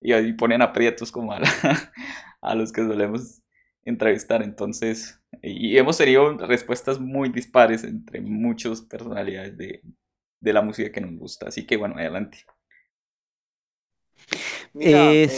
[0.00, 1.40] Y ahí ponen aprietos como a,
[2.42, 3.40] a los que solemos
[3.84, 4.42] entrevistar.
[4.42, 9.82] Entonces, y hemos tenido respuestas muy dispares entre muchas personalidades de,
[10.40, 11.48] de la música que nos gusta.
[11.48, 12.38] Así que bueno, adelante.
[14.78, 15.28] Eh,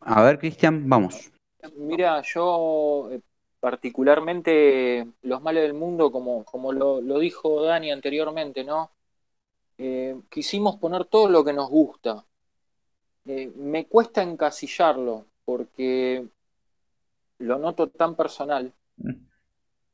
[0.00, 1.32] a ver, Cristian, vamos.
[1.76, 3.20] Mira, yo eh,
[3.64, 8.90] particularmente Los Males del Mundo, como, como lo, dijo Dani anteriormente, ¿no?
[9.78, 12.26] Eh, quisimos poner todo lo que nos gusta.
[13.24, 16.26] Eh, me cuesta encasillarlo porque
[17.38, 18.70] lo noto tan personal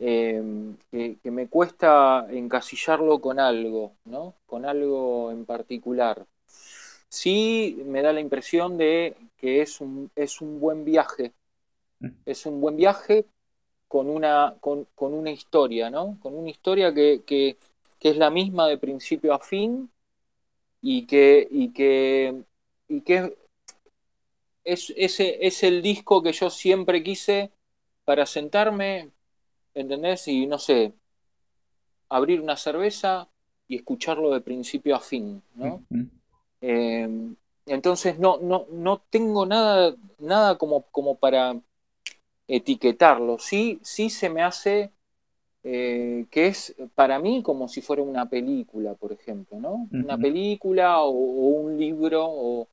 [0.01, 0.43] eh,
[0.91, 4.35] que, que, me cuesta encasillarlo con algo, ¿no?
[4.47, 6.27] Con algo en particular.
[7.09, 11.33] Sí me da la impresión de que es un, es un buen viaje.
[12.25, 13.27] Es un buen viaje
[13.91, 16.17] con una, con, una historia, ¿no?
[16.23, 17.57] Con una historia que,
[18.01, 19.91] es la misma de principio a fin
[20.81, 22.41] y que, y que,
[22.87, 23.37] y que
[24.63, 27.51] es, ese es el disco que yo siempre quise
[28.05, 29.11] para sentarme,
[29.75, 30.29] ¿entendés?
[30.29, 30.93] Y no sé,
[32.09, 33.27] abrir una cerveza
[33.67, 35.83] y escucharlo de principio a fin, ¿no?
[36.61, 37.09] Eh,
[37.67, 41.57] entonces no, no, no tengo nada, nada como, como para
[42.57, 43.39] etiquetarlo.
[43.39, 44.91] Sí, sí se me hace
[45.63, 49.89] eh, que es para mí como si fuera una película, por ejemplo, ¿no?
[49.93, 52.69] Una película o, un libro o,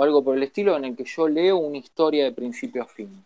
[0.00, 3.24] algo por el estilo en el que yo leo una historia de principio a fin.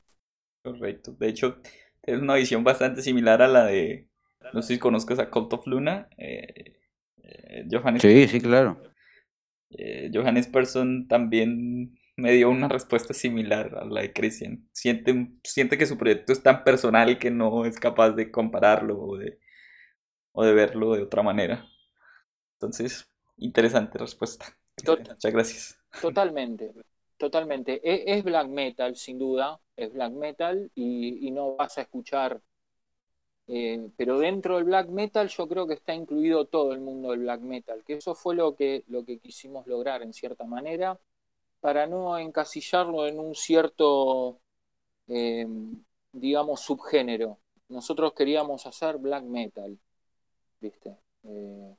[0.62, 1.12] Correcto.
[1.12, 1.58] De hecho,
[2.02, 4.08] es una visión bastante similar a la de,
[4.52, 6.08] no sé si conozcas a Cult of Luna.
[6.16, 6.74] Eh,
[7.22, 8.82] eh, Johannes sí, sí, claro.
[10.12, 14.68] Johannes Person también me dio una respuesta similar a la de Christian.
[14.72, 19.16] Siente, siente que su proyecto es tan personal que no es capaz de compararlo o
[19.16, 19.38] de,
[20.32, 21.66] o de verlo de otra manera.
[22.54, 24.46] Entonces, interesante respuesta.
[24.86, 25.78] Muchas gracias.
[26.00, 26.72] Totalmente,
[27.16, 27.80] totalmente.
[27.82, 32.40] E, es, black metal, sin duda, es black metal y, no vas a escuchar,
[33.48, 37.20] eh, pero dentro del black metal yo creo que está incluido todo el mundo del
[37.20, 40.98] black metal, que eso fue lo que, lo que quisimos lograr en cierta manera
[41.64, 44.38] para no encasillarlo en un cierto,
[45.08, 45.46] eh,
[46.12, 47.38] digamos, subgénero.
[47.70, 49.78] Nosotros queríamos hacer black metal,
[50.60, 50.94] ¿viste?
[51.22, 51.74] Eh,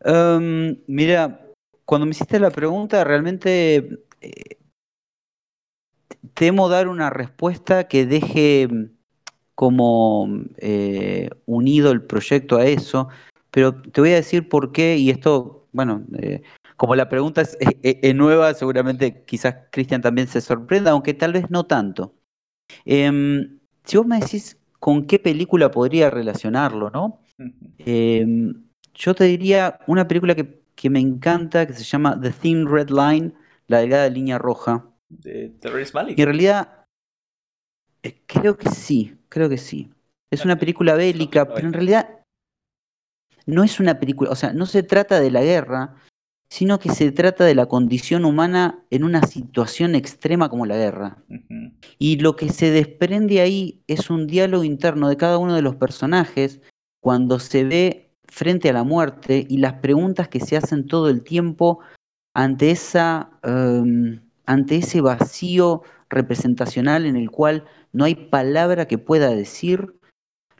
[0.00, 1.40] em, mira,
[1.84, 4.58] cuando me hiciste la pregunta, realmente eh,
[6.34, 8.66] temo dar una respuesta que deje
[9.54, 10.24] como
[11.46, 13.08] unido el proyecto a eso,
[13.52, 16.04] pero te voy a decir por qué, y esto, bueno,
[16.82, 17.56] como la pregunta es,
[18.16, 22.16] nueva, seguramente quizás Cristian también se sorprenda, aunque tal vez no tanto.
[22.84, 27.22] Em, si vos me decís con qué película podría relacionarlo, ¿no?
[27.78, 28.64] Em,
[28.94, 33.32] yo te diría una película que, me encanta, que se llama The Thin Red Line,
[33.68, 34.84] la delgada línea roja.
[35.08, 36.18] ¿De Terrorist Malik?
[36.18, 36.84] en realidad,
[38.02, 39.88] eh, creo que sí, creo que sí.
[40.32, 42.24] Es una película bélica, pero en realidad
[43.46, 45.94] no es una película, o sea, no se trata de la guerra,
[46.52, 51.16] sino que se trata de la condición humana en una situación extrema como la guerra.
[51.98, 55.76] Y lo que se desprende ahí es un diálogo interno de cada uno de los
[55.76, 56.60] personajes
[57.00, 61.22] cuando se ve frente a la muerte y las preguntas que se hacen todo el
[61.22, 61.78] tiempo
[62.34, 65.80] ante, esa, em, ante ese vacío
[66.10, 67.64] representacional en el cual
[67.94, 69.94] no hay palabra que pueda decir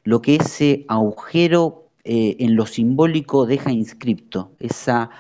[0.04, 5.10] lo que ese agujero eh, en lo simbólico deja inscripto, esa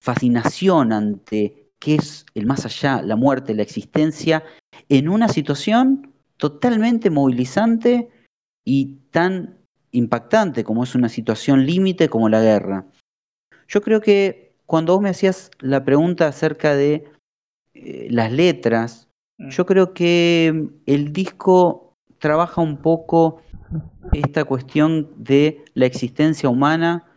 [0.00, 4.44] fascinación ante qué es el más allá, la muerte, la existencia,
[4.88, 8.10] en una situación totalmente movilizante
[8.64, 9.58] y tan
[9.90, 12.86] impactante como es una situación límite como la guerra.
[13.66, 17.04] Yo creo que cuando vos me hacías la pregunta acerca de
[17.74, 19.08] eh, las letras,
[19.38, 19.48] mm.
[19.48, 23.42] yo creo que el disco trabaja un poco
[24.12, 27.07] esta cuestión de la existencia humana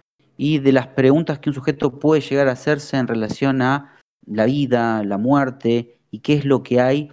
[0.43, 4.45] y de las preguntas que un sujeto puede llegar a hacerse en relación a la
[4.45, 7.11] vida, la muerte y qué es lo que hay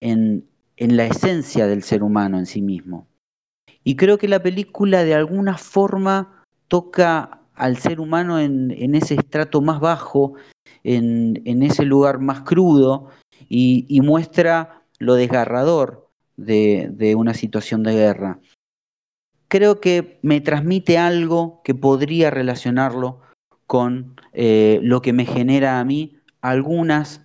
[0.00, 3.08] en, la esencia del ser humano en sí mismo.
[3.82, 9.60] Y creo que la película de alguna forma toca al ser humano en, ese estrato
[9.60, 10.34] más bajo,
[10.84, 13.08] en, ese lugar más crudo
[13.48, 18.38] y, muestra lo desgarrador de, una situación de guerra
[19.48, 23.20] creo que me transmite algo que podría relacionarlo
[23.66, 27.20] con eh, lo que me genera a mí algunos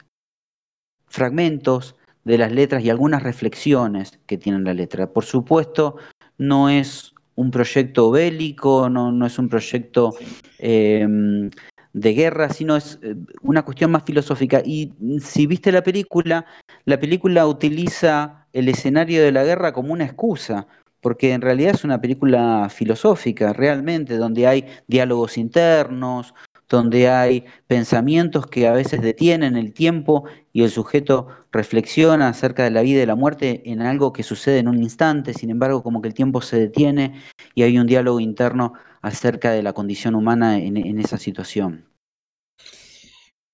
[1.05, 5.11] fragmentos de las letras y algunas reflexiones que tienen la letra.
[5.11, 5.97] Por supuesto,
[6.37, 10.15] no es un proyecto bélico, no, es un proyecto
[10.59, 11.49] em,
[11.93, 14.61] de guerra, sino es eh, una cuestión más filosófica.
[14.65, 16.45] Y si viste la película,
[16.85, 20.67] la película utiliza el escenario de la guerra como una excusa
[21.03, 26.33] porque en realidad es una película filosófica, realmente, donde hay diálogos internos,
[26.69, 30.23] donde hay pensamientos que a veces detienen el tiempo
[30.53, 34.59] y el sujeto reflexiona acerca de la vida y la muerte en algo que sucede
[34.59, 37.21] en un instante, sin embargo como que el tiempo se detiene
[37.53, 41.85] y hay un diálogo interno acerca de la condición humana en, esa situación.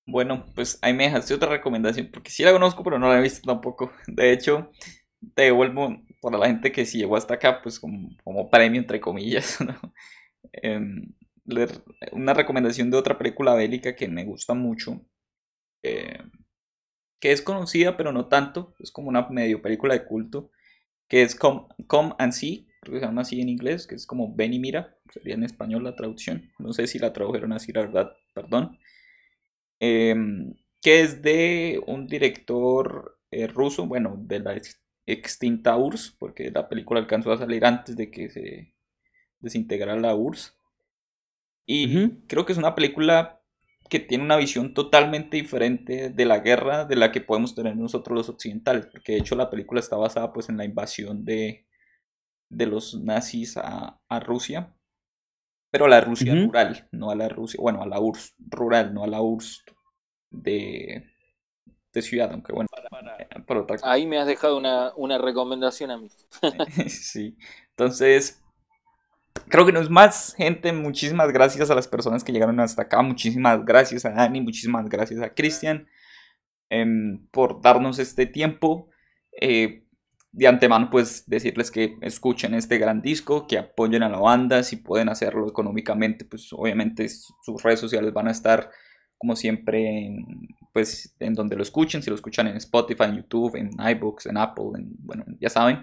[0.06, 3.22] Bueno, pues ahí me dejaste otra recomendación, porque sí la conozco, pero no la he
[3.22, 3.92] visto tampoco.
[4.06, 4.70] De hecho,
[5.34, 9.58] te devuelvo para la gente que si llegó hasta acá, pues como, premio, entre comillas,
[10.52, 11.12] em,
[12.12, 15.00] una recomendación de otra película bélica que me gusta mucho,
[15.82, 16.22] eh,
[17.20, 20.50] que es conocida pero no tanto, es como una medio película de culto,
[21.08, 24.34] que es Come, and See, creo que se llama así en inglés, que es como
[24.34, 27.80] Ven y Mira, sería en español la traducción, no sé si la tradujeron así, la
[27.82, 28.78] verdad, perdón,
[29.80, 34.52] em, que es de un director eh, ruso, bueno, de la
[35.06, 38.74] extinta URSS, porque la película alcanzó a salir antes de que se
[39.40, 40.56] desintegrara la URSS.
[41.66, 43.40] Y creo que es una película
[43.88, 48.16] que tiene una visión totalmente diferente de la guerra de la que podemos tener nosotros
[48.16, 51.66] los occidentales, porque de hecho la película está basada pues en la invasión de,
[52.48, 54.74] de los nazis a, a Rusia,
[55.70, 59.04] pero a la Rusia rural, no a la Rusia, bueno, a la URSS rural, no
[59.04, 59.64] a la URSS
[60.30, 61.04] de,
[61.92, 62.68] de ciudad, aunque bueno,
[63.18, 63.26] eh,
[63.82, 66.08] Ahí me has dejado una, una recomendación a mí.
[66.88, 67.36] sí,
[67.70, 68.42] entonces,
[69.48, 70.72] creo que no es más, gente.
[70.72, 73.02] Muchísimas gracias a las personas que llegaron hasta acá.
[73.02, 75.88] Muchísimas gracias a Dani, muchísimas gracias a Cristian
[76.68, 78.88] em, por darnos este tiempo.
[79.40, 79.84] Eh,
[80.32, 84.76] de antemano, pues decirles que escuchen este gran disco, que apoyen a la banda, si
[84.76, 88.70] pueden hacerlo económicamente, pues obviamente sus redes sociales van a estar
[89.20, 93.54] como siempre en, pues en donde lo escuchen, si lo escuchan en Spotify, en YouTube,
[93.54, 95.82] en iBooks, en Apple, en, bueno, ya saben,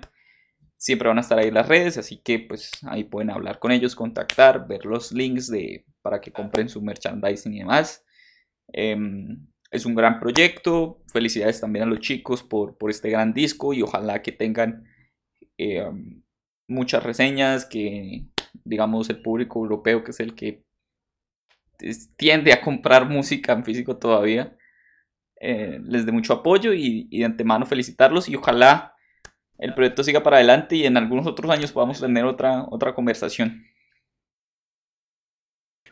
[0.76, 3.94] siempre van a estar ahí las redes, así que pues ahí pueden hablar con ellos,
[3.94, 8.04] contactar, ver los links de, para que compren su merchandising y demás.
[8.74, 13.72] Em, es un gran proyecto, felicidades también a los chicos por, por este gran disco
[13.72, 14.84] y ojalá que tengan
[15.60, 16.24] em,
[16.68, 18.26] muchas reseñas, que
[18.64, 20.66] digamos el público europeo que es el que
[22.16, 24.56] tiende a comprar música en físico todavía,
[25.40, 28.96] eh, les dé mucho apoyo y, y de antemano felicitarlos y ojalá
[29.58, 33.64] el proyecto siga para adelante y en algunos otros años podamos tener otra, otra conversación.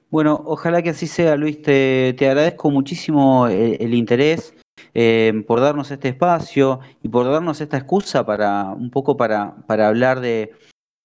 [0.09, 1.61] Bueno, ojalá que así sea, Luis.
[1.61, 4.53] Te, agradezco muchísimo el, interés
[4.93, 9.87] eh, por darnos este espacio y por darnos esta excusa para un poco para, para
[9.87, 10.53] hablar de,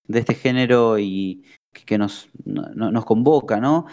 [0.09, 1.45] este género y
[1.87, 3.87] que nos, nos convoca, ¿no?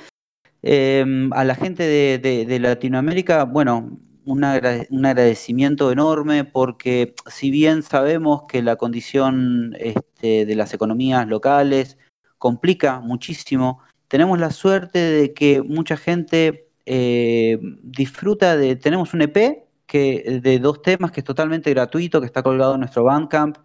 [0.64, 8.62] Eh, a la gente de, Latinoamérica, bueno, un, agradecimiento enorme porque si bien sabemos que
[8.62, 11.98] la condición este, de las economías locales
[12.38, 19.66] complica muchísimo, tenemos la suerte de que mucha gente eh, disfruta de, tenemos un EP
[19.86, 23.58] que, de dos temas que es totalmente gratuito, que está colgado en nuestro Bandcamp,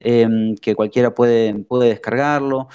[0.00, 2.68] em, que cualquiera puede descargarlo.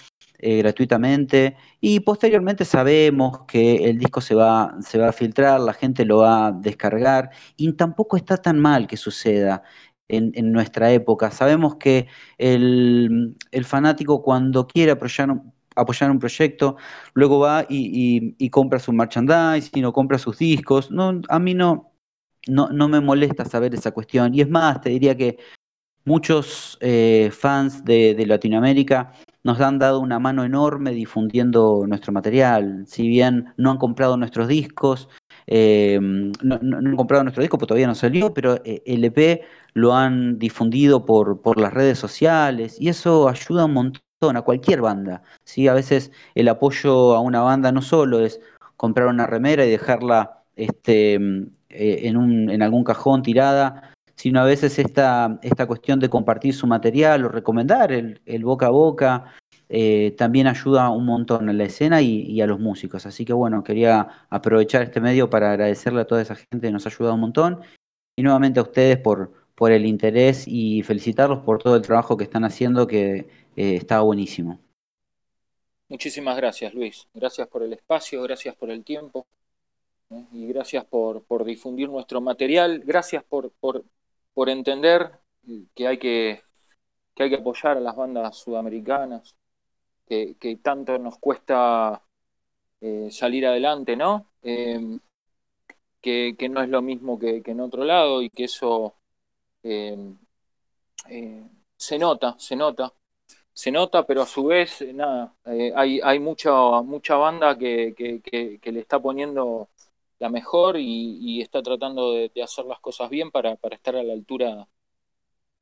[0.45, 5.71] Eh, gratuitamente y posteriormente sabemos que el disco se va, se va a filtrar, la
[5.71, 9.63] gente lo va a descargar y tampoco está tan mal que suceda.
[10.09, 11.31] En, nuestra época.
[11.31, 12.07] Sabemos que
[12.37, 15.29] el, fanático cuando quiere apoyar,
[15.75, 16.75] apoyar, un proyecto,
[17.13, 20.91] luego va y, compra su merchandising o compra sus discos.
[20.91, 21.93] No, a mí no,
[22.47, 24.35] no, no, me molesta saber esa cuestión.
[24.35, 25.37] Y es más, te diría que
[26.05, 29.13] muchos eh, fans de, de, Latinoamérica
[29.43, 32.85] nos han dado una mano enorme difundiendo nuestro material.
[32.87, 35.09] Si bien no han comprado nuestros discos,
[35.47, 39.41] eh, no, han comprado nuestro disco porque todavía no salió, pero eh, el EP
[39.73, 44.81] lo han difundido por, por las redes sociales y eso ayuda un montón a cualquier
[44.81, 45.23] banda.
[45.43, 45.67] ¿sí?
[45.67, 48.39] A veces el apoyo a una banda no solo es
[48.77, 53.93] comprar una remera y dejarla este, eh, en, un, en algún cajón tirada,
[54.23, 58.69] sino a veces esta, esta cuestión de compartir su material o recomendar el, boca a
[58.69, 59.33] boca
[59.67, 63.05] eh, también ayuda un montón a la escena y, a los músicos.
[63.05, 66.85] Así que bueno, quería aprovechar este medio para agradecerle a toda esa gente que nos
[66.85, 67.63] ha ayudado un montón
[68.15, 72.23] y nuevamente a ustedes por, por el interés y felicitarlos por todo el trabajo que
[72.23, 73.27] están haciendo que
[73.57, 74.61] eh, está buenísimo.
[75.89, 79.27] Muchísimas gracias Luis, gracias por el espacio, gracias por el tiempo
[80.11, 80.23] ¿eh?
[80.31, 83.83] y gracias por, por, difundir nuestro material, gracias por, por,
[84.33, 85.19] por entender
[85.75, 86.43] que hay que,
[87.15, 89.35] que hay que apoyar a las bandas sudamericanas,
[90.07, 92.03] que, tanto nos cuesta
[92.81, 94.27] eh, salir adelante, ¿no?
[94.43, 94.99] Em,
[96.01, 98.95] que, no es lo mismo que, en otro lado y que eso
[99.63, 100.17] em,
[101.09, 101.43] eh,
[101.77, 102.93] se nota, se nota,
[103.53, 106.51] se nota, pero a su vez, nada, eh, hay, hay mucha,
[106.83, 109.69] mucha banda que, que le está poniendo
[110.23, 114.69] la mejor y, está tratando de, hacer las cosas bien para, estar a la altura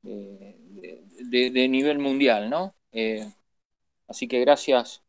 [0.02, 2.72] de, nivel mundial, ¿no?
[2.92, 3.28] Eh,
[4.06, 5.02] así que gracias,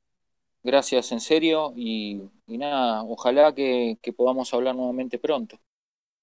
[0.63, 5.59] gracias en serio y, nada, ojalá que podamos hablar nuevamente pronto.